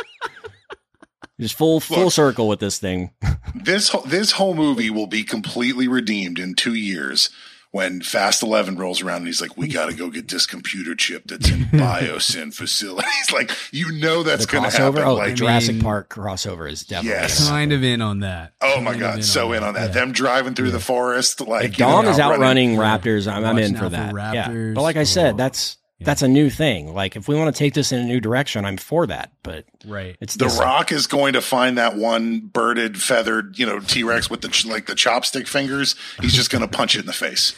[1.40, 3.12] Just full full circle with this thing.
[3.56, 7.30] This whole, this whole movie will be completely redeemed in two years
[7.72, 10.96] when Fast Eleven rolls around and he's like, "We got to go get this computer
[10.96, 14.84] chip that's in Biosyn facilities." like, you know that's The going to crossover.
[14.98, 15.04] happen.
[15.04, 17.20] Oh, like, Jurassic mean- Park crossover is definitely.
[17.20, 17.40] Yes.
[17.40, 17.58] gonna happen.
[17.60, 18.54] Kind of in on that.
[18.62, 19.88] oh my Kind of god, so in on that.
[19.88, 19.94] Yeah.
[19.94, 23.44] Them driving through the forest, like If you know, Dom is outrunning outrunning- raptors, I'm,
[23.46, 24.12] I'm in for that.
[24.12, 24.76] for yeah, raptors.
[24.76, 25.38] but like I said, Oh.
[25.38, 26.94] that's that's a new thing.
[26.94, 29.32] Like if we want to take this in a new direction, I'm for that.
[29.44, 30.16] But Right.
[30.22, 34.04] it's The this- Rock is going to find that one birded, feathered, you know, T
[34.04, 35.96] Rex with the like the chopstick fingers.
[36.22, 37.56] He's just going to punch it in the face.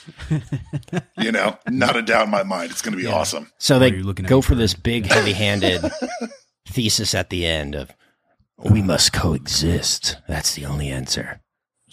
[1.18, 2.72] you know, not a doubt in my mind.
[2.72, 3.52] It's going to be awesome.
[3.58, 4.60] So they you're looking at go for bird.
[4.60, 5.82] this big, heavy-handed
[6.68, 7.92] thesis at the end of
[8.58, 10.18] we must coexist.
[10.28, 11.42] That's the only answer.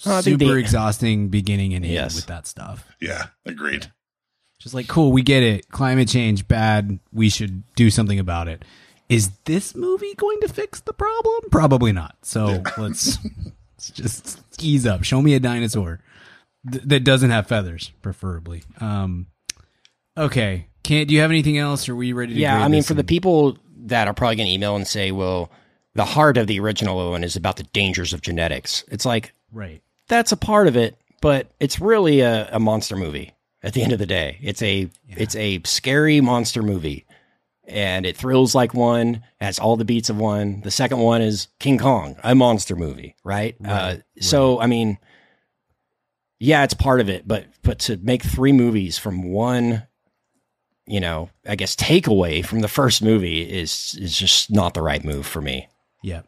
[0.05, 2.15] Oh, I think Super the- exhausting beginning and end Yes.
[2.17, 2.85] with that stuff.
[3.01, 3.91] Yeah, agreed.
[4.67, 5.69] Just like, cool, we get it.
[5.71, 6.99] Climate change, bad.
[7.13, 8.65] We should do something about it.
[9.09, 11.43] Is this movie going to fix the problem?
[11.53, 12.17] Probably not.
[12.23, 13.17] So let's,
[13.77, 15.05] let's just ease up.
[15.05, 16.01] Show me a dinosaur
[16.69, 18.65] th- that doesn't have feathers, preferably.
[18.81, 19.29] Um,
[20.19, 20.67] okay.
[20.83, 21.89] Can't, do you have anything else?
[21.89, 24.35] Or are we ready to Yeah, I mean, this for the people that are probably
[24.35, 25.49] going to email and say, "Well,
[25.95, 29.81] the heart of the original one is about the dangers of genetics," it's like Right.
[30.09, 33.33] that's a part of it, but it's really a, a monster movie.
[33.67, 37.05] At the end of the day, it's a it's a scary monster movie,
[37.67, 39.25] and it thrills like one.
[39.41, 40.61] Has all the beats of one.
[40.63, 43.57] The second one is King Kong, a monster movie, right?
[43.65, 44.99] uh, So I mean,
[46.39, 49.87] yeah, it's part of it, but but to make three movies from one,
[50.87, 55.05] you know, I guess takeaway from the first movie is is just not the right
[55.05, 55.69] move for me.
[56.03, 56.23] Yeah.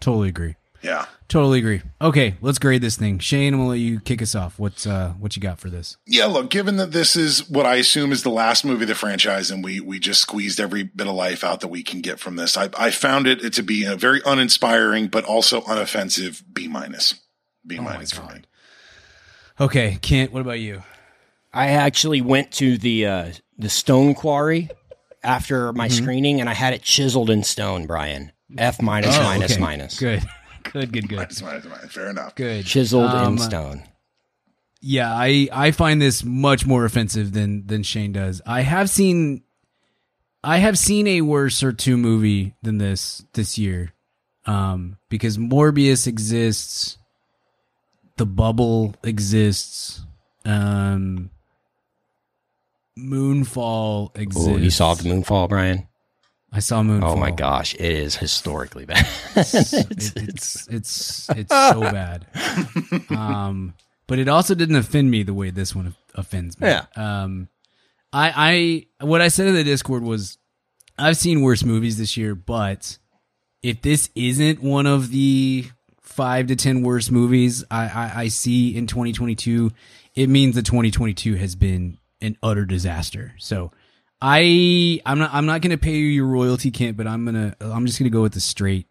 [0.00, 0.56] Totally agree.
[0.82, 1.06] Yeah.
[1.28, 1.80] Totally agree.
[2.00, 3.18] Okay, let's grade this thing.
[3.18, 4.58] Shane, I'm gonna let you kick us off.
[4.58, 5.96] What's uh what you got for this?
[6.06, 8.94] Yeah, look, given that this is what I assume is the last movie of the
[8.94, 12.20] franchise and we we just squeezed every bit of life out that we can get
[12.20, 16.68] from this, I, I found it to be a very uninspiring but also unoffensive B
[16.68, 17.14] minus.
[17.66, 18.40] B minus for me.
[19.60, 20.82] Okay, Kent, what about you?
[21.52, 24.68] I actually went to the uh, the stone quarry
[25.22, 27.86] after my screening, and I had it chiseled in stone.
[27.86, 29.60] Brian, F minus Oh, minus okay.
[29.60, 30.22] minus, Good.
[30.72, 31.32] Good, good, good.
[31.90, 32.34] Fair enough.
[32.34, 32.64] Good.
[32.64, 33.82] chiseled Um, in stone.
[34.80, 38.40] Yeah, I I find this much more offensive than than Shane does.
[38.46, 39.42] I have seen
[40.42, 43.92] I have seen a worse or two movie than this this year.
[44.46, 46.98] Um because Morbius exists,
[48.16, 50.04] The Bubble exists,
[50.44, 51.30] um
[52.98, 54.48] Moonfall exists.
[54.48, 55.86] Oh, you saw the moonfall, Brian?
[56.52, 57.12] I saw Moonfall.
[57.12, 59.08] Oh my gosh, it is historically bad.
[59.36, 62.26] it's it's it's it's so bad.
[63.10, 63.74] Um,
[64.06, 66.68] but it also didn't offend me the way this one offends me.
[66.68, 66.84] Yeah.
[66.94, 67.48] Um,
[68.12, 70.36] I I what I said in the Discord was,
[70.98, 72.98] I've seen worse movies this year, but
[73.62, 75.66] if this isn't one of the
[76.02, 79.72] five to ten worst movies I, I, I see in 2022,
[80.14, 83.32] it means that 2022 has been an utter disaster.
[83.38, 83.72] So
[84.22, 87.84] I I'm not I'm not gonna pay you your royalty, Kent, but I'm gonna I'm
[87.86, 88.86] just gonna go with the straight.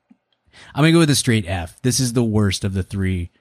[0.76, 1.82] I'm gonna go with the straight F.
[1.82, 3.32] This is the worst of the three.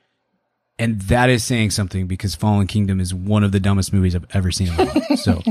[0.79, 4.25] And that is saying something because Fallen Kingdom is one of the dumbest movies I've
[4.33, 5.19] ever seen in my life.
[5.19, 5.43] So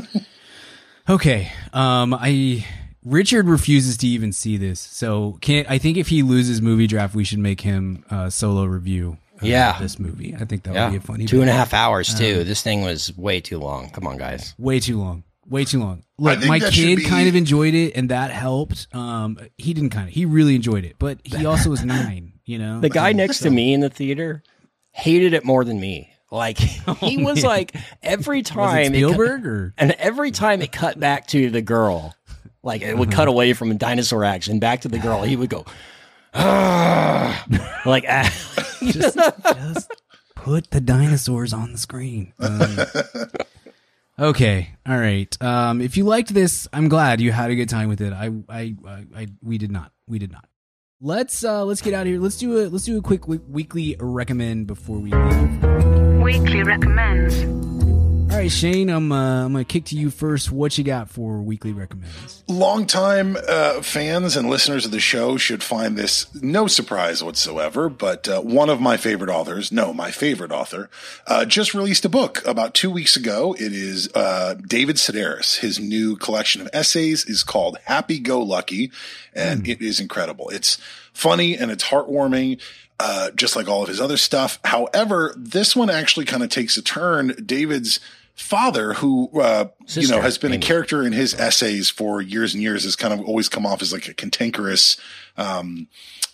[1.09, 1.51] Okay.
[1.73, 2.65] Um I
[3.03, 4.79] Richard refuses to even see this.
[4.79, 8.63] So can't I think if he loses movie draft, we should make him uh solo
[8.65, 9.77] review Yeah.
[9.79, 10.35] this movie.
[10.39, 12.43] I think that Yeah, would be a funny two and a half hours too.
[12.43, 13.89] this thing was way too long.
[13.89, 14.53] Come on, guys.
[14.57, 15.23] way too long.
[15.49, 16.03] Way too long.
[16.17, 18.87] Look, my kid be- kind of enjoyed it and that helped.
[18.93, 22.57] Um he didn't kind of he really enjoyed it, but he also was 9, you
[22.59, 22.79] know.
[22.81, 24.43] The guy next to me in the theater
[24.91, 26.13] hated it more than me.
[26.31, 26.57] Like
[26.99, 30.71] he was like every was it time it cut- Spielberg or and every time it
[30.71, 32.13] cut back to the girl,
[32.61, 32.97] like it Uh-huh.
[32.99, 35.65] would cut away from a dinosaur action back to the girl, he would go,
[36.33, 37.45] "Ah,"
[37.85, 38.29] like ah.
[38.83, 39.91] just just
[40.35, 42.33] put the dinosaurs on the screen.
[42.39, 42.77] Um,
[44.19, 45.41] okay, all right.
[45.41, 48.13] Um, if you liked this, I'm glad you had a good time with it.
[48.13, 49.91] I, I, I, I we did not.
[50.07, 50.47] We did not.
[51.01, 52.19] Let's uh, let's get out of here.
[52.19, 55.63] Let's do a let's do a quick weekly recommend before we leave.
[56.21, 57.98] Weekly recommends.
[58.31, 60.51] All right, Shane, I'm uh, I'm gonna kick to you first.
[60.51, 62.43] What you got for weekly recommends?
[62.47, 67.89] Longtime uh, fans and listeners of the show should find this no surprise whatsoever.
[67.89, 70.91] But uh, one of my favorite authors, no, my favorite author,
[71.25, 73.55] uh, just released a book about two weeks ago.
[73.59, 75.57] It is uh, David Sedaris.
[75.57, 78.91] His new collection of essays is called Happy Go Lucky,
[79.33, 80.49] and it is incredible.
[80.49, 80.77] It's
[81.13, 82.61] funny and it's heartwarming.
[83.01, 84.59] Uh, just like all of his other stuff.
[84.65, 87.33] However, this one actually kind of takes a turn.
[87.45, 88.01] David's
[88.39, 92.63] father, who uh, you know has been a character in his essays for years and
[92.63, 94.97] years, has kind of always come off as like a cantankerous,
[95.37, 95.87] um,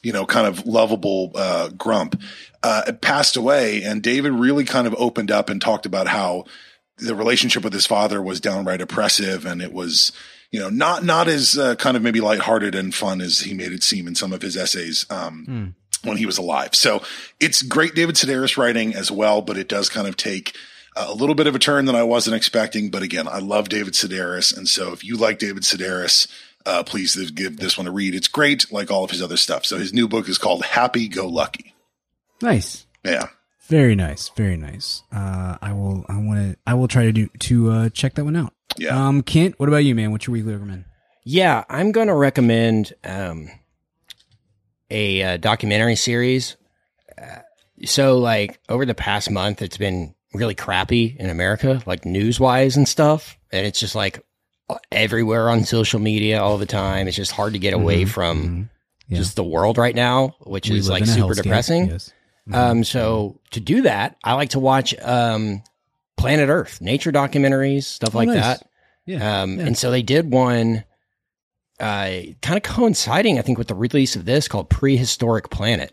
[0.03, 2.21] you know, kind of lovable uh, grump.
[2.63, 6.45] Uh, passed away, and David really kind of opened up and talked about how
[6.97, 10.11] the relationship with his father was downright oppressive, and it was.
[10.51, 13.73] You know, not not as uh, kind of maybe lighthearted and fun as he made
[13.73, 15.05] it seem in some of his essays.
[15.09, 16.75] Um, when he was alive.
[16.75, 17.01] So
[17.39, 20.55] it's great David Sedaris writing as well, but it does kind of take
[20.95, 22.89] a little bit of a turn that I wasn't expecting.
[22.89, 24.55] But again, I love David Sedaris.
[24.55, 26.27] And so if you like David Sedaris,
[26.65, 28.15] uh, please give this one a read.
[28.15, 29.65] It's great, like all of his other stuff.
[29.65, 31.75] So his new book is called Happy Go Lucky.
[32.41, 32.85] Nice.
[33.03, 33.27] Yeah.
[33.67, 35.03] Very nice, very nice.
[35.11, 38.23] Uh, I will, I want to, I will try to do to uh, check that
[38.23, 38.53] one out.
[38.77, 39.07] Yeah.
[39.07, 40.11] Um, Kent, what about you, man?
[40.11, 40.85] What's your weekly recommend?
[41.23, 43.49] Yeah, I'm going to recommend um,
[44.91, 46.55] a uh, documentary series.
[47.17, 47.39] Uh,
[47.85, 52.77] so, like, over the past month, it's been really crappy in America, like news wise
[52.77, 53.37] and stuff.
[53.51, 54.23] And it's just like
[54.91, 57.07] everywhere on social media all the time.
[57.07, 58.69] It's just hard to get away Mhm, from mhm.
[59.07, 59.17] Yeah.
[59.19, 61.89] just the world right now, which We is like super depressing.
[61.89, 62.11] Yes.
[62.51, 65.61] Um, so to do that, I like to watch um,
[66.17, 68.37] Planet Earth, nature documentaries, stuff Oh, like nice.
[68.41, 68.67] that.
[69.05, 69.41] Yeah.
[69.43, 69.65] Um, yeah.
[69.67, 70.83] And so they did one,
[71.79, 72.09] uh,
[72.41, 75.91] kind of coinciding, I think, with the release of this called Prehistoric Planet,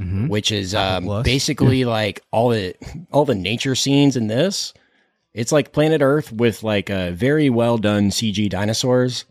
[0.00, 0.28] Mhm.
[0.28, 2.74] which is um, basically like all the
[3.12, 4.72] all the nature scenes in this.
[5.34, 9.26] It's like Planet Earth with like uh, very well done CG dinosaurs,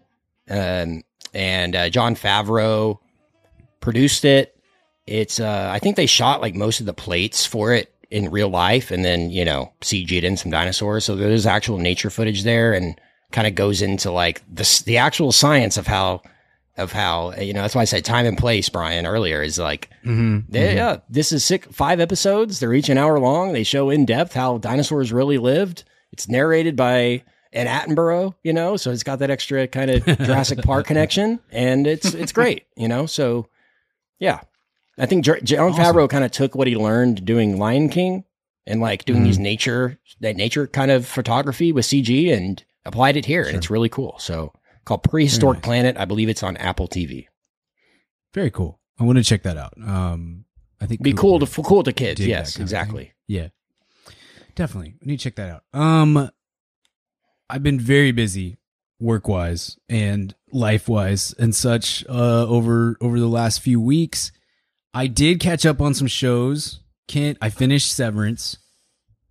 [0.49, 2.99] um, and uh, Jon Favreau
[3.79, 4.55] produced it.
[5.07, 8.49] It's uh, I think they shot like most of the plates for it in real
[8.49, 11.03] life, and then you know CG'd in some dinosaurs.
[11.03, 12.99] So there's actual nature footage there, and
[13.31, 16.21] kind of goes into like the the actual science of how
[16.79, 19.89] of how you know that's why I said time and place, Brian earlier is like
[20.05, 20.45] Mhm.
[20.49, 22.59] they, yeah, this is six, five episodes.
[22.59, 23.53] They're each an hour long.
[23.53, 25.83] They show in depth how dinosaurs really lived.
[26.11, 27.23] It's narrated by
[27.53, 31.85] an Attenborough, you know, so it's got that extra kind of Jurassic Park connection, and
[31.87, 33.05] it's it's great, you know.
[33.05, 33.47] So
[34.19, 34.41] yeah,
[34.97, 35.83] I think J- Jon Awesome.
[35.83, 38.23] Favreau kind of took what he learned doing Lion King
[38.67, 39.25] and like doing Mhm.
[39.25, 43.49] these nature that nature kind of photography with CG and applied it here, Sure.
[43.49, 44.15] and it's really cool.
[44.19, 44.53] So
[44.89, 45.65] called Prehistoric nice.
[45.65, 45.97] Planet.
[45.97, 47.27] I believe it's on Apple TV.
[48.33, 48.79] Very cool.
[48.99, 49.73] I want to check that out.
[49.81, 50.45] Um,
[50.81, 52.19] I think Be cool to cool to kids.
[52.19, 53.13] Yes, exactly.
[53.27, 53.49] Yeah,
[54.55, 54.95] definitely.
[54.99, 55.79] We need to check that out.
[55.79, 56.29] Um,
[57.49, 58.57] I've been very busy
[58.99, 64.31] work wise and life wise and such uh, over over the last few weeks.
[64.93, 66.81] I did catch up on some shows.
[67.07, 68.57] Can't I finished Severance,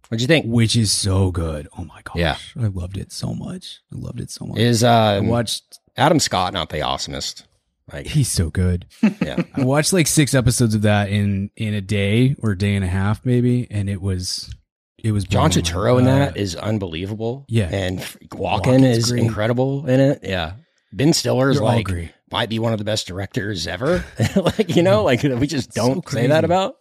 [0.08, 0.46] What'd you think?
[0.46, 1.68] which is so good.
[1.78, 2.36] Oh my gosh, Yeah.
[2.58, 3.80] I loved it so much.
[3.92, 4.58] I loved it so much.
[4.58, 5.78] Is I um, watched.
[5.96, 7.44] Adam Scott not the awesomest?
[7.92, 8.86] Like, He's so good.
[9.22, 12.74] yeah, I watched like six episodes of that in in a day or a day
[12.74, 14.54] and a half, maybe, and it was
[15.02, 17.46] it was John Turturro in that uh, is unbelievable.
[17.48, 17.68] yeah.
[17.72, 19.22] and Walken is great.
[19.22, 20.20] incredible in it.
[20.22, 20.54] Yeah,
[20.92, 21.88] Ben Stiller is like
[22.30, 24.04] might be one of the best directors ever.
[24.36, 26.76] like you know, like we just don't say that about.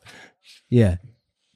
[0.70, 0.98] Yeah,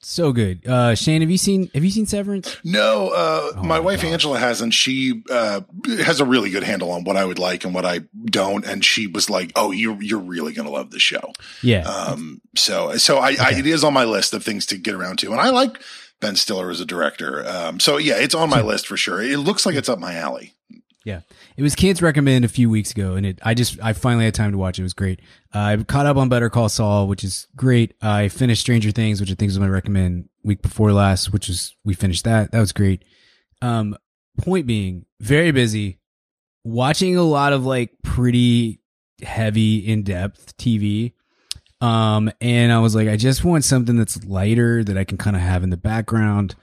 [0.01, 0.65] so good.
[0.67, 2.57] Uh, Shane, have you seen Have you seen Severance?
[2.63, 4.11] No, uh, Oh my, my wife gosh.
[4.11, 4.73] Angela hasn't.
[4.73, 5.61] She uh,
[6.03, 8.65] has a really good handle on what I would like and what I don't.
[8.65, 12.95] And she was like, "Oh, you're you're really gonna love this show." Yeah, Um, so
[12.97, 15.39] so I, I it is on my list of things to get around to, and
[15.41, 15.81] I like
[16.19, 17.45] Ben Stiller as a director.
[17.47, 19.21] Um, so yeah, it's on my list for sure.
[19.21, 20.55] It looks like it's up my alley.
[21.03, 21.21] Yeah,
[21.57, 24.35] it was Kate's recommend a few weeks ago, and it I just I finally had
[24.35, 24.83] time to watch it.
[24.83, 25.19] It was great.
[25.53, 27.95] Uh, I caught up on Better Call Saul, which is great.
[28.01, 31.75] I finished Stranger Things, which I think was my recommend week before last, which is
[31.83, 32.51] we finished that.
[32.51, 33.03] That was great.
[33.63, 33.97] Um,
[34.37, 35.99] point being, very busy,
[36.63, 38.79] watching a lot of like pretty
[39.23, 41.13] heavy, in depth TV.
[41.79, 45.35] Um, and I was like, I just want something that's lighter that I can kind
[45.35, 46.55] of have in the background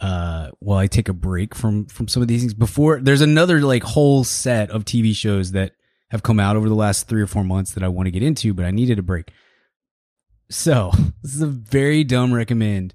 [0.00, 3.60] uh while I take a break from from some of these things before there's another
[3.60, 5.72] like whole set of TV shows that
[6.10, 8.22] have come out over the last 3 or 4 months that I want to get
[8.22, 9.30] into but I needed a break.
[10.50, 10.90] So,
[11.22, 12.94] this is a very dumb recommend.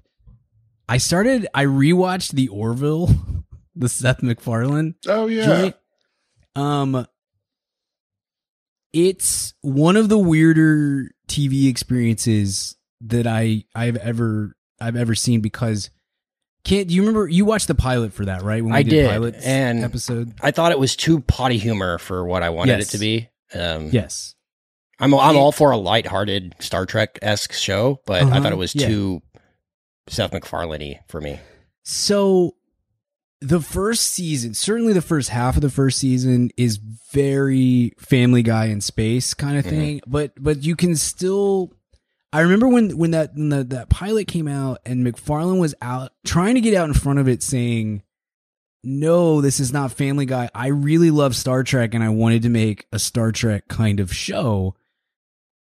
[0.88, 3.08] I started I rewatched The Orville,
[3.74, 5.76] the Seth MacFarlane Oh yeah, joint.
[6.56, 7.06] Um,
[8.92, 15.90] it's one of the weirder TV experiences that I I've ever I've ever seen because
[16.64, 19.08] Kent do you remember you watched the pilot for that right when we I did,
[19.08, 22.88] pilots and- episode I thought it was too potty humor for what I wanted Yes.
[22.88, 23.28] it to be.
[23.54, 24.34] Um, yes
[24.98, 28.56] I'm I'm all for a lighthearted Star Trek esque show, but I Uh-huh, thought it
[28.58, 28.86] was yeah.
[28.88, 29.22] too
[30.08, 31.38] Seth MacFarlane for me.
[31.84, 32.56] So
[33.40, 36.76] the first season, certainly the first half of the first season is
[37.12, 39.68] very family guy in space kind of Mhm.
[39.70, 41.72] thing, but but you can still
[42.32, 46.12] I remember when when that when the, that pilot came out and MacFarlane was out
[46.24, 48.02] trying to get out in front of it saying
[48.82, 50.48] no, this is not Family Guy.
[50.54, 54.14] I really love Star Trek and I wanted to make a Star Trek kind of
[54.14, 54.74] show.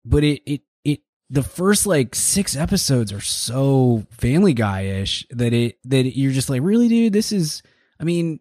[0.05, 5.77] But it it it the first like 6 episodes are so Family Guy-ish that it
[5.85, 7.13] that you're just like, "Really, dude?
[7.13, 7.61] This is
[7.99, 8.39] I mean,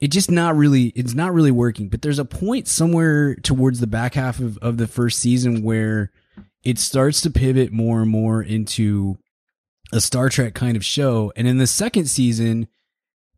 [0.00, 1.88] it just not really it's not really working.
[1.88, 6.10] But there's a point somewhere towards the back half of of the first season where
[6.62, 9.16] it starts to pivot more and more into
[9.92, 11.32] a Star Trek kind of show.
[11.36, 12.68] And in the second season,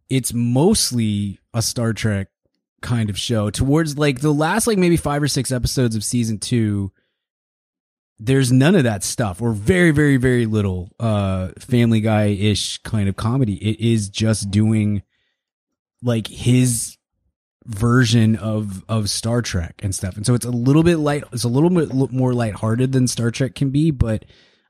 [0.08, 2.28] it's mostly a Star Trek
[2.82, 3.48] kind of show.
[3.50, 6.92] Towards like the last like maybe five or six episodes of season two,
[8.18, 13.08] there's none of that stuff or very, very, very little uh family guy ish kind
[13.08, 13.54] of comedy.
[13.54, 15.02] It is just doing
[16.02, 16.98] like his
[17.66, 20.16] version of of Star Trek and stuff.
[20.16, 23.30] And so it's a little bit light it's a little bit more lighthearted than Star
[23.30, 24.24] Trek can be, but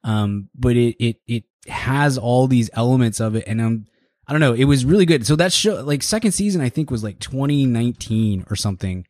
[0.04, 3.84] um but it it it has all these elements of it and um
[4.26, 5.26] I don't know, it was really good.
[5.26, 9.06] So that show like second season I think was like 2019 or something.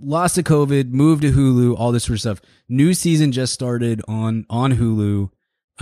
[0.00, 2.40] Lost to COVID, moved to Hulu, all this sort of stuff.
[2.68, 5.30] New season just started on on Hulu.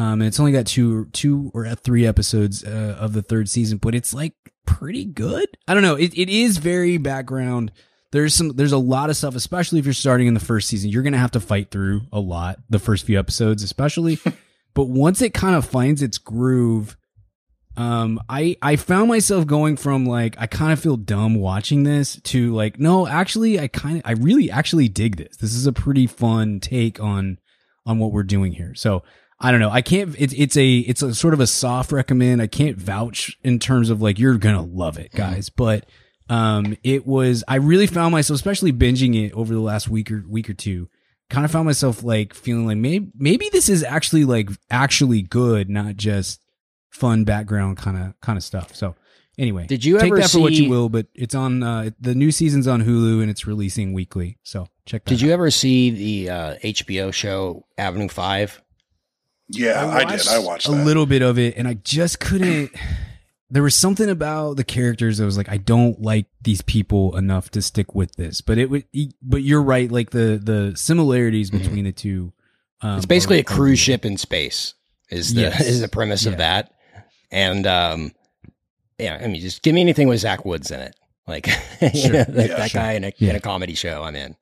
[0.00, 3.76] Um, and it's only got two, two or three episodes uh, of the third season,
[3.76, 4.32] but it's like
[4.64, 5.46] pretty good.
[5.68, 5.96] I don't know.
[5.96, 7.70] It it is very background.
[8.10, 10.88] There's some, there's a lot of stuff, especially if you're starting in the first season.
[10.88, 14.18] You're gonna have to fight through a lot the first few episodes, especially.
[14.74, 16.96] but once it kind of finds its groove,
[17.76, 22.18] um, I I found myself going from like I kind of feel dumb watching this
[22.22, 25.36] to like no, actually, I kind of I really actually dig this.
[25.36, 27.36] This is a pretty fun take on
[27.84, 28.74] on what we're doing here.
[28.74, 29.02] So
[29.40, 29.70] I don't know.
[29.70, 30.14] I can't.
[30.18, 32.42] It's it's a it's a sort of a soft recommend.
[32.42, 35.48] I can't vouch in terms of like you're gonna love it, guys.
[35.48, 35.86] But
[36.28, 37.42] um, it was.
[37.48, 40.88] I really found myself, especially binging it over the last week or week or two.
[41.30, 45.70] Kind of found myself like feeling like maybe maybe this is actually like actually good,
[45.70, 46.40] not just
[46.90, 48.74] fun background kind of kind of stuff.
[48.74, 48.94] So
[49.38, 50.88] anyway, Did you take that for what you will?
[50.90, 54.38] But it's on uh, the new season's on Hulu and it's releasing weekly.
[54.42, 55.10] So check that.
[55.10, 55.22] Did out.
[55.22, 58.60] you ever see the uh, HBO show Avenue Five?
[59.52, 60.26] Yeah, I, did.
[60.28, 60.84] I watched a that.
[60.84, 62.70] little bit of it, and I just couldn't.
[63.50, 67.50] there was something about the characters that was like, I don't like these people enough
[67.50, 68.40] to stick with this.
[68.40, 68.84] But it would.
[69.22, 69.90] But you're right.
[69.90, 72.32] Like the the similarities between the two.
[72.82, 72.96] Um, Mm-hmm.
[72.98, 73.94] It's basically are- a cruise real.
[73.94, 74.74] ship in space.
[75.10, 75.60] Is the Yes.
[75.66, 76.32] is the premise Yeah.
[76.32, 76.72] of that?
[77.32, 78.12] And um,
[78.98, 80.94] yeah, I mean, just give me anything with Zach Woods in it,
[81.26, 81.46] like
[81.92, 82.80] you know, that, Yeah, that sure.
[82.80, 83.30] guy in a Yeah.
[83.30, 84.02] in a comedy show.
[84.04, 84.34] I'm in.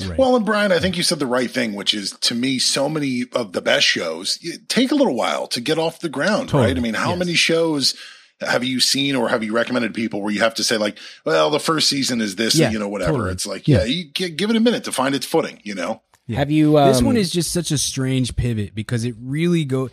[0.00, 0.18] Right.
[0.18, 2.88] Well, and Brian, I think you said the right thing, which is to me, so
[2.88, 4.38] many of the best shows
[4.68, 6.68] take a little while to get off the ground, Totally.
[6.68, 6.76] right?
[6.76, 7.18] I mean, how Yes.
[7.18, 7.94] many shows
[8.40, 11.50] have you seen or have you recommended people where you have to say like, well,
[11.50, 13.12] the first season is this, Yeah, you know, whatever.
[13.12, 13.30] totally.
[13.32, 13.78] It's like, Yeah.
[13.78, 16.02] yeah, you g- give it a minute to find its footing, you know?
[16.26, 16.38] Yeah.
[16.38, 16.78] Have you?
[16.78, 19.90] Um, this one is just such a strange pivot because it really go.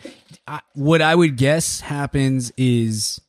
[0.48, 3.20] I, what I would guess happens is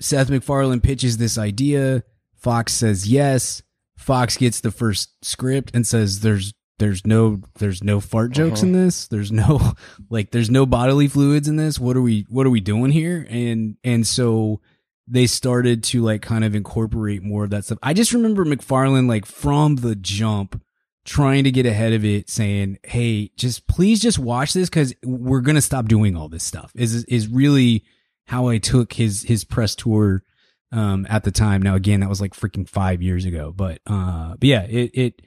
[0.00, 2.02] Seth MacFarlane pitches this idea.
[2.36, 3.62] Fox says yes.
[4.10, 8.74] Fox gets the first script and says there's there's no there's no fart jokes in
[8.74, 8.86] uh-huh.
[8.86, 9.06] this.
[9.06, 9.74] There's no
[10.10, 11.78] like there's no bodily fluids in this.
[11.78, 13.24] What are we what are we doing here?
[13.30, 14.60] And and so
[15.06, 17.78] they started to like kind of incorporate more of that stuff.
[17.84, 20.60] I just remember MacFarlane like from the jump
[21.04, 25.40] trying to get ahead of it saying, "Hey, just please just watch this cuz we're
[25.40, 27.84] going to stop doing all this stuff." Is is really
[28.24, 30.24] how I took his his press tour
[30.72, 31.62] um at the time.
[31.62, 35.22] Now again, that was like freaking 5 years ago, but uh but yeah, it it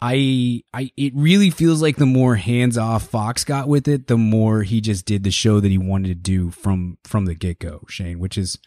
[0.00, 4.18] I I it really feels like the more hands off Fox got with it, the
[4.18, 7.58] more he just did the show that he wanted to do from from the get
[7.58, 8.58] go, Shane, which is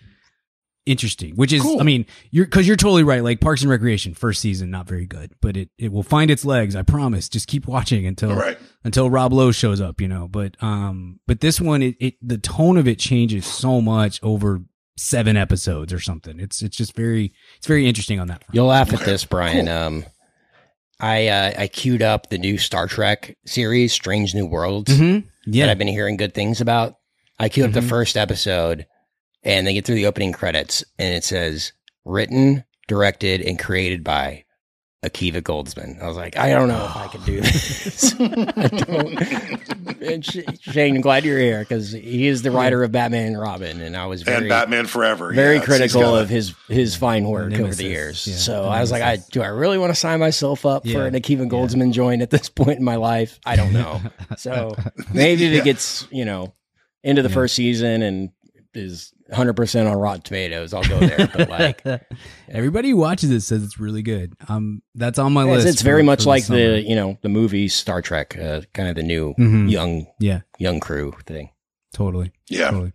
[0.86, 1.36] interesting.
[1.36, 1.80] Which is, Cool.
[1.80, 3.24] I mean, you're because you're totally right.
[3.24, 6.46] Like Parks and Recreation, first season not very good, but it it will find its
[6.46, 6.76] legs.
[6.76, 7.30] I promise.
[7.30, 8.58] Just keep watching until Right.
[8.84, 10.28] until Rob Lowe shows up, you know.
[10.28, 14.64] But um, but this one, it, it the tone of it changes so much over
[15.00, 16.40] seven episodes or something.
[16.40, 18.44] It's it's just very it's very interesting on that.
[18.44, 18.56] Front.
[18.56, 19.68] You'll laugh at this, Brian.
[19.68, 20.06] Um,
[21.00, 25.28] I uh, I queued up the new Star Trek series, Strange New Worlds, Mm-hmm.
[25.52, 26.96] that Yeah, I've been hearing good things about.
[27.40, 27.76] I queued up Mhm.
[27.76, 28.86] the first episode,
[29.44, 31.72] and they get through the opening credits, and it says
[32.04, 34.44] written, directed, and created by
[35.04, 36.02] Akiva Goldsman.
[36.02, 37.42] I was like, I don't know if I can do oh.
[37.42, 38.14] this.
[38.20, 40.02] I don't.
[40.02, 43.40] And Sh- Shane, I'm glad you're here because he is the writer of Batman and
[43.40, 45.32] Robin, and I was very and Batman Forever.
[45.34, 48.28] very Yeah, critical got a- of his his fine work over the years.
[48.28, 50.86] yeah, so the I was like, I, do I really want to sign myself up
[50.86, 53.40] for an Akiva Goldsman joint at this point in my life?
[53.46, 54.02] I don't know.
[54.38, 54.76] so
[55.14, 55.60] maybe if Yeah.
[55.60, 56.54] it gets you know
[57.04, 57.36] into the Yeah.
[57.36, 58.30] first season and
[58.74, 61.28] is 100 percent on Rotten Tomatoes, I'll go there.
[61.34, 61.82] But like,
[62.50, 64.34] everybody who watches it says it's really good.
[64.48, 65.68] Um, that's on my list.
[65.68, 66.58] it's very for- much like summer.
[66.74, 69.70] the you know the movie Star Trek, uh, kind of the new Mhm.
[69.72, 71.50] young yeah, young crew thing.
[71.94, 72.32] totally.
[72.50, 72.72] Yeah.
[72.72, 72.94] Totally.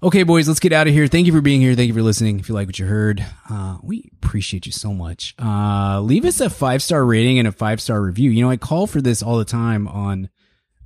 [0.00, 1.08] Okay, boys, let's get out of here.
[1.08, 1.74] Thank you for being here.
[1.74, 2.38] Thank you for listening.
[2.38, 5.34] If you like what you heard, uh, we appreciate you so much.
[5.42, 8.30] Uh, leave us a five star rating and a five star review.
[8.30, 10.28] You know, I call for this all the time on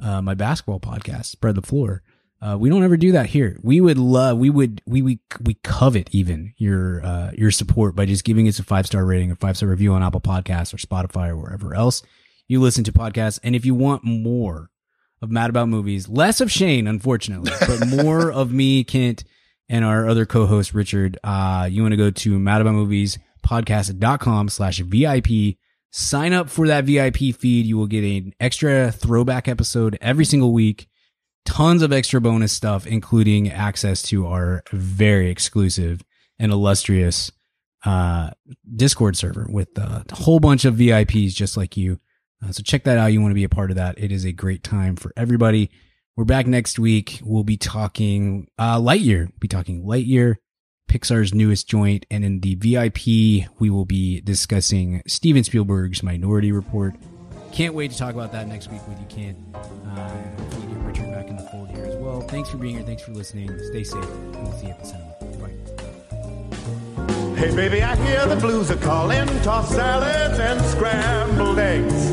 [0.00, 2.02] uh, my basketball podcast, Spread the Floor.
[2.42, 3.56] Uh, we don't ever do that here.
[3.62, 8.04] We would love, we would, we we we covet even your uh, your support by
[8.04, 10.78] just giving us a five star rating, a five star review on Apple Podcasts or
[10.78, 12.02] Spotify or wherever else
[12.48, 13.38] you listen to podcasts.
[13.44, 14.72] And if you want more
[15.22, 16.08] of Mad About Movies.
[16.08, 19.24] Less of Shane, unfortunately, but more of me, Kent,
[19.68, 21.16] and our other co-host, Richard.
[21.22, 25.56] Uh, you want to go to madaboutmovies.podcast.com slash VIP.
[25.92, 27.66] Sign up for that VIP feed.
[27.66, 30.88] You will get an extra throwback episode every single week.
[31.44, 36.04] Tons of extra bonus stuff, including access to our very exclusive
[36.38, 37.30] and illustrious
[37.84, 38.30] uh,
[38.76, 42.00] Discord server with a whole bunch of VIPs just like you.
[42.44, 43.06] Uh, so check that out.
[43.06, 43.98] You want to be a part of that.
[43.98, 45.70] It is a great time for everybody.
[46.16, 47.20] We're back next week.
[47.24, 49.30] We'll be talking uh, Lightyear.
[49.40, 50.36] Be talking Lightyear,
[50.88, 56.94] Pixar's newest joint, and in the VIP, we will be discussing Steven Spielberg's Minority Report.
[57.52, 59.54] Can't wait to talk about that next week with you, Ken.
[59.54, 62.20] Uh, Richard back in the fold here as well.
[62.20, 62.84] Thanks for being here.
[62.84, 63.48] Thanks for listening.
[63.70, 64.06] Stay safe.
[64.34, 65.14] We'll see you at the cinema.
[65.40, 65.54] Bye.
[67.34, 69.26] Hey, baby, I hear the blues are calling.
[69.40, 72.10] Toss salads and scrambled eggs.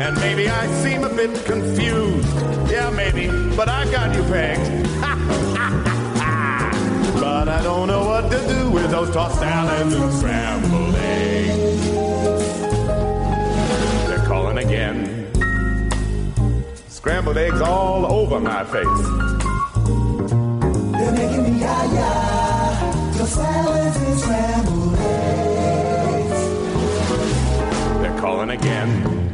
[0.00, 2.34] And maybe I seem a bit confused.
[2.70, 4.82] Yeah, maybe, but I got you pegged.
[7.20, 11.90] but I don't know what to do with those tossed salads and scrambled eggs.
[14.08, 15.05] They're calling again.
[17.06, 18.84] Scrambled eggs all over my face.
[20.90, 23.16] They're making me yah-yah.
[23.16, 26.40] Your salads and scrambled eggs.
[28.02, 29.25] They're calling again.